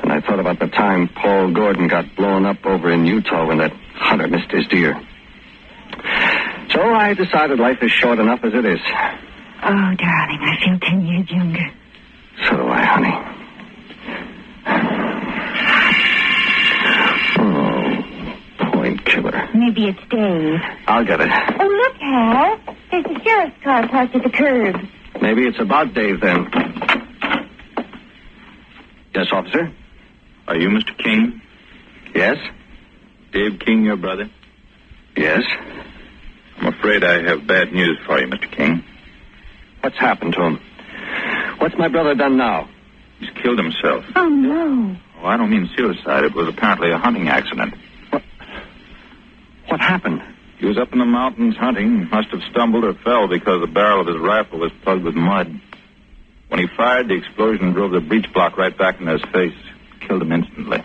[0.00, 3.56] And I thought about the time Paul Gordon got blown up over in Utah when
[3.58, 5.00] that hunter missed his deer.
[6.72, 8.80] So I decided life is short enough as it is.
[9.62, 11.70] Oh, darling, I feel ten years younger.
[12.44, 13.14] So do I, honey.
[17.38, 19.48] Oh, point killer.
[19.54, 20.60] Maybe it's Dave.
[20.86, 21.28] I'll get it.
[21.60, 22.58] Oh, look, Hal.
[22.90, 24.76] There's the sheriff's car parked at the curb.
[25.20, 26.46] Maybe it's about Dave then.
[29.14, 29.72] Yes, officer?
[30.46, 30.96] Are you Mr.
[30.98, 31.40] King?
[32.14, 32.36] Yes?
[33.32, 34.28] Dave King, your brother?
[35.16, 35.42] Yes?
[36.58, 38.50] I'm afraid I have bad news for you, Mr.
[38.50, 38.84] King.
[39.86, 40.60] What's happened to him?
[41.58, 42.68] What's my brother done now?
[43.20, 44.04] He's killed himself.
[44.16, 44.96] Oh, no.
[45.22, 46.24] Oh, I don't mean suicide.
[46.24, 47.72] It was apparently a hunting accident.
[48.10, 48.24] What
[49.68, 50.22] What happened?
[50.58, 54.00] He was up in the mountains hunting, must have stumbled or fell because the barrel
[54.00, 55.54] of his rifle was plugged with mud.
[56.48, 59.54] When he fired, the explosion drove the breech block right back in his face.
[60.00, 60.82] Killed him instantly.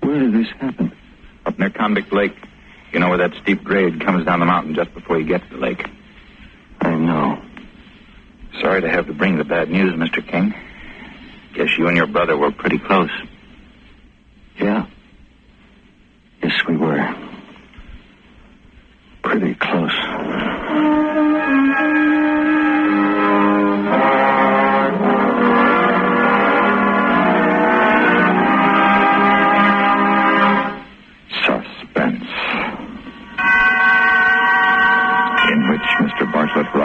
[0.00, 0.92] Where did this happen?
[1.46, 2.36] Up near Convict Lake.
[2.92, 5.56] You know where that steep grade comes down the mountain just before you get to
[5.56, 5.88] the lake.
[6.82, 7.42] I know.
[8.58, 10.26] Sorry to have to bring the bad news, Mr.
[10.26, 10.54] King.
[11.54, 13.10] Guess you and your brother were pretty close.
[14.58, 14.86] Yeah.
[16.42, 17.14] Yes, we were.
[19.22, 21.29] Pretty close.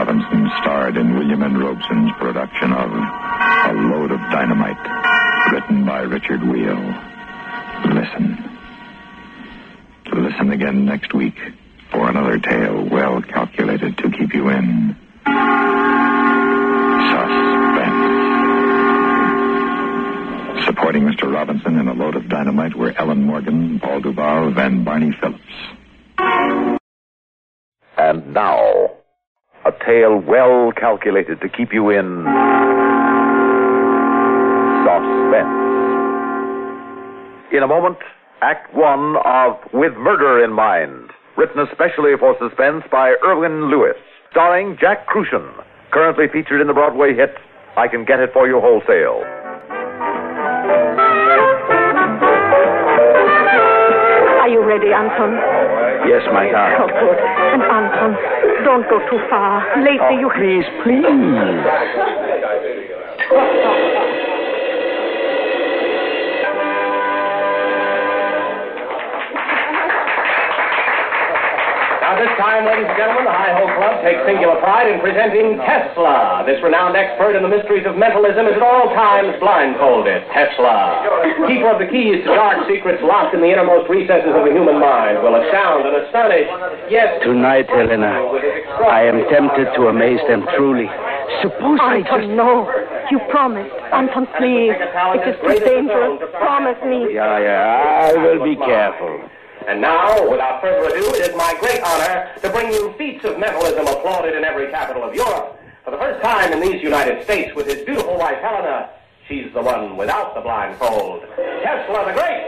[0.05, 1.57] Robinson starred in William N.
[1.57, 4.77] Robson's production of A Load of Dynamite,
[5.51, 6.77] written by Richard Wheel.
[7.85, 8.37] Listen.
[10.13, 11.33] Listen again next week
[11.91, 14.95] for another tale well calculated to keep you in
[17.09, 18.05] suspense.
[20.65, 21.33] Supporting Mr.
[21.33, 25.41] Robinson in A Load of Dynamite were Ellen Morgan, Paul Dubov, and Barney Phillips.
[27.97, 28.91] And now,
[29.65, 32.23] a tale well calculated to keep you in
[34.85, 35.65] suspense.
[37.51, 37.97] In a moment,
[38.41, 43.97] Act One of With Murder in Mind, written especially for suspense by Erwin Lewis,
[44.29, 45.49] starring Jack Kruschen,
[45.91, 47.33] currently featured in the Broadway hit
[47.75, 49.25] I Can Get It For You Wholesale.
[54.45, 55.33] Are you ready, Anton?
[56.05, 56.77] Yes, my darling.
[56.77, 57.17] Oh, good.
[57.17, 58.13] And Anton,
[58.65, 59.61] don't go too far.
[59.77, 60.29] Lately oh, you...
[60.33, 61.05] Please, please.
[72.15, 75.59] Now, this time, ladies and gentlemen, the High Ho Club takes singular pride in presenting
[75.67, 80.23] Tesla, this renowned expert in the mysteries of mentalism, is at all times blindfolded.
[80.31, 81.03] Tesla,
[81.43, 84.79] keeper of the keys to dark secrets locked in the innermost recesses of the human
[84.79, 86.47] mind, will astound and astonish.
[86.87, 88.15] Yes, Tonight, Helena,
[88.87, 90.87] I am tempted to amaze them truly.
[91.43, 92.31] Suppose I Anton, just.
[92.31, 92.63] no.
[93.11, 93.75] You promised.
[93.91, 94.71] Anton, please.
[94.71, 96.23] It is too dangerous.
[96.39, 97.11] Promise me.
[97.11, 99.19] Yeah, yeah, I will be careful.
[99.67, 103.39] And now, without further ado, it is my great honor to bring you feats of
[103.39, 105.59] mentalism applauded in every capital of Europe.
[105.83, 108.91] For the first time in these United States, with his beautiful wife Helena,
[109.27, 111.21] she's the one without the blindfold.
[111.63, 112.45] Tesla the Great.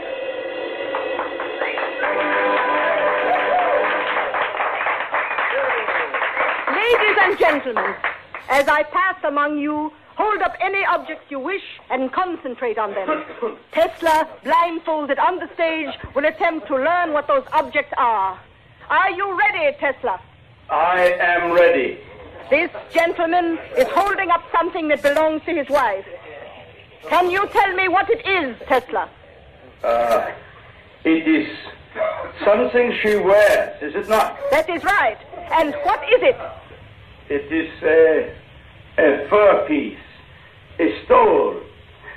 [6.76, 7.94] Ladies and gentlemen,
[8.48, 13.24] as I pass among you, hold up any objects you wish and concentrate on them.
[13.70, 18.38] Tesla, blindfolded on the stage, will attempt to learn what those objects are.
[18.90, 20.20] Are you ready, Tesla?
[20.68, 22.00] I am ready.
[22.50, 26.06] This gentleman is holding up something that belongs to his wife.
[27.08, 29.08] Can you tell me what it is, Tesla?
[29.84, 30.30] Uh,
[31.04, 31.48] it is
[32.44, 34.36] something she wears, is it not?
[34.50, 35.18] That is right.
[35.52, 36.36] And what is it?
[37.28, 38.34] It is a,
[38.98, 40.07] a fur piece,
[41.04, 41.60] stole,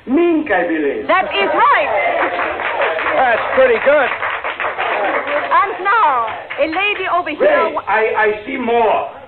[0.05, 1.07] mink, I believe.
[1.09, 1.91] That is right.
[3.17, 4.09] That's pretty good.
[5.51, 6.29] And now,
[6.61, 7.73] a lady over here.
[7.73, 9.21] Wait, I, I see more.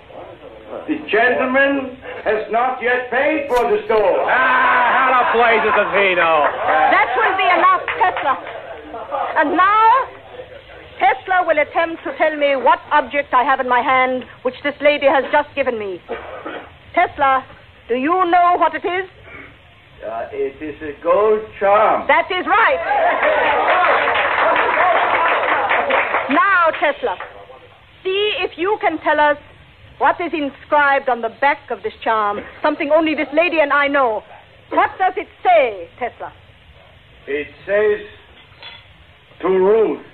[0.88, 4.26] The gentleman has not yet paid for the stole.
[4.26, 6.49] Ah, how the blazes does he know?
[6.91, 8.34] That will be enough, Tesla.
[9.38, 9.89] And now,
[10.97, 14.76] Tesla will attempt to tell me what object I have in my hand, which this
[14.81, 16.01] lady has just given me.
[16.93, 17.45] Tesla,
[17.88, 19.10] do you know what it is?
[20.03, 22.05] Uh, it is a gold charm.
[22.07, 22.75] That is right.
[26.30, 27.15] now, Tesla,
[28.03, 29.38] see if you can tell us
[29.99, 32.39] what is inscribed on the back of this charm.
[32.61, 34.23] Something only this lady and I know.
[34.71, 36.34] What does it say, Tesla?
[37.27, 38.05] It says
[39.41, 40.05] to Ruth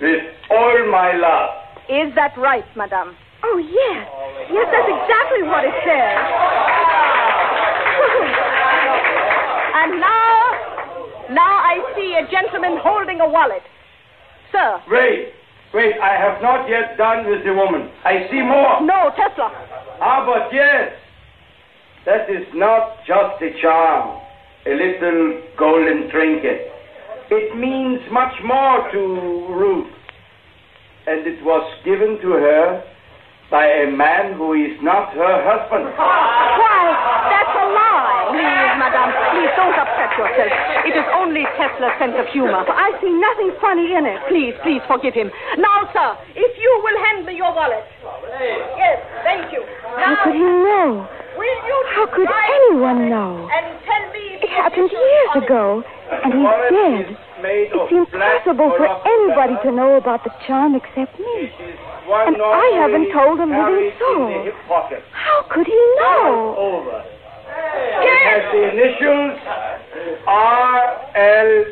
[0.00, 1.50] with all my love.
[1.90, 3.14] Is that right, madame?
[3.44, 4.08] Oh, yes.
[4.50, 6.16] Yes, that's exactly what it says.
[9.76, 13.60] And now, now I see a gentleman holding a wallet.
[14.50, 14.80] Sir.
[14.88, 15.34] Wait,
[15.74, 17.92] wait, I have not yet done with the woman.
[18.02, 18.80] I see more.
[18.80, 19.52] No, Tesla.
[20.00, 20.92] Ah, but yes.
[22.06, 24.22] That is not just a charm,
[24.64, 26.72] a little golden trinket.
[27.30, 28.98] It means much more to
[29.52, 29.92] Ruth.
[31.06, 32.82] And it was given to her
[33.50, 35.86] by a man who is not her husband.
[35.94, 36.82] Why,
[37.30, 38.34] that's a lie.
[38.34, 40.50] Please, madame, please don't upset yourself.
[40.82, 42.66] It is only Tesla's sense of humor.
[42.66, 44.18] I see nothing funny in it.
[44.26, 45.30] Please, please forgive him.
[45.62, 47.86] Now, sir, if you will hand me your wallet.
[48.74, 49.62] Yes, thank you.
[49.94, 51.06] How could he know?
[51.38, 53.46] will you How could anyone know?
[53.46, 57.06] and tell me It happened years ago, and he's dead.
[57.46, 61.52] It's impossible for anybody to know about the charm except me.
[62.08, 64.30] And I haven't told a living soul.
[65.12, 66.54] How could he know?
[66.56, 67.02] Over.
[67.98, 69.40] It has the initials
[70.28, 71.66] R.L.S.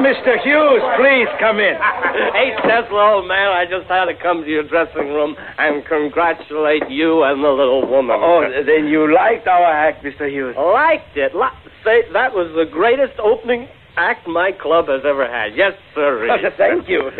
[0.00, 0.40] Mr.
[0.40, 1.76] Hughes, please come in.
[2.32, 6.88] hey, Tesla, old man, I just had to come to your dressing room and congratulate
[6.88, 8.16] you and the little woman.
[8.18, 10.30] Oh, then you liked our act, Mr.
[10.30, 10.56] Hughes.
[10.56, 11.34] Liked it.
[11.34, 11.52] Li-
[11.84, 15.54] say, that was the greatest opening act my club has ever had.
[15.54, 16.26] Yes, sir.
[16.56, 17.10] Thank you.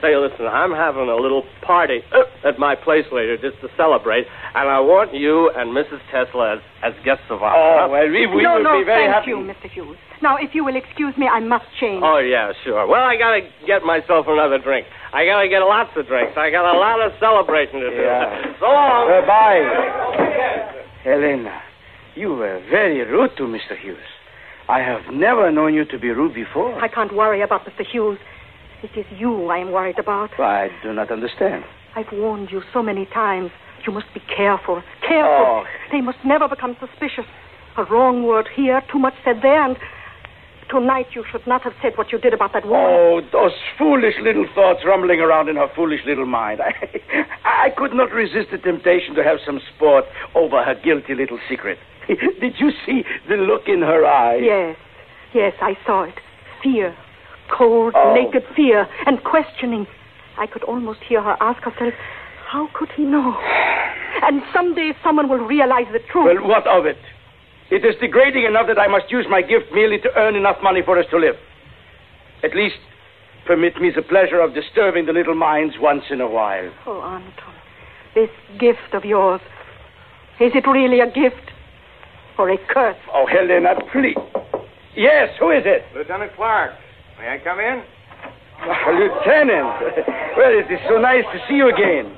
[0.00, 2.00] Say, listen, I'm having a little party
[2.44, 4.24] at my place later just to celebrate,
[4.54, 6.00] and I want you and Mrs.
[6.08, 7.52] Tesla as, as guests of honor.
[7.56, 9.36] Oh, well, we, we no, will no, be very thank happy.
[9.36, 9.68] you, Mr.
[9.68, 10.00] Hughes.
[10.22, 12.00] Now, if you will excuse me, I must change.
[12.00, 12.86] Oh, yeah, sure.
[12.88, 14.86] Well, I gotta get myself another drink.
[15.12, 16.32] I gotta get lots of drinks.
[16.36, 18.00] I got a lot of celebration to do.
[18.00, 18.56] Yeah.
[18.56, 19.04] So long.
[19.08, 20.80] Goodbye.
[21.04, 21.60] Helena,
[22.16, 23.76] you were very rude to Mr.
[23.76, 24.08] Hughes.
[24.68, 26.80] I have never known you to be rude before.
[26.80, 27.84] I can't worry about Mr.
[27.84, 28.18] Hughes.
[28.82, 30.30] It is you I am worried about.
[30.38, 31.64] I do not understand.
[31.94, 33.50] I've warned you so many times.
[33.86, 34.82] You must be careful.
[35.06, 35.64] Careful.
[35.64, 35.64] Oh.
[35.92, 37.24] They must never become suspicious.
[37.76, 39.76] A wrong word here, too much said there, and
[40.70, 42.80] tonight you should not have said what you did about that woman.
[42.80, 46.60] Oh, those foolish little thoughts rumbling around in her foolish little mind.
[46.64, 50.04] I, I could not resist the temptation to have some sport
[50.34, 51.78] over her guilty little secret.
[52.08, 54.40] Did you see the look in her eyes?
[54.42, 54.76] Yes,
[55.34, 56.14] yes, I saw it.
[56.62, 56.96] Fear.
[57.50, 58.14] Cold, Oh.
[58.14, 59.86] naked fear, and questioning.
[60.38, 61.92] I could almost hear her ask herself,
[62.46, 63.36] how could he know?
[64.22, 66.26] And someday someone will realize the truth.
[66.40, 66.98] Well, what of it?
[67.70, 70.82] It is degrading enough that I must use my gift merely to earn enough money
[70.84, 71.36] for us to live.
[72.42, 72.76] At least,
[73.46, 76.70] permit me the pleasure of disturbing the little minds once in a while.
[76.86, 77.54] Oh, Anton,
[78.14, 79.40] this gift of yours,
[80.40, 81.46] is it really a gift
[82.36, 82.96] or a curse?
[83.14, 84.16] Oh, Helena, please.
[84.96, 85.84] Yes, who is it?
[85.94, 86.72] Lieutenant Clark,
[87.20, 87.82] may I come in?
[88.60, 89.96] Lieutenant.
[90.36, 92.16] well, it is so nice to see you again.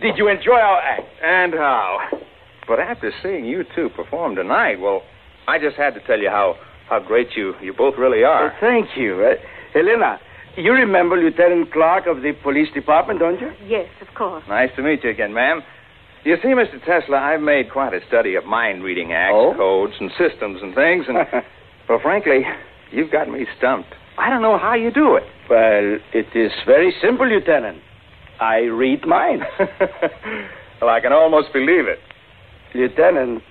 [0.00, 1.02] Did you enjoy our act?
[1.22, 1.98] And how?
[2.66, 5.02] But after seeing you two perform tonight, well,
[5.48, 6.56] I just had to tell you how,
[6.88, 8.52] how great you, you both really are.
[8.52, 9.20] Oh, thank you.
[9.24, 9.34] Uh,
[9.74, 10.18] Helena,
[10.56, 13.50] you remember Lieutenant Clark of the police department, don't you?
[13.66, 14.44] Yes, of course.
[14.48, 15.62] Nice to meet you again, ma'am.
[16.24, 16.78] You see, Mr.
[16.84, 19.54] Tesla, I've made quite a study of mind reading acts, Oh?
[19.56, 21.16] codes, and systems and things, and,
[21.88, 22.42] well, frankly,
[22.92, 23.94] you've got me stumped.
[24.20, 25.24] I don't know how you do it.
[25.48, 27.78] Well, it is very simple, Lieutenant.
[28.38, 29.44] I read minds.
[29.58, 31.98] well, I can almost believe it.
[32.74, 33.42] Lieutenant,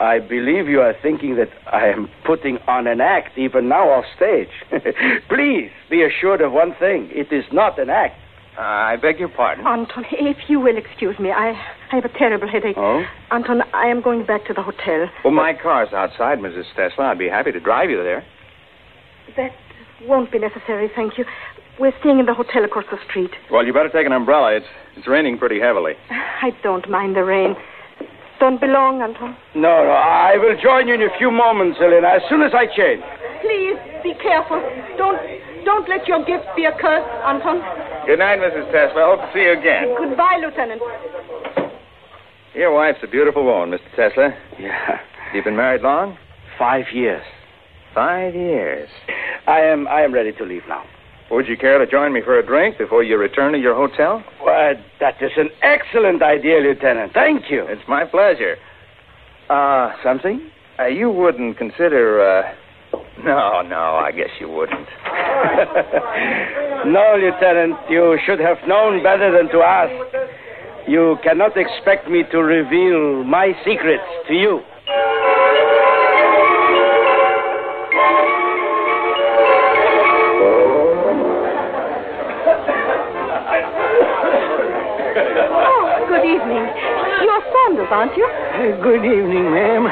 [0.00, 4.04] I believe you are thinking that I am putting on an act even now off
[4.16, 4.48] stage.
[5.28, 7.08] Please be assured of one thing.
[7.12, 8.16] It is not an act.
[8.58, 9.64] Uh, I beg your pardon.
[9.64, 11.50] Anton, if you will excuse me, I,
[11.92, 12.76] I have a terrible headache.
[12.76, 13.04] Oh?
[13.30, 15.08] Anton, I am going back to the hotel.
[15.24, 16.64] Well, my car's outside, Mrs.
[16.74, 17.06] Tesla.
[17.06, 18.24] I'd be happy to drive you there.
[19.36, 19.52] That
[20.06, 21.24] won't be necessary, thank you.
[21.78, 23.30] We're staying in the hotel across the street.
[23.50, 24.56] Well, you better take an umbrella.
[24.56, 24.66] It's,
[24.96, 25.94] it's raining pretty heavily.
[26.10, 27.56] I don't mind the rain.
[28.38, 29.36] Don't be long, Anton.
[29.54, 32.64] No, no, I will join you in a few moments, Helena, as soon as I
[32.64, 33.04] change.
[33.44, 34.60] Please be careful.
[34.96, 35.20] Don't
[35.64, 37.60] don't let your gift be a curse, Anton.
[38.06, 38.64] Good night, Mrs.
[38.72, 39.12] Tesla.
[39.12, 39.92] Hope to see you again.
[39.92, 40.80] Goodbye, Lieutenant.
[42.54, 43.94] Your wife's a beautiful woman, Mr.
[43.94, 44.34] Tesla.
[44.58, 45.00] Yeah.
[45.34, 46.16] You've been married long?
[46.58, 47.22] Five years.
[47.94, 48.88] Five years.
[49.46, 50.84] I am I am ready to leave now.
[51.30, 54.24] Would you care to join me for a drink before you return to your hotel?
[54.40, 57.12] Why, that is an excellent idea, Lieutenant.
[57.12, 57.64] Thank you.
[57.68, 58.56] It's my pleasure.
[59.48, 60.50] Uh, something?
[60.78, 62.54] Uh, you wouldn't consider, uh...
[63.22, 64.88] No, no, I guess you wouldn't.
[66.86, 69.92] no, Lieutenant, you should have known better than to ask.
[70.88, 74.62] You cannot expect me to reveal my secrets to you.
[88.60, 89.88] Good evening, ma'am.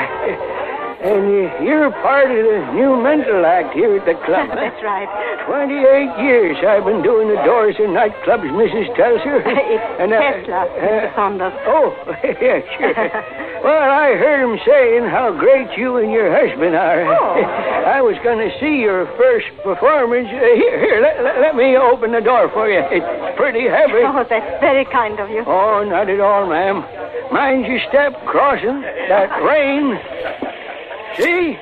[1.01, 4.51] And uh, you're part of the new mental act here at the club.
[4.55, 5.09] That's right.
[5.49, 8.93] Twenty-eight years I've been doing the doors in nightclubs, Mrs.
[8.93, 9.41] Telser.
[9.47, 11.15] it's And, uh, Tesla, Mr.
[11.17, 11.57] Saunders.
[11.65, 11.97] Oh,
[12.45, 13.48] yeah, sure.
[13.65, 17.07] Well, I heard him saying how great you and your husband are.
[17.07, 17.43] Oh.
[17.99, 20.29] I was going to see your first performance.
[20.29, 22.81] Uh, here, here, let, let, let me open the door for you.
[22.81, 24.05] It's pretty heavy.
[24.05, 25.43] Oh, that's very kind of you.
[25.47, 26.85] Oh, not at all, ma'am.
[27.33, 28.81] Mind your step crossing.
[28.83, 29.97] That rain.
[31.17, 31.57] See?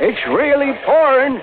[0.00, 1.40] It's really pouring.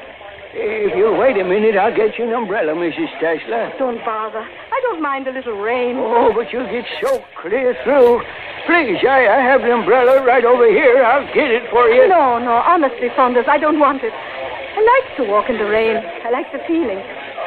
[0.58, 3.12] If you'll wait a minute, I'll get you an umbrella, Mrs.
[3.20, 3.76] Tesla.
[3.78, 4.40] Don't bother.
[4.40, 5.98] I don't mind a little rain.
[6.00, 8.24] Oh, but you'll get soaked clear through.
[8.66, 11.04] Please, I, I have the umbrella right over here.
[11.04, 12.08] I'll get it for you.
[12.08, 14.14] No, no, honestly, Saunders, I don't want it.
[14.16, 15.98] I like to walk in the rain.
[15.98, 17.04] I like the feeling.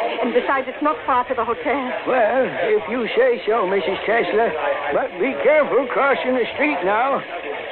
[0.08, 1.92] And besides, it's not far to the hotel.
[2.08, 4.00] Well, if you say so, Mrs.
[4.08, 4.48] Tesla.
[4.92, 7.22] But be careful crossing the street now.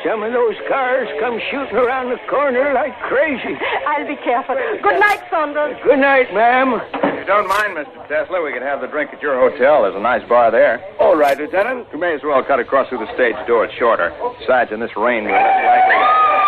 [0.04, 3.56] Some of those cars come shooting around the corner like crazy.
[3.88, 4.54] I'll be careful.
[4.82, 5.76] Good night, Saunders.
[5.82, 6.78] Good night, ma'am.
[7.02, 8.06] If you don't mind, Mr.
[8.06, 9.82] Tesla, we can have the drink at your hotel.
[9.82, 10.84] There's a nice bar there.
[11.00, 11.88] All right, Lieutenant.
[11.92, 13.64] We may as well cut across through the stage door.
[13.64, 14.14] It's shorter.
[14.38, 15.98] Besides, in this rain, we're less likely.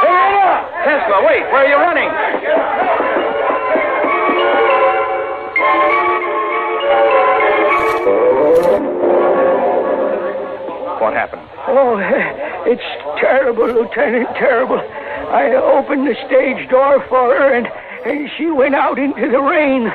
[0.07, 0.39] Hey,
[0.85, 1.43] Tesla, wait!
[1.51, 2.11] Where are you running?
[11.01, 11.43] What happened?
[11.69, 11.99] Oh,
[12.67, 12.83] it's
[13.21, 14.79] terrible, Lieutenant, terrible.
[14.79, 17.67] I opened the stage door for her, and,
[18.05, 19.87] and she went out into the rain.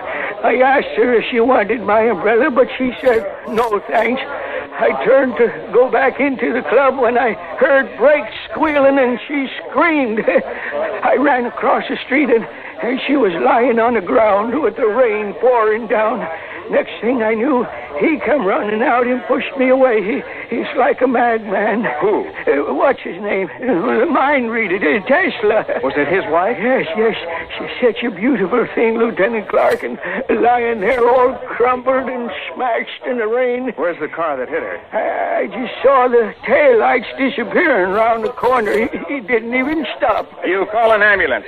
[0.44, 4.22] I asked her if she wanted my umbrella, but she said, no, thanks.
[4.22, 9.48] I turned to go back into the club when I heard brakes squealing and she
[9.70, 10.20] screamed.
[10.28, 12.44] I ran across the street and,
[12.84, 16.20] and she was lying on the ground with the rain pouring down.
[16.70, 17.68] Next thing I knew,
[18.00, 20.00] he come running out and pushed me away.
[20.02, 20.24] He,
[20.56, 21.84] he's like a madman.
[22.00, 22.24] Who?
[22.48, 23.50] Uh, what's his name?
[23.60, 25.66] Uh, mind reader, uh, Tesla.
[25.84, 26.58] Was it his wife?
[26.60, 27.16] Yes, yes.
[27.56, 30.00] She's such a beautiful thing, Lieutenant Clark, and
[30.42, 33.74] lying there all crumpled and smashed in the rain.
[33.76, 34.80] Where's the car that hit her?
[34.96, 38.72] I, I just saw the tail lights disappearing around the corner.
[38.72, 40.32] He, he didn't even stop.
[40.46, 41.46] You call an ambulance.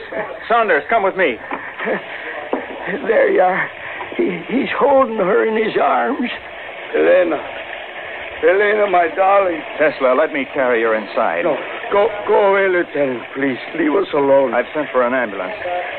[0.49, 1.24] Saunders, come with me.
[2.85, 3.69] There you are.
[4.15, 6.30] He, he's holding her in his arms.
[6.93, 7.41] Elena.
[8.45, 9.60] Elena, my darling.
[9.80, 11.43] Tesla, let me carry her inside.
[11.43, 11.57] No,
[11.91, 13.23] go, go away, Lieutenant.
[13.34, 14.53] Please, leave us alone.
[14.53, 15.56] I've sent for an ambulance.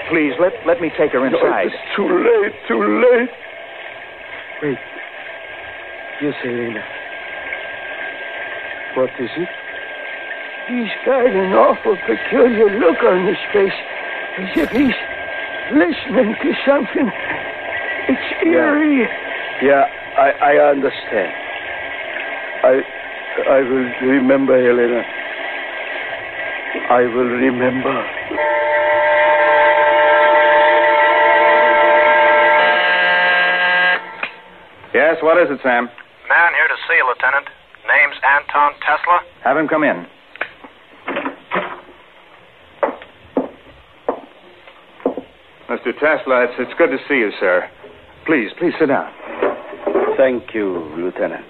[0.08, 1.42] Please, let, let me take her inside.
[1.42, 1.74] No, inside.
[1.74, 3.30] it's too late, too late.
[4.62, 4.78] Wait.
[6.22, 6.84] Yes, Elena.
[8.94, 9.50] What is it?
[10.70, 13.74] He's got an awful peculiar look on his face,
[14.38, 14.94] as if he's
[15.72, 17.10] listening to something.
[18.08, 19.08] It's eerie.
[19.62, 19.84] Yeah,
[20.16, 21.32] I, I understand.
[22.62, 22.80] I,
[23.50, 25.02] I will remember, Helena.
[26.90, 27.96] I will remember.
[34.94, 35.90] Yes, what is it, Sam?
[36.28, 37.46] Man here to see you, Lieutenant.
[37.86, 39.20] Name's Anton Tesla.
[39.44, 40.06] Have him come in.
[45.76, 45.92] Mr.
[45.92, 47.68] Tesla, it's, it's good to see you, sir.
[48.24, 49.12] Please, please sit down.
[50.16, 51.44] Thank you, Lieutenant.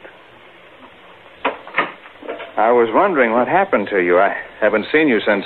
[2.57, 4.19] I was wondering what happened to you.
[4.19, 5.45] I haven't seen you since,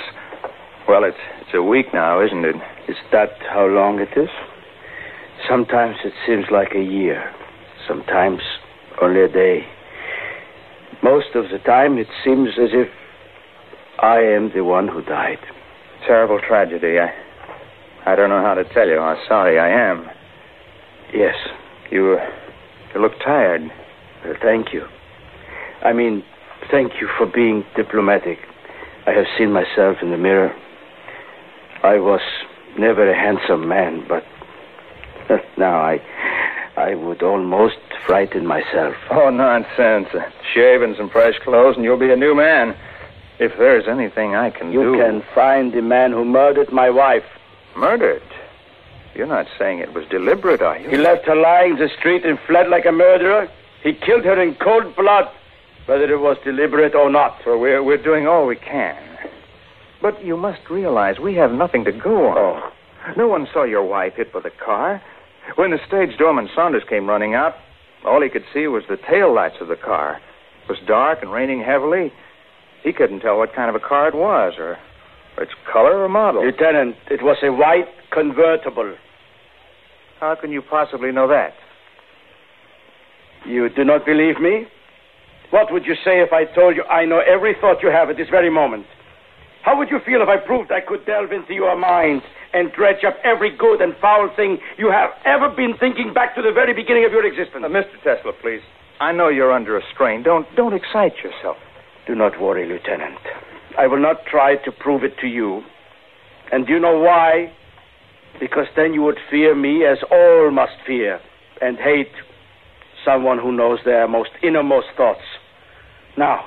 [0.87, 2.55] well, it's, it's a week now, isn't it?
[2.87, 4.29] Is that how long it is?
[5.47, 7.31] Sometimes it seems like a year.
[7.87, 8.41] Sometimes
[8.99, 9.67] only a day.
[11.03, 12.87] Most of the time it seems as if
[13.99, 15.39] I am the one who died.
[16.07, 16.97] Terrible tragedy.
[16.97, 17.13] I,
[18.05, 20.09] I don't know how to tell you how sorry I am.
[21.13, 21.35] Yes.
[21.91, 22.29] You, uh,
[22.93, 23.61] you look tired.
[24.23, 24.85] Well, thank you.
[25.83, 26.23] I mean,
[26.69, 28.39] thank you for being diplomatic.
[29.07, 30.55] I have seen myself in the mirror.
[31.83, 32.21] I was
[32.77, 34.23] never a handsome man, but
[35.57, 35.99] now I
[36.77, 38.95] I would almost frighten myself.
[39.09, 40.07] Oh, nonsense.
[40.53, 42.75] Shave and some fresh clothes, and you'll be a new man.
[43.39, 44.91] If there's anything I can You do.
[44.93, 47.23] You can find the man who murdered my wife.
[47.75, 48.23] Murdered?
[49.15, 50.89] You're not saying it was deliberate, are you?
[50.89, 53.49] He left her lying in the street and fled like a murderer.
[53.83, 55.29] He killed her in cold blood,
[55.85, 57.37] whether it was deliberate or not.
[57.45, 58.97] Well, we're, we're doing all we can.
[60.01, 62.37] But you must realize we have nothing to go on.
[62.37, 62.71] Oh.
[63.17, 65.01] No one saw your wife hit with a car.
[65.55, 67.55] When the stage doorman Saunders came running out,
[68.05, 70.19] all he could see was the tail lights of the car.
[70.63, 72.13] It was dark and raining heavily.
[72.83, 74.77] He couldn't tell what kind of a car it was, or, or
[75.41, 76.45] its color or model.
[76.45, 78.95] Lieutenant, it was a white convertible.
[80.19, 81.53] How can you possibly know that?
[83.45, 84.67] You do not believe me?
[85.49, 88.17] What would you say if I told you I know every thought you have at
[88.17, 88.85] this very moment?
[89.63, 92.21] How would you feel if I proved I could delve into your mind
[92.53, 96.41] and dredge up every good and foul thing you have ever been thinking back to
[96.41, 97.63] the very beginning of your existence?
[97.65, 97.93] Uh, Mr.
[98.03, 98.61] Tesla, please.
[98.99, 100.23] I know you're under a strain.
[100.23, 101.57] Don't don't excite yourself.
[102.07, 103.19] Do not worry, Lieutenant.
[103.77, 105.63] I will not try to prove it to you.
[106.51, 107.51] And do you know why?
[108.39, 111.19] Because then you would fear me as all must fear
[111.61, 112.11] and hate
[113.05, 115.21] someone who knows their most innermost thoughts.
[116.17, 116.45] Now,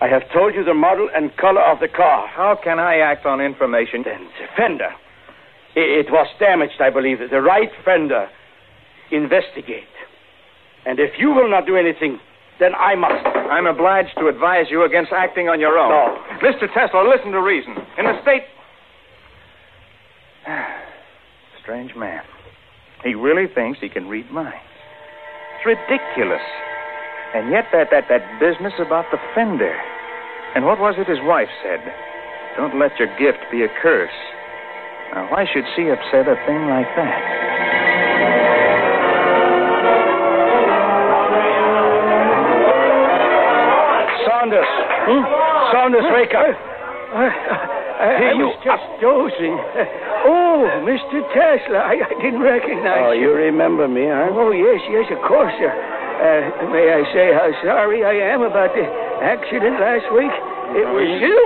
[0.00, 2.26] I have told you the model and color of the car.
[2.28, 4.02] How can I act on information?
[4.04, 4.94] Then the fender.
[5.76, 7.18] I- It was damaged, I believe.
[7.30, 8.28] The right fender.
[9.10, 9.88] Investigate.
[10.86, 12.20] And if you will not do anything,
[12.60, 13.24] then I must.
[13.50, 15.90] I'm obliged to advise you against acting on your own.
[15.90, 16.20] No.
[16.44, 16.68] Mr.
[16.72, 17.74] Tesla, listen to reason.
[17.98, 18.44] In the state.
[21.62, 22.22] Strange man.
[23.02, 24.60] He really thinks he can read minds.
[25.56, 26.44] It's ridiculous.
[27.34, 29.74] And yet that, that, that business about the fender.
[30.54, 31.80] And what was it his wife said?
[32.56, 34.10] Don't let your gift be a curse.
[35.14, 37.99] Now, why should she said a thing like that?
[44.50, 44.70] Saunders.
[45.06, 45.22] Hmm?
[45.70, 46.50] Saunders, wake up.
[47.10, 47.26] I,
[48.02, 49.54] I, I was just dozing.
[50.26, 51.22] Oh, Mr.
[51.34, 54.30] Tesla, I, I didn't recognize Oh, you remember me, huh?
[54.34, 55.70] Oh, yes, yes, of course, sir.
[55.70, 58.84] Uh, may I say how sorry I am about the
[59.22, 60.34] accident last week?
[60.76, 61.38] It was you.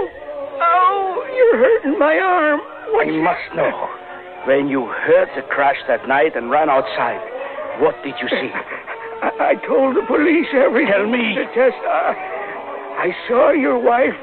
[0.61, 2.61] Oh, you're hurting my arm.
[2.61, 3.73] I must know.
[4.49, 7.21] When you heard the crash that night and ran outside,
[7.81, 8.51] what did you see?
[9.25, 10.93] I, I told the police everything.
[10.93, 11.33] Tell me.
[11.39, 11.49] Mr.
[11.55, 12.13] Tesla,
[12.97, 14.15] I saw your wife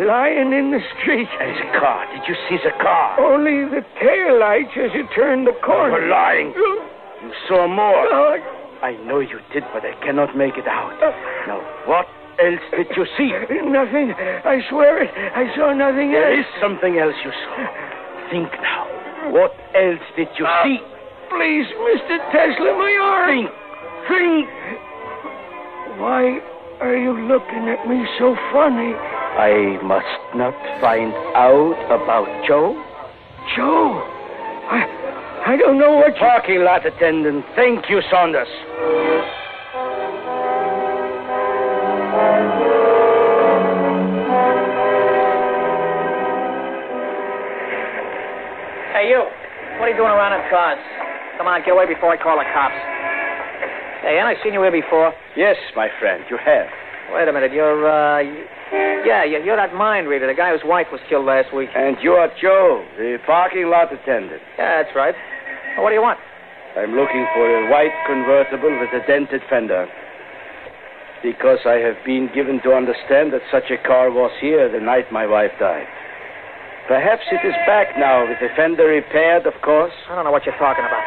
[0.00, 1.28] lying in the street.
[1.40, 2.06] And the car.
[2.12, 3.20] Did you see the car?
[3.20, 6.00] Only the tail lights as it turned the corner.
[6.00, 6.52] You're lying.
[6.56, 8.40] You saw more.
[8.82, 10.92] I know you did, but I cannot make it out.
[11.46, 12.06] Now, what
[12.42, 13.30] else did you see?
[13.70, 14.12] Nothing.
[14.44, 15.10] I swear it.
[15.14, 16.32] I saw nothing There else.
[16.34, 17.56] There is something else you saw.
[18.30, 18.88] Think now.
[19.32, 20.78] What else did you Uh, see?
[21.30, 22.18] Please, Mr.
[22.32, 23.28] Tesla, my arm.
[23.28, 23.50] Think.
[24.08, 24.48] Think.
[26.00, 26.40] Why
[26.80, 28.94] are you looking at me so funny?
[28.94, 32.74] I must not find out about Joe.
[33.56, 34.02] Joe,
[34.70, 36.20] I, I don't know what you...
[36.20, 37.44] Parking lot attendant.
[37.54, 38.48] Thank you, Saunders.
[48.92, 49.24] Hey, you.
[49.78, 50.78] What are you doing around in cars?
[51.36, 52.93] Come on, get away before I call the cops.
[54.04, 55.12] Hey, ain't I seen you here before?
[55.36, 56.68] Yes, my friend, you have.
[57.16, 57.52] Wait a minute.
[57.52, 58.20] You're, uh...
[59.04, 61.70] Yeah, you- you're that mind reader, the guy whose wife was killed last week.
[61.74, 64.42] And you are Joe, the parking lot attendant.
[64.58, 65.14] Yeah, that's right.
[65.76, 66.18] Well, what do you want?
[66.76, 69.88] I'm looking for a white convertible with a dented fender.
[71.22, 75.08] Because I have been given to understand that such a car was here the night
[75.12, 75.86] my wife died.
[76.88, 79.92] Perhaps it is back now with the fender repaired, of course.
[80.10, 81.04] I don't know what you're talking about.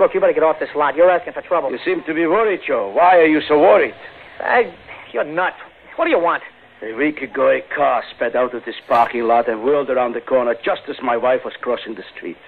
[0.00, 0.96] Look, you better get off this lot.
[0.96, 1.70] You're asking for trouble.
[1.70, 2.90] You seem to be worried, Joe.
[2.90, 3.94] Why are you so worried?
[4.38, 4.74] Hey,
[5.12, 5.56] you're nuts.
[5.96, 6.42] What do you want?
[6.82, 10.22] A week ago, a car sped out of this parking lot and whirled around the
[10.22, 12.38] corner just as my wife was crossing the street.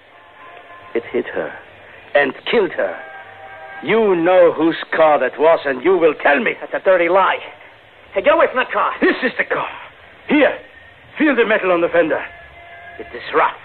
[0.95, 1.53] It hit her
[2.15, 2.99] and killed her.
[3.85, 6.53] You know whose car that was, and you will tell me.
[6.59, 7.39] That's a dirty lie.
[8.15, 8.93] Hey, get away from that car.
[9.03, 9.69] This is the car.
[10.27, 10.59] Here,
[11.19, 12.24] feel the metal on the fender.
[12.99, 13.61] It is rough.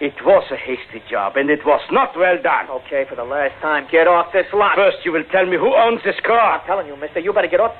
[0.00, 2.70] It was a hasty job, and it was not well done.
[2.70, 4.76] Okay, for the last time, get off this lot.
[4.76, 6.38] First, you will tell me who owns this car.
[6.58, 7.74] I'm telling you, mister, you better get off.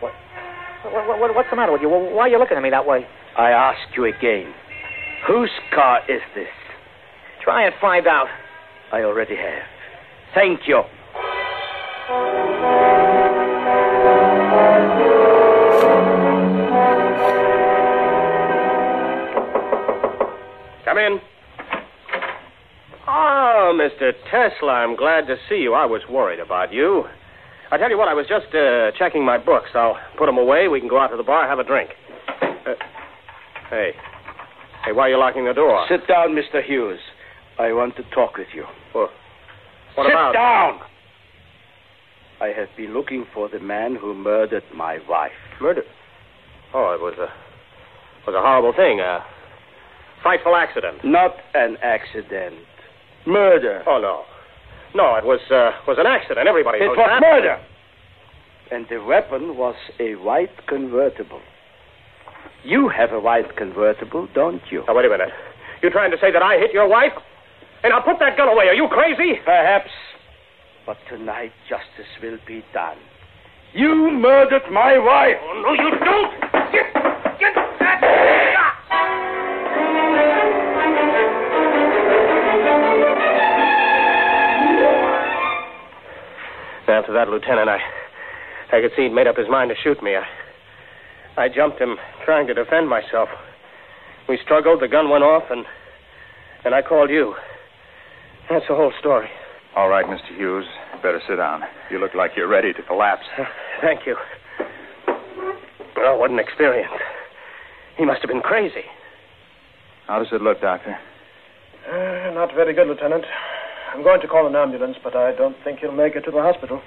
[0.00, 0.12] What,
[0.92, 1.88] what, what, what's the matter with you?
[1.88, 3.06] Why are you looking at me that way?
[3.38, 4.52] I ask you again.
[5.26, 6.52] Whose car is this?
[7.42, 8.28] Try and find out.
[8.92, 9.64] I already have.
[10.34, 10.82] Thank you.
[20.96, 21.20] Come in.
[23.06, 24.12] Oh, Mr.
[24.30, 25.74] Tesla, I'm glad to see you.
[25.74, 27.04] I was worried about you.
[27.70, 29.68] I tell you what, I was just uh, checking my books.
[29.74, 30.68] I'll put them away.
[30.68, 31.90] We can go out to the bar, have a drink.
[32.40, 32.72] Uh,
[33.68, 33.90] hey.
[34.86, 35.84] Hey, why are you locking the door?
[35.86, 36.64] Sit down, Mr.
[36.64, 37.00] Hughes.
[37.58, 38.64] I want to talk with you.
[38.94, 39.10] Well,
[39.96, 40.32] what Sit about?
[40.32, 40.80] Sit down!
[42.40, 45.32] I have been looking for the man who murdered my wife.
[45.60, 45.82] Murder?
[46.72, 47.28] Oh, it was a
[48.26, 49.00] was a horrible thing.
[49.00, 49.24] A
[50.26, 51.04] frightful accident.
[51.04, 52.56] Not an accident.
[53.26, 53.82] Murder.
[53.86, 54.24] Oh no,
[54.94, 56.48] no, it was uh, was an accident.
[56.48, 57.20] Everybody It knows was that.
[57.22, 57.62] murder.
[58.72, 61.40] And the weapon was a white convertible.
[62.64, 64.82] You have a white convertible, don't you?
[64.88, 65.30] Now wait a minute.
[65.80, 67.12] You're trying to say that I hit your wife?
[67.84, 68.66] And I'll put that gun away.
[68.66, 69.38] Are you crazy?
[69.44, 69.90] Perhaps.
[70.86, 72.96] But tonight justice will be done.
[73.74, 75.36] You murdered my wife.
[75.42, 76.32] Oh, no, you don't.
[76.72, 76.86] Get,
[77.38, 78.65] get that.
[86.88, 87.78] After that, Lieutenant, I,
[88.72, 90.14] I could see he'd made up his mind to shoot me.
[90.16, 90.24] I,
[91.36, 93.28] I jumped him, trying to defend myself.
[94.28, 95.66] We struggled, the gun went off, and,
[96.64, 97.34] and I called you.
[98.48, 99.28] That's the whole story.
[99.74, 100.36] All right, Mr.
[100.36, 100.64] Hughes.
[101.02, 101.62] Better sit down.
[101.90, 103.26] You look like you're ready to collapse.
[103.80, 104.16] Thank you.
[105.98, 106.92] Oh, what an experience.
[107.98, 108.84] He must have been crazy.
[110.06, 110.96] How does it look, Doctor?
[111.86, 113.24] Uh, not very good, Lieutenant.
[113.94, 116.42] I'm going to call an ambulance, but I don't think he'll make it to the
[116.42, 116.80] hospital.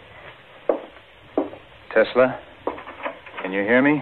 [1.94, 2.40] Tesla?
[3.42, 4.02] Can you hear me?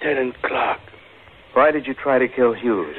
[0.00, 0.80] Lieutenant Clark.
[1.54, 2.96] Why did you try to kill Hughes?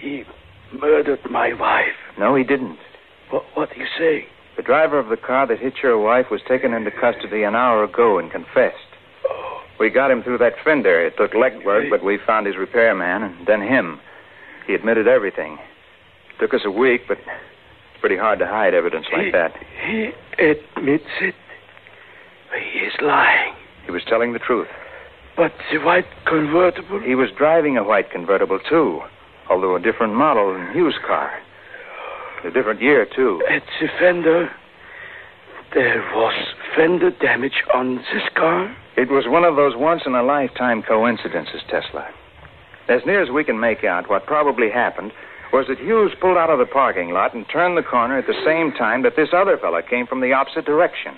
[0.00, 0.24] He
[0.72, 1.96] murdered my wife.
[2.18, 2.78] No, he didn't.
[3.30, 4.26] What, what are you saying?
[4.56, 7.82] The driver of the car that hit your wife was taken into custody an hour
[7.82, 8.76] ago and confessed.
[9.28, 9.60] Oh.
[9.80, 11.04] We got him through that fender.
[11.04, 14.00] It took legwork, but we found his repairman and then him.
[14.66, 15.58] He admitted everything.
[16.30, 19.52] It Took us a week, but it's pretty hard to hide evidence like He- that.
[19.86, 21.34] He admits it.
[22.72, 23.54] He is lying.
[23.84, 24.68] He was telling the truth.
[25.36, 27.00] But the white convertible?
[27.00, 29.02] He was driving a white convertible, too,
[29.50, 31.32] although a different model than Hughes' car.
[32.44, 33.42] A different year, too.
[33.50, 34.50] At the fender,
[35.72, 36.34] there was
[36.76, 38.74] fender damage on this car?
[38.96, 42.06] It was one of those once in a lifetime coincidences, Tesla.
[42.88, 45.12] As near as we can make out, what probably happened
[45.52, 48.42] was that Hughes pulled out of the parking lot and turned the corner at the
[48.44, 51.14] same time that this other fella came from the opposite direction.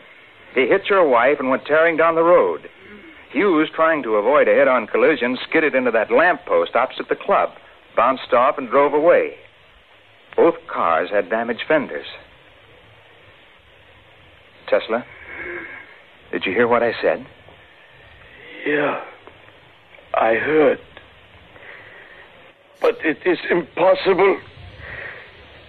[0.55, 2.69] He hit your wife and went tearing down the road.
[3.33, 7.17] Hughes, trying to avoid a head on collision, skidded into that lamp post opposite the
[7.17, 7.51] club,
[7.97, 9.35] bounced off, and drove away.
[10.37, 12.07] Both cars had damaged fenders.
[14.69, 15.05] Tesla,
[16.31, 17.27] did you hear what I said?
[18.67, 19.03] Yeah.
[20.15, 20.79] I heard.
[22.81, 24.41] But it is impossible.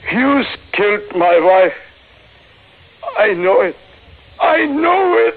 [0.10, 1.74] Hughes killed my wife.
[3.18, 3.76] I know it.
[4.40, 5.36] I know it.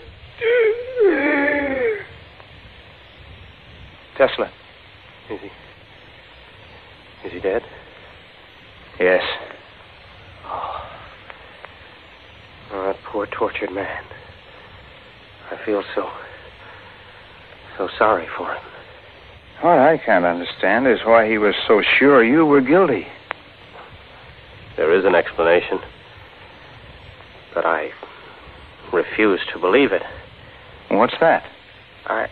[4.16, 4.50] Tesla.
[5.30, 5.50] Is he.
[7.26, 7.62] Is he dead?
[8.98, 9.22] Yes.
[10.44, 10.80] Oh.
[12.72, 14.04] Oh, that poor tortured man.
[15.50, 16.08] I feel so.
[17.76, 18.69] so sorry for him.
[19.60, 23.06] What I can't understand is why he was so sure you were guilty.
[24.76, 25.80] There is an explanation.
[27.52, 27.90] But I
[28.90, 30.02] refuse to believe it.
[30.88, 31.44] What's that?
[32.06, 32.28] I.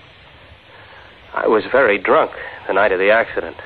[1.35, 2.33] I was very drunk
[2.67, 3.57] the night of the accident.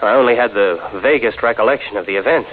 [0.00, 2.50] I only had the vaguest recollection of the events.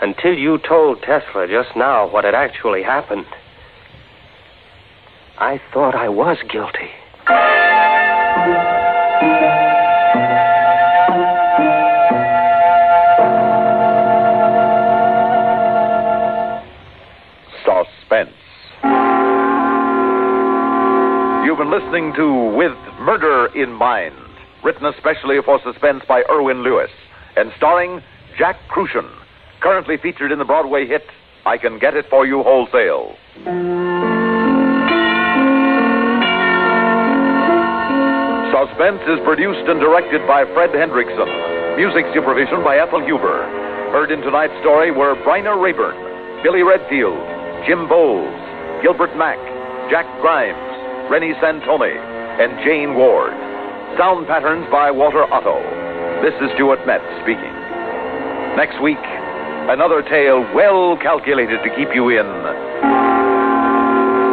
[0.00, 3.26] Until you told Tesla just now what had actually happened,
[5.38, 6.90] I thought I was guilty.
[21.72, 24.12] Listening to With Murder in Mind,
[24.62, 26.90] written especially for suspense by Erwin Lewis,
[27.34, 28.02] and starring
[28.36, 29.08] Jack Kruschen,
[29.62, 31.00] currently featured in the Broadway hit
[31.46, 33.16] I Can Get It For You Wholesale.
[38.52, 41.24] Suspense is produced and directed by Fred Hendrickson.
[41.80, 43.48] Music supervision by Ethel Huber.
[43.96, 45.96] Heard in tonight's story were Bryna Raeburn,
[46.44, 47.16] Billy Redfield,
[47.64, 48.28] Jim Boles,
[48.84, 49.40] Gilbert Mack,
[49.88, 50.71] Jack Grimes,
[51.10, 51.96] Reni Santoni,
[52.38, 53.32] and Jane Ward.
[53.98, 55.60] Sound patterns by Walter Otto.
[56.22, 57.52] This is Stuart Metz speaking.
[58.56, 59.02] Next week,
[59.68, 62.26] another tale well calculated to keep you in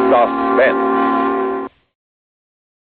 [0.10, 0.89] suspense.